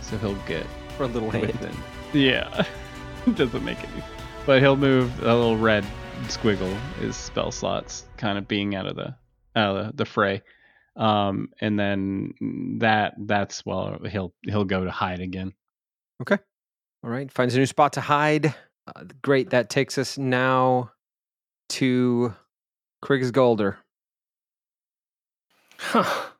So 0.00 0.18
he'll 0.18 0.34
get 0.46 0.66
For 0.96 1.04
a 1.04 1.06
little 1.06 1.30
hand. 1.30 1.76
Yeah, 2.12 2.64
doesn't 3.34 3.64
make 3.64 3.78
any. 3.78 4.02
But 4.44 4.60
he'll 4.60 4.76
move 4.76 5.22
a 5.22 5.34
little 5.34 5.56
red 5.56 5.84
squiggle 6.24 6.76
is 7.00 7.16
spell 7.16 7.52
slots, 7.52 8.04
kind 8.16 8.38
of 8.38 8.48
being 8.48 8.74
out 8.74 8.86
of 8.86 8.96
the 8.96 9.14
out 9.54 9.76
of 9.76 9.86
the, 9.86 9.92
the 9.98 10.04
fray. 10.04 10.42
Um, 10.96 11.50
and 11.60 11.78
then 11.78 12.78
that 12.80 13.14
that's 13.18 13.64
well 13.64 13.98
he'll 14.08 14.34
he'll 14.44 14.64
go 14.64 14.84
to 14.84 14.90
hide 14.90 15.20
again. 15.20 15.52
Okay. 16.20 16.38
All 17.04 17.10
right. 17.10 17.30
Finds 17.30 17.54
a 17.54 17.58
new 17.58 17.66
spot 17.66 17.94
to 17.94 18.00
hide. 18.00 18.54
Uh, 18.86 19.04
great. 19.22 19.50
That 19.50 19.70
takes 19.70 19.96
us 19.96 20.18
now 20.18 20.90
to 21.70 22.34
Kriggs 23.04 23.30
Galder. 23.30 23.76
Huh. 25.78 26.30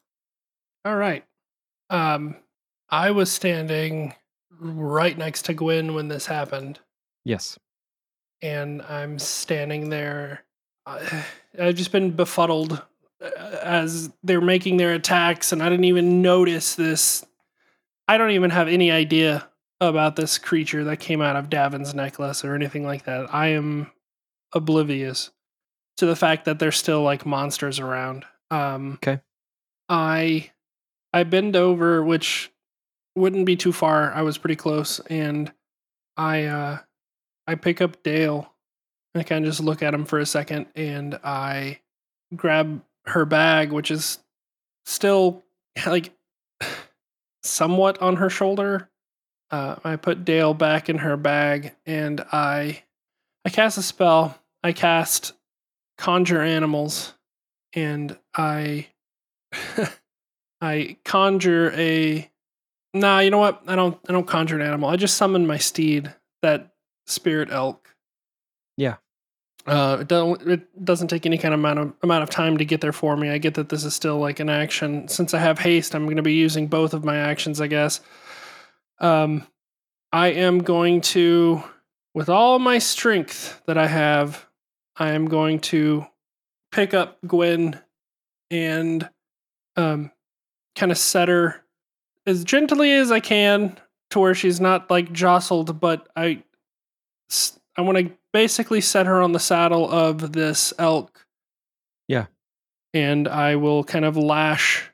All 0.85 0.97
right. 0.97 1.25
Um, 1.91 2.37
I 2.91 3.11
was 3.11 3.31
standing 3.31 4.15
right 4.59 5.17
next 5.17 5.45
to 5.47 5.55
Gwyn 5.55 5.95
when 5.95 6.09
this 6.09 6.27
happened, 6.27 6.81
Yes. 7.25 7.59
And 8.43 8.83
I'm 8.83 9.19
standing 9.19 9.89
there. 9.89 10.45
I- 10.87 11.25
I've 11.61 11.75
just 11.77 11.93
been 11.93 12.11
befuddled 12.13 12.83
uh, 13.23 13.31
as 13.63 14.11
they're 14.23 14.41
making 14.41 14.77
their 14.79 14.95
attacks, 14.95 15.53
and 15.53 15.63
I 15.63 15.69
didn't 15.69 15.85
even 15.85 16.23
notice 16.23 16.75
this. 16.75 17.25
I 18.09 18.19
don't 18.19 18.31
even 18.33 18.51
have 18.51 18.69
any 18.69 18.91
idea 18.91 19.49
about 19.81 20.17
this 20.17 20.39
creature 20.39 20.85
that 20.85 20.99
came 20.99 21.21
out 21.21 21.37
of 21.37 21.51
Davin's 21.51 21.95
necklace 21.95 22.45
or 22.45 22.55
anything 22.55 22.85
like 22.85 23.05
that. 23.05 23.33
I 23.35 23.49
am 23.49 23.91
oblivious 24.53 25.31
to 25.99 26.07
the 26.07 26.17
fact 26.17 26.45
that 26.47 26.59
there's 26.59 26.77
still 26.77 27.03
like 27.03 27.27
monsters 27.27 27.79
around. 27.79 28.25
Um, 28.51 28.95
Okay. 28.95 29.21
I 29.89 30.51
I 31.13 31.25
bend 31.25 31.55
over, 31.57 32.03
which 32.03 32.51
wouldn't 33.15 33.45
be 33.45 33.57
too 33.57 33.73
far. 33.73 34.13
I 34.13 34.23
was 34.23 34.39
pretty 34.39 34.57
close, 34.57 35.01
and 35.01 35.53
I 36.17 36.45
uh 36.45 36.79
I 37.47 37.55
pick 37.55 37.81
up 37.81 38.03
Dale. 38.03 38.53
I 39.15 39.23
kind 39.23 39.45
of 39.45 39.51
just 39.51 39.61
look 39.61 39.83
at 39.83 39.95
him 39.95 40.05
for 40.05 40.19
a 40.19 40.27
second, 40.27 40.67
and 40.75 41.19
I 41.23 41.81
grab 42.35 42.83
her 43.07 43.25
bag, 43.25 43.73
which 43.73 43.91
is 43.91 44.19
still 44.87 45.43
like 45.87 46.13
somewhat 47.43 48.01
on 48.01 48.17
her 48.17 48.31
shoulder. 48.31 48.89
Uh, 49.51 49.77
I 49.85 49.97
put 49.97 50.25
Dale 50.25 50.55
back 50.55 50.89
in 50.89 50.99
her 50.99 51.17
bag, 51.17 51.75
and 51.85 52.25
I 52.33 52.85
I 53.45 53.51
cast 53.51 53.77
a 53.79 53.83
spell. 53.83 54.39
I 54.63 54.73
cast 54.73 55.35
conjure 55.99 56.41
animals, 56.41 57.15
and 57.75 58.17
I 58.35 58.89
I 60.61 60.97
conjure 61.05 61.71
a. 61.73 62.31
Nah, 62.95 63.21
you 63.21 63.31
know 63.31 63.39
what? 63.39 63.63
I 63.67 63.77
don't. 63.77 63.99
I 64.09 64.13
don't 64.13 64.27
conjure 64.27 64.57
an 64.57 64.67
animal. 64.67 64.89
I 64.89 64.97
just 64.97 65.17
summon 65.17 65.47
my 65.47 65.59
steed, 65.59 66.15
that 66.43 66.72
spirit 67.13 67.51
elk. 67.51 67.95
Yeah. 68.77 68.97
Uh, 69.67 69.99
it 70.01 70.09
don't. 70.09 70.43
It 70.43 70.85
doesn't 70.85 71.09
take 71.09 71.25
any 71.25 71.39
kind 71.39 71.55
of 71.55 71.61
amount 71.61 71.79
of 71.79 71.93
amount 72.03 72.25
of 72.25 72.31
time 72.31 72.59
to 72.59 72.65
get 72.65 72.81
there 72.81 72.93
for 72.93 73.17
me. 73.17 73.31
I 73.31 73.39
get 73.39 73.55
that 73.55 73.69
this 73.69 73.85
is 73.85 73.95
still 73.95 74.19
like 74.19 74.41
an 74.41 74.49
action. 74.49 75.07
Since 75.07 75.35
I 75.35 75.39
have 75.39 75.61
haste, 75.61 75.95
I'm 75.95 76.05
going 76.05 76.17
to 76.17 76.23
be 76.23 76.35
using 76.35 76.67
both 76.67 76.95
of 76.95 77.05
my 77.05 77.17
actions, 77.17 77.61
I 77.61 77.69
guess. 77.69 78.01
Um, 78.99 79.47
I 80.13 80.29
am 80.29 80.59
going 80.59 81.01
to, 81.01 81.63
with 82.13 82.29
all 82.29 82.59
my 82.59 82.79
strength 82.79 83.63
that 83.67 83.79
I 83.79 83.87
have, 83.87 84.47
I 84.97 85.13
am 85.13 85.27
going 85.27 85.61
to 85.61 86.07
pick 86.71 86.93
up 86.93 87.19
Gwen 87.27 87.79
and 88.51 89.09
um, 89.77 90.11
kind 90.77 90.93
of 90.93 90.99
set 90.99 91.29
her 91.29 91.65
as 92.27 92.45
gently 92.45 92.93
as 92.93 93.11
I 93.11 93.21
can 93.21 93.79
to 94.11 94.21
where 94.21 94.35
she's 94.35 94.61
not 94.61 94.91
like 94.91 95.13
jostled, 95.13 95.81
but 95.81 96.09
I, 96.15 96.43
I 97.77 97.83
want 97.83 97.99
to 97.99 98.13
basically 98.33 98.81
set 98.81 99.07
her 99.07 99.23
on 99.23 99.33
the 99.33 99.41
saddle 99.41 99.91
of 99.91 100.33
this 100.33 100.73
elk. 100.79 101.27
Yeah. 102.09 102.27
And 102.95 103.29
I 103.29 103.57
will 103.57 103.85
kind 103.85 104.05
of 104.05 104.17
lash 104.17 104.91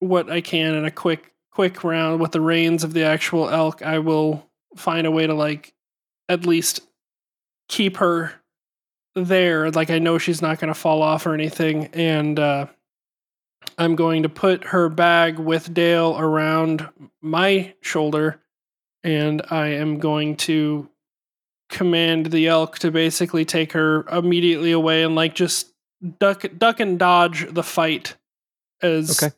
what 0.00 0.30
I 0.30 0.40
can 0.40 0.74
in 0.74 0.84
a 0.84 0.90
quick, 0.90 1.32
quick 1.52 1.84
round 1.84 2.20
with 2.20 2.32
the 2.32 2.40
reins 2.40 2.84
of 2.84 2.92
the 2.92 3.04
actual 3.04 3.48
elk. 3.48 3.82
I 3.82 3.98
will 3.98 4.48
find 4.76 5.06
a 5.06 5.10
way 5.10 5.26
to 5.26 5.34
like 5.34 5.72
at 6.28 6.46
least 6.46 6.80
keep 7.68 7.98
her 7.98 8.32
there. 9.14 9.70
Like 9.70 9.90
I 9.90 9.98
know 9.98 10.18
she's 10.18 10.42
not 10.42 10.58
going 10.58 10.72
to 10.72 10.78
fall 10.78 11.02
off 11.02 11.26
or 11.26 11.34
anything. 11.34 11.86
And, 11.92 12.38
uh, 12.38 12.66
I'm 13.76 13.96
going 13.96 14.22
to 14.22 14.28
put 14.28 14.64
her 14.64 14.88
bag 14.88 15.38
with 15.38 15.72
Dale 15.74 16.18
around 16.18 16.88
my 17.20 17.74
shoulder, 17.80 18.40
and 19.04 19.42
I 19.50 19.68
am 19.68 19.98
going 19.98 20.36
to 20.36 20.88
command 21.68 22.26
the 22.26 22.46
elk 22.46 22.78
to 22.78 22.90
basically 22.90 23.44
take 23.44 23.72
her 23.72 24.02
immediately 24.08 24.72
away 24.72 25.02
and 25.02 25.14
like 25.14 25.34
just 25.34 25.72
duck 26.18 26.44
duck 26.56 26.80
and 26.80 26.98
dodge 26.98 27.46
the 27.52 27.62
fight 27.62 28.16
as 28.80 29.22
Okay. 29.22 29.34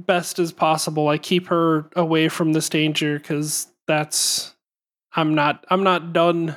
best 0.00 0.38
as 0.38 0.52
possible. 0.52 1.08
I 1.08 1.18
keep 1.18 1.46
her 1.48 1.88
away 1.94 2.28
from 2.28 2.52
this 2.52 2.68
danger 2.68 3.18
because 3.18 3.68
that's 3.86 4.54
I'm 5.14 5.34
not 5.34 5.64
I'm 5.70 5.82
not 5.84 6.12
done. 6.12 6.56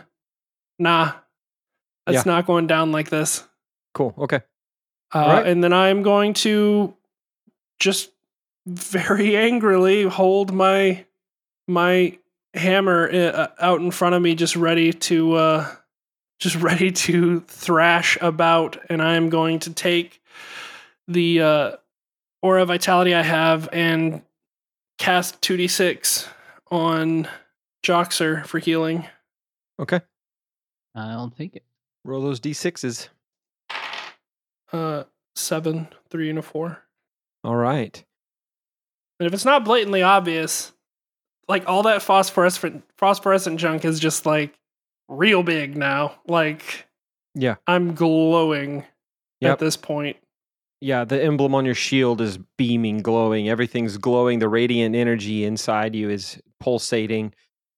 Nah, 0.79 1.11
that's 2.05 2.25
Yeah. 2.25 2.31
not 2.33 2.45
going 2.47 2.67
down 2.67 2.91
like 2.91 3.09
this. 3.09 3.43
Cool. 3.93 4.13
Okay. 4.17 4.41
Uh, 5.13 5.17
Alright. 5.19 5.45
And 5.47 5.63
then 5.63 5.73
I'm 5.73 6.01
going 6.01 6.33
to 6.35 6.95
just 7.79 8.09
very 8.65 9.35
angrily 9.49 10.03
hold 10.03 10.51
my 10.53 11.05
my 11.67 12.17
hammer 12.53 13.09
uh, 13.11 13.47
out 13.59 13.81
in 13.81 13.91
front 13.91 14.15
of 14.15 14.21
me, 14.21 14.35
just 14.35 14.55
ready 14.55 14.93
to 14.93 15.33
uh, 15.33 15.75
just 16.39 16.55
ready 16.61 16.91
to 16.91 17.41
thrash 17.41 18.17
about. 18.21 18.77
And 18.89 19.01
I'm 19.01 19.29
going 19.29 19.59
to 19.59 19.73
take 19.73 20.21
the 21.07 21.41
uh, 21.41 21.71
aura 22.41 22.65
vitality 22.65 23.13
I 23.13 23.23
have 23.23 23.69
and 23.71 24.21
cast 24.97 25.41
two 25.41 25.57
d 25.57 25.67
six 25.67 26.27
on 26.71 27.27
Joxer 27.83 28.45
for 28.45 28.59
healing. 28.59 29.07
Okay. 29.79 30.01
I'll 30.95 31.29
take 31.29 31.55
it. 31.55 31.63
Roll 32.05 32.21
those 32.21 32.39
d6s. 32.39 33.09
Uh, 34.71 35.03
seven, 35.35 35.87
three, 36.09 36.29
and 36.29 36.39
a 36.39 36.41
four. 36.41 36.79
All 37.43 37.55
right. 37.55 38.03
And 39.19 39.27
if 39.27 39.33
it's 39.33 39.45
not 39.45 39.65
blatantly 39.65 40.01
obvious, 40.01 40.71
like 41.47 41.67
all 41.67 41.83
that 41.83 42.01
phosphorescent 42.01 42.83
phosphorescent 42.97 43.59
junk 43.59 43.85
is 43.85 43.99
just 43.99 44.25
like 44.25 44.53
real 45.09 45.43
big 45.43 45.75
now. 45.77 46.15
Like 46.27 46.87
Yeah. 47.35 47.55
I'm 47.67 47.93
glowing 47.95 48.85
Yep. 49.41 49.51
at 49.53 49.59
this 49.59 49.75
point. 49.77 50.17
Yeah, 50.79 51.05
the 51.05 51.21
emblem 51.21 51.55
on 51.55 51.65
your 51.65 51.75
shield 51.75 52.19
is 52.21 52.37
beaming, 52.57 53.01
glowing. 53.01 53.47
Everything's 53.49 53.97
glowing. 53.97 54.39
The 54.39 54.49
radiant 54.49 54.95
energy 54.95 55.43
inside 55.45 55.95
you 55.95 56.09
is 56.09 56.41
pulsating. 56.59 57.33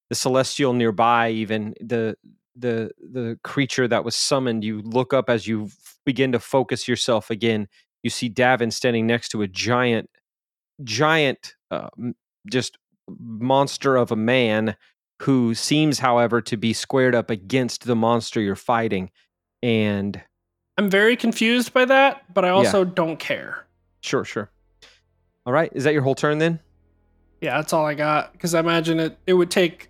The 0.10 0.16
celestial 0.16 0.74
nearby, 0.74 1.30
even 1.32 1.74
the 1.80 2.16
the 2.56 2.92
the 3.00 3.38
creature 3.44 3.88
that 3.88 4.04
was 4.06 4.16
summoned, 4.16 4.64
you 4.64 4.82
look 4.82 5.14
up 5.14 5.30
as 5.30 5.46
you 5.48 5.66
f- 5.66 5.98
begin 6.06 6.32
to 6.32 6.40
focus 6.40 6.88
yourself 6.88 7.30
again. 7.30 7.68
You 8.04 8.10
see 8.10 8.30
Davin 8.30 8.72
standing 8.72 9.06
next 9.08 9.30
to 9.30 9.42
a 9.42 9.48
giant, 9.48 10.10
giant, 10.84 11.56
uh, 11.72 11.90
just 12.50 12.78
monster 13.08 13.96
of 13.96 14.12
a 14.12 14.16
man 14.16 14.76
who 15.22 15.54
seems, 15.56 16.00
however, 16.00 16.42
to 16.42 16.58
be 16.58 16.74
squared 16.74 17.16
up 17.16 17.30
against 17.30 17.86
the 17.86 17.96
monster 17.96 18.42
you're 18.42 18.56
fighting. 18.56 19.10
And 19.64 20.22
I'm 20.78 20.90
very 20.90 21.16
confused 21.16 21.74
by 21.74 21.86
that, 21.86 22.34
but 22.34 22.44
I 22.46 22.50
also 22.50 22.84
don't 22.84 23.18
care. 23.18 23.66
sure, 24.02 24.26
sure. 24.26 24.52
All 25.46 25.54
right, 25.54 25.72
is 25.74 25.84
that 25.84 25.94
your 25.94 26.02
whole 26.02 26.16
turn 26.16 26.40
then? 26.40 26.60
Yeah, 27.42 27.58
that's 27.58 27.72
all 27.74 27.86
I 27.86 27.94
got 27.94 28.34
because 28.34 28.56
I 28.56 28.60
imagine 28.60 29.00
it 29.00 29.18
it 29.28 29.34
would 29.34 29.52
take 29.52 29.90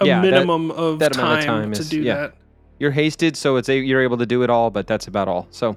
a 0.00 0.06
Yeah, 0.06 0.20
that- 0.22 0.30
minimum 0.30 0.70
of, 0.70 0.98
that 1.00 1.12
time 1.12 1.38
of 1.38 1.44
time 1.44 1.72
to 1.72 1.80
is- 1.80 1.90
do 1.90 2.00
yeah. 2.02 2.14
that. 2.14 2.34
you're 2.78 2.90
hasted, 2.90 3.36
so 3.36 3.56
it's 3.56 3.68
a, 3.68 3.76
you're 3.78 4.00
able 4.02 4.16
to 4.16 4.24
do 4.26 4.42
it 4.42 4.50
all, 4.50 4.70
but 4.70 4.86
that's 4.86 5.06
about 5.06 5.28
all. 5.28 5.46
So 5.50 5.76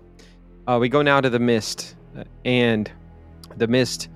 uh, 0.67 0.77
we 0.79 0.87
go 0.89 1.01
now 1.01 1.19
to 1.19 1.29
the 1.29 1.39
mist, 1.39 1.95
uh, 2.17 2.23
and 2.45 2.89
the 3.57 3.67
mist 3.67 4.07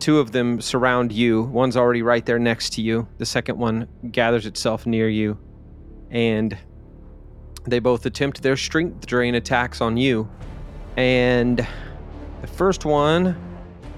two 0.00 0.18
of 0.18 0.32
them 0.32 0.60
surround 0.60 1.12
you. 1.12 1.42
One's 1.42 1.76
already 1.76 2.02
right 2.02 2.24
there 2.24 2.38
next 2.38 2.72
to 2.74 2.82
you. 2.82 3.06
The 3.18 3.26
second 3.26 3.58
one 3.58 3.86
gathers 4.10 4.46
itself 4.46 4.86
near 4.86 5.08
you, 5.08 5.38
and 6.10 6.56
they 7.64 7.78
both 7.78 8.06
attempt 8.06 8.42
their 8.42 8.56
strength 8.56 9.06
drain 9.06 9.34
attacks 9.34 9.80
on 9.80 9.96
you. 9.96 10.28
And 10.96 11.66
the 12.40 12.46
first 12.46 12.84
one 12.84 13.36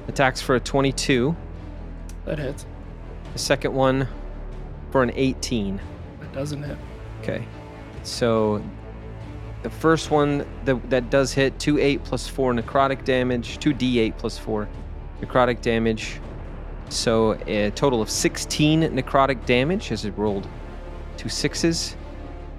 attacks 0.08 0.42
for 0.42 0.56
a 0.56 0.60
22. 0.60 1.34
That 2.24 2.38
hits. 2.38 2.66
The 3.32 3.38
second 3.38 3.72
one 3.72 4.08
for 4.90 5.02
an 5.02 5.12
18. 5.14 5.80
That 6.20 6.32
doesn't 6.32 6.62
hit. 6.62 6.78
Okay. 7.20 7.46
So 8.02 8.62
the 9.62 9.70
first 9.70 10.10
one 10.10 10.46
that, 10.64 10.90
that 10.90 11.08
does 11.10 11.32
hit 11.32 11.58
2 11.58 11.78
8 11.78 12.04
plus 12.04 12.28
4 12.28 12.52
necrotic 12.52 13.04
damage, 13.04 13.58
2d8 13.58 14.18
plus 14.18 14.36
4 14.38 14.68
necrotic 15.22 15.60
damage. 15.62 16.20
So 16.88 17.32
a 17.46 17.70
total 17.70 18.02
of 18.02 18.10
16 18.10 18.82
necrotic 18.82 19.44
damage 19.46 19.92
as 19.92 20.04
it 20.04 20.16
rolled 20.18 20.46
two 21.16 21.28
sixes. 21.28 21.96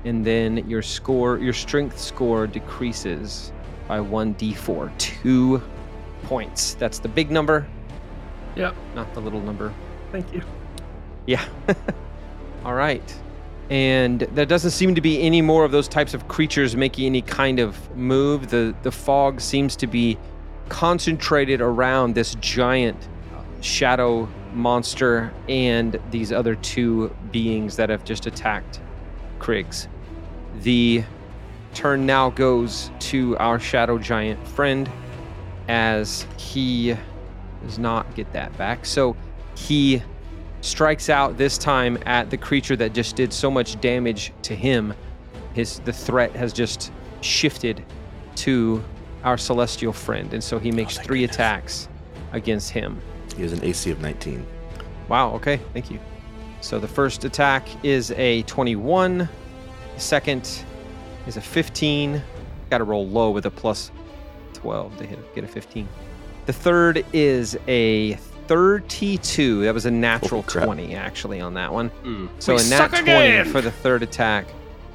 And 0.06 0.26
then 0.26 0.68
your 0.70 0.82
score, 0.82 1.38
your 1.38 1.54
strength 1.54 2.00
score 2.00 2.48
decreases 2.48 3.52
by 3.88 4.00
1d4, 4.00 4.98
two 4.98 5.62
points. 6.24 6.74
That's 6.76 7.00
the 7.00 7.08
big 7.08 7.32
number, 7.32 7.68
Yep. 8.56 8.76
not 8.96 9.14
the 9.14 9.20
little 9.22 9.42
number. 9.42 9.74
Thank 10.12 10.34
you. 10.34 10.42
Yeah. 11.26 11.44
All 12.66 12.74
right. 12.74 13.14
And 13.70 14.22
there 14.34 14.46
doesn't 14.46 14.72
seem 14.72 14.94
to 14.96 15.02
be 15.02 15.22
any 15.22 15.42
more 15.42 15.64
of 15.64 15.72
those 15.72 15.88
types 15.88 16.14
of 16.14 16.28
creatures 16.28 16.76
making 16.76 17.06
any 17.06 17.22
kind 17.22 17.60
of 17.60 17.96
move. 17.96 18.50
The 18.50 18.76
the 18.84 18.92
fog 18.92 19.40
seems 19.40 19.76
to 19.78 19.88
be 19.88 20.18
concentrated 20.74 21.62
around 21.62 22.16
this 22.16 22.34
giant 22.42 23.08
shadow 23.62 24.28
monster 24.54 25.32
and 25.48 26.00
these 26.10 26.32
other 26.32 26.56
two 26.56 27.16
beings 27.32 27.76
that 27.76 27.90
have 27.90 28.04
just 28.04 28.26
attacked 28.26 28.82
Kriggs. 29.38 29.88
The 30.62 31.04
turn 31.76 32.08
now 32.08 32.32
goes 32.32 32.90
to 33.02 33.38
our 33.38 33.60
shadow 33.60 34.00
giant 34.00 34.48
friend 34.48 34.90
as 35.68 36.26
he 36.38 36.98
does 37.64 37.78
not 37.78 38.16
get 38.16 38.34
that 38.34 38.58
back. 38.58 38.84
So 38.84 39.16
he 39.56 40.02
strikes 40.62 41.08
out 41.08 41.38
this 41.38 41.60
time 41.60 42.00
at 42.08 42.32
the 42.32 42.38
creature 42.38 42.76
that 42.78 42.94
just 42.94 43.16
did 43.16 43.32
so 43.32 43.52
much 43.52 43.80
damage 43.80 44.34
to 44.42 44.56
him. 44.56 44.96
His 45.54 45.82
the 45.82 45.94
threat 45.94 46.36
has 46.36 46.52
just 46.52 46.92
shifted 47.22 47.86
to 48.38 48.84
our 49.24 49.38
celestial 49.38 49.94
friend, 49.94 50.34
and 50.34 50.44
so 50.44 50.60
he 50.60 50.72
makes 50.72 50.96
thank 50.96 51.08
three 51.08 51.20
goodness. 51.22 51.36
attacks 51.36 51.88
against 52.32 52.72
him. 52.72 53.02
He 53.36 53.42
has 53.44 53.54
an 53.54 53.64
AC 53.64 53.90
of 53.92 54.00
19. 54.02 54.46
Wow, 55.08 55.32
okay, 55.36 55.60
thank 55.74 55.90
you. 55.92 56.00
So 56.62 56.80
the 56.80 56.88
first 56.88 57.24
attack 57.26 57.68
is 57.84 58.12
a 58.12 58.44
21, 58.44 59.18
the 59.18 59.30
second 60.00 60.64
is 61.28 61.38
a 61.38 61.42
15. 61.42 62.22
Got 62.70 62.78
to 62.80 62.84
roll 62.86 63.08
low 63.08 63.32
with 63.32 63.46
a 63.46 63.52
plus 63.52 63.92
12 64.54 64.98
to 64.98 65.06
hit, 65.06 65.36
get 65.36 65.44
a 65.44 65.48
15. 65.48 65.88
The 66.46 66.54
third 66.54 67.06
is 67.14 67.58
a 67.68 68.14
32. 68.48 69.64
That 69.64 69.74
was 69.74 69.86
a 69.86 69.92
natural 69.92 70.42
Holy 70.42 70.66
20 70.66 70.96
actually 70.96 71.40
on 71.42 71.54
that 71.54 71.72
one. 71.72 71.90
Mm. 72.04 72.30
So 72.40 72.56
We 72.56 72.62
a 72.62 72.66
nat 72.66 72.88
20 72.88 73.02
again. 73.04 73.46
for 73.46 73.62
the 73.62 73.72
third 73.72 74.04
attack. 74.04 74.46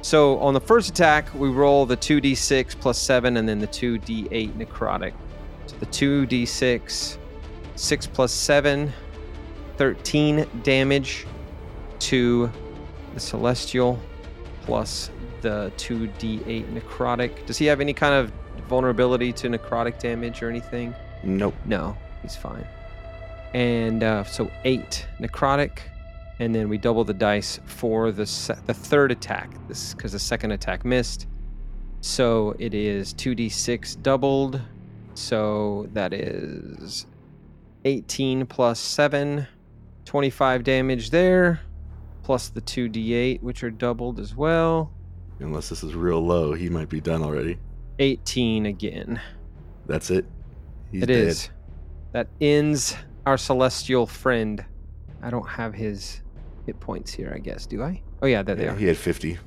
So 0.01 0.39
on 0.39 0.53
the 0.53 0.61
first 0.61 0.89
attack, 0.89 1.33
we 1.35 1.49
roll 1.49 1.85
the 1.85 1.97
2d6 1.97 2.79
plus 2.79 2.97
7 2.97 3.37
and 3.37 3.47
then 3.47 3.59
the 3.59 3.67
2d8 3.67 4.53
necrotic. 4.53 5.13
So 5.67 5.75
the 5.77 5.85
2d6, 5.85 7.17
6 7.75 8.07
plus 8.07 8.31
7, 8.31 8.93
13 9.77 10.47
damage 10.63 11.27
to 11.99 12.49
the 13.13 13.19
celestial 13.19 13.99
plus 14.61 15.11
the 15.41 15.71
2d8 15.77 16.73
necrotic. 16.73 17.45
Does 17.45 17.57
he 17.57 17.65
have 17.65 17.81
any 17.81 17.93
kind 17.93 18.13
of 18.13 18.31
vulnerability 18.67 19.33
to 19.33 19.49
necrotic 19.49 19.99
damage 19.99 20.41
or 20.41 20.49
anything? 20.49 20.93
Nope. 21.23 21.55
No, 21.65 21.97
he's 22.21 22.35
fine. 22.35 22.65
And 23.53 24.03
uh, 24.03 24.23
so 24.23 24.51
eight 24.63 25.07
necrotic, 25.19 25.79
and 26.39 26.55
then 26.55 26.69
we 26.69 26.77
double 26.77 27.03
the 27.03 27.13
dice 27.13 27.59
for 27.65 28.11
the 28.11 28.25
se- 28.25 28.59
the 28.65 28.73
third 28.73 29.11
attack. 29.11 29.51
This 29.67 29.93
because 29.93 30.13
the 30.13 30.19
second 30.19 30.51
attack 30.51 30.85
missed. 30.85 31.27
So 32.01 32.55
it 32.59 32.73
is 32.73 33.13
two 33.13 33.35
d 33.35 33.49
six 33.49 33.95
doubled. 33.95 34.61
So 35.15 35.87
that 35.93 36.13
is 36.13 37.05
18 37.85 38.45
plus 38.45 38.79
7, 38.79 39.47
25 40.05 40.63
damage 40.63 41.09
there, 41.09 41.59
plus 42.23 42.49
the 42.49 42.61
2d8, 42.61 43.41
which 43.41 43.63
are 43.63 43.69
doubled 43.69 44.19
as 44.19 44.35
well. 44.35 44.91
Unless 45.39 45.69
this 45.69 45.83
is 45.83 45.93
real 45.95 46.19
low, 46.25 46.53
he 46.53 46.69
might 46.69 46.89
be 46.89 47.01
done 47.01 47.21
already. 47.21 47.57
18 47.99 48.65
again. 48.65 49.19
That's 49.87 50.09
it. 50.09 50.25
He's 50.91 51.03
It 51.03 51.09
is. 51.09 51.49
That 52.11 52.27
ends 52.41 52.95
our 53.25 53.37
celestial 53.37 54.05
friend. 54.05 54.63
I 55.21 55.29
don't 55.29 55.47
have 55.47 55.73
his 55.73 56.21
hit 56.69 56.79
points 56.79 57.11
here, 57.11 57.31
I 57.35 57.39
guess. 57.39 57.65
Do 57.65 57.81
I? 57.81 57.99
Oh 58.21 58.27
yeah, 58.27 58.43
there 58.43 58.55
they 58.55 58.67
are. 58.67 58.75
he 58.75 58.85
had 58.85 58.95
50. 58.97 59.39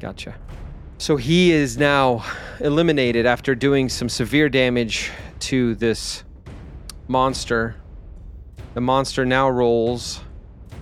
Gotcha. 0.00 0.34
So 0.98 1.16
he 1.16 1.52
is 1.52 1.78
now 1.78 2.24
eliminated 2.58 3.26
after 3.26 3.54
doing 3.54 3.88
some 3.88 4.08
severe 4.08 4.48
damage 4.48 5.12
to 5.40 5.76
this 5.76 6.24
monster. 7.06 7.76
The 8.74 8.80
monster 8.80 9.24
now 9.24 9.48
rolls, 9.48 10.20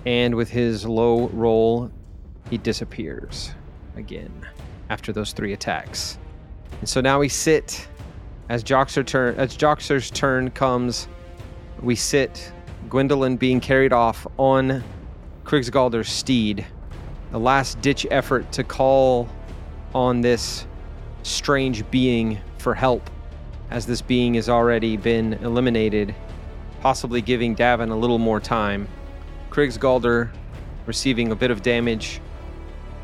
and 0.05 0.33
with 0.33 0.49
his 0.49 0.83
low 0.85 1.27
roll, 1.27 1.91
he 2.49 2.57
disappears 2.57 3.51
again 3.95 4.47
after 4.89 5.13
those 5.13 5.33
three 5.33 5.53
attacks. 5.53 6.17
And 6.79 6.89
so 6.89 7.01
now 7.01 7.19
we 7.19 7.29
sit 7.29 7.87
as 8.49 8.63
Joxer 8.63 9.05
turn 9.05 9.35
as 9.35 9.55
Joxer's 9.55 10.09
turn 10.09 10.49
comes. 10.49 11.07
We 11.81 11.95
sit, 11.95 12.51
Gwendolyn 12.89 13.37
being 13.37 13.59
carried 13.59 13.93
off 13.93 14.25
on 14.37 14.83
Kriggs 15.47 15.71
Galder's 15.71 16.09
steed. 16.09 16.65
The 17.31 17.39
last 17.39 17.79
ditch 17.79 18.05
effort 18.11 18.51
to 18.51 18.65
call 18.65 19.29
on 19.95 20.19
this 20.19 20.67
strange 21.23 21.89
being 21.89 22.39
for 22.57 22.75
help, 22.75 23.09
as 23.71 23.85
this 23.85 24.01
being 24.01 24.33
has 24.33 24.49
already 24.49 24.97
been 24.97 25.35
eliminated, 25.35 26.13
possibly 26.81 27.21
giving 27.21 27.55
Davin 27.55 27.91
a 27.91 27.95
little 27.95 28.17
more 28.17 28.41
time. 28.41 28.89
Krigsgalder 29.49 30.29
receiving 30.85 31.31
a 31.31 31.35
bit 31.35 31.49
of 31.49 31.61
damage, 31.61 32.19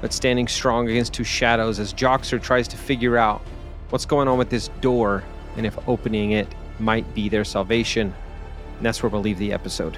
but 0.02 0.12
standing 0.12 0.50
strong 0.50 0.90
against 0.90 1.14
two 1.14 1.24
shadows 1.24 1.80
as 1.80 1.94
Joxer 1.94 2.42
tries 2.42 2.68
to 2.68 2.76
figure 2.76 3.16
out 3.16 3.42
what's 3.90 4.06
going 4.06 4.28
on 4.28 4.38
with 4.38 4.50
this 4.50 4.68
door 4.82 5.24
and 5.56 5.66
if 5.66 5.78
opening 5.88 6.32
it 6.32 6.54
might 6.78 7.16
be 7.16 7.30
their 7.30 7.46
salvation. 7.46 8.14
And 8.76 8.86
that's 8.86 9.02
where 9.02 9.10
we'll 9.10 9.22
leave 9.22 9.40
the 9.40 9.54
episode. 9.54 9.98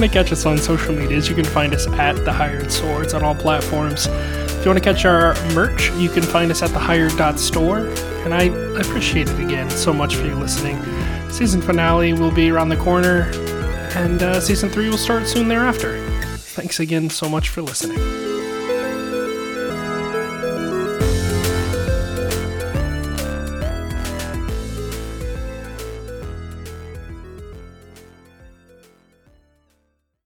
Want 0.00 0.12
to 0.12 0.18
catch 0.18 0.32
us 0.32 0.46
on 0.46 0.56
social 0.56 0.94
medias, 0.94 1.28
you 1.28 1.34
can 1.34 1.44
find 1.44 1.74
us 1.74 1.86
at 1.86 2.24
The 2.24 2.32
Hired 2.32 2.72
Swords 2.72 3.12
on 3.12 3.22
all 3.22 3.34
platforms. 3.34 4.06
If 4.06 4.64
you 4.64 4.70
want 4.70 4.82
to 4.82 4.84
catch 4.92 5.04
our 5.04 5.34
merch, 5.52 5.90
you 5.92 6.08
can 6.08 6.22
find 6.22 6.50
us 6.50 6.62
at 6.62 6.70
thehired.store. 6.70 7.80
And 8.24 8.32
I 8.32 8.44
appreciate 8.80 9.28
it 9.28 9.38
again 9.38 9.68
so 9.68 9.92
much 9.92 10.16
for 10.16 10.24
you 10.24 10.34
listening. 10.36 10.82
Season 11.30 11.60
finale 11.60 12.14
will 12.14 12.30
be 12.30 12.50
around 12.50 12.70
the 12.70 12.78
corner, 12.78 13.30
and 13.94 14.22
uh, 14.22 14.40
season 14.40 14.70
three 14.70 14.88
will 14.88 14.96
start 14.96 15.26
soon 15.26 15.48
thereafter. 15.48 16.02
Thanks 16.38 16.80
again 16.80 17.10
so 17.10 17.28
much 17.28 17.50
for 17.50 17.60
listening. 17.60 18.29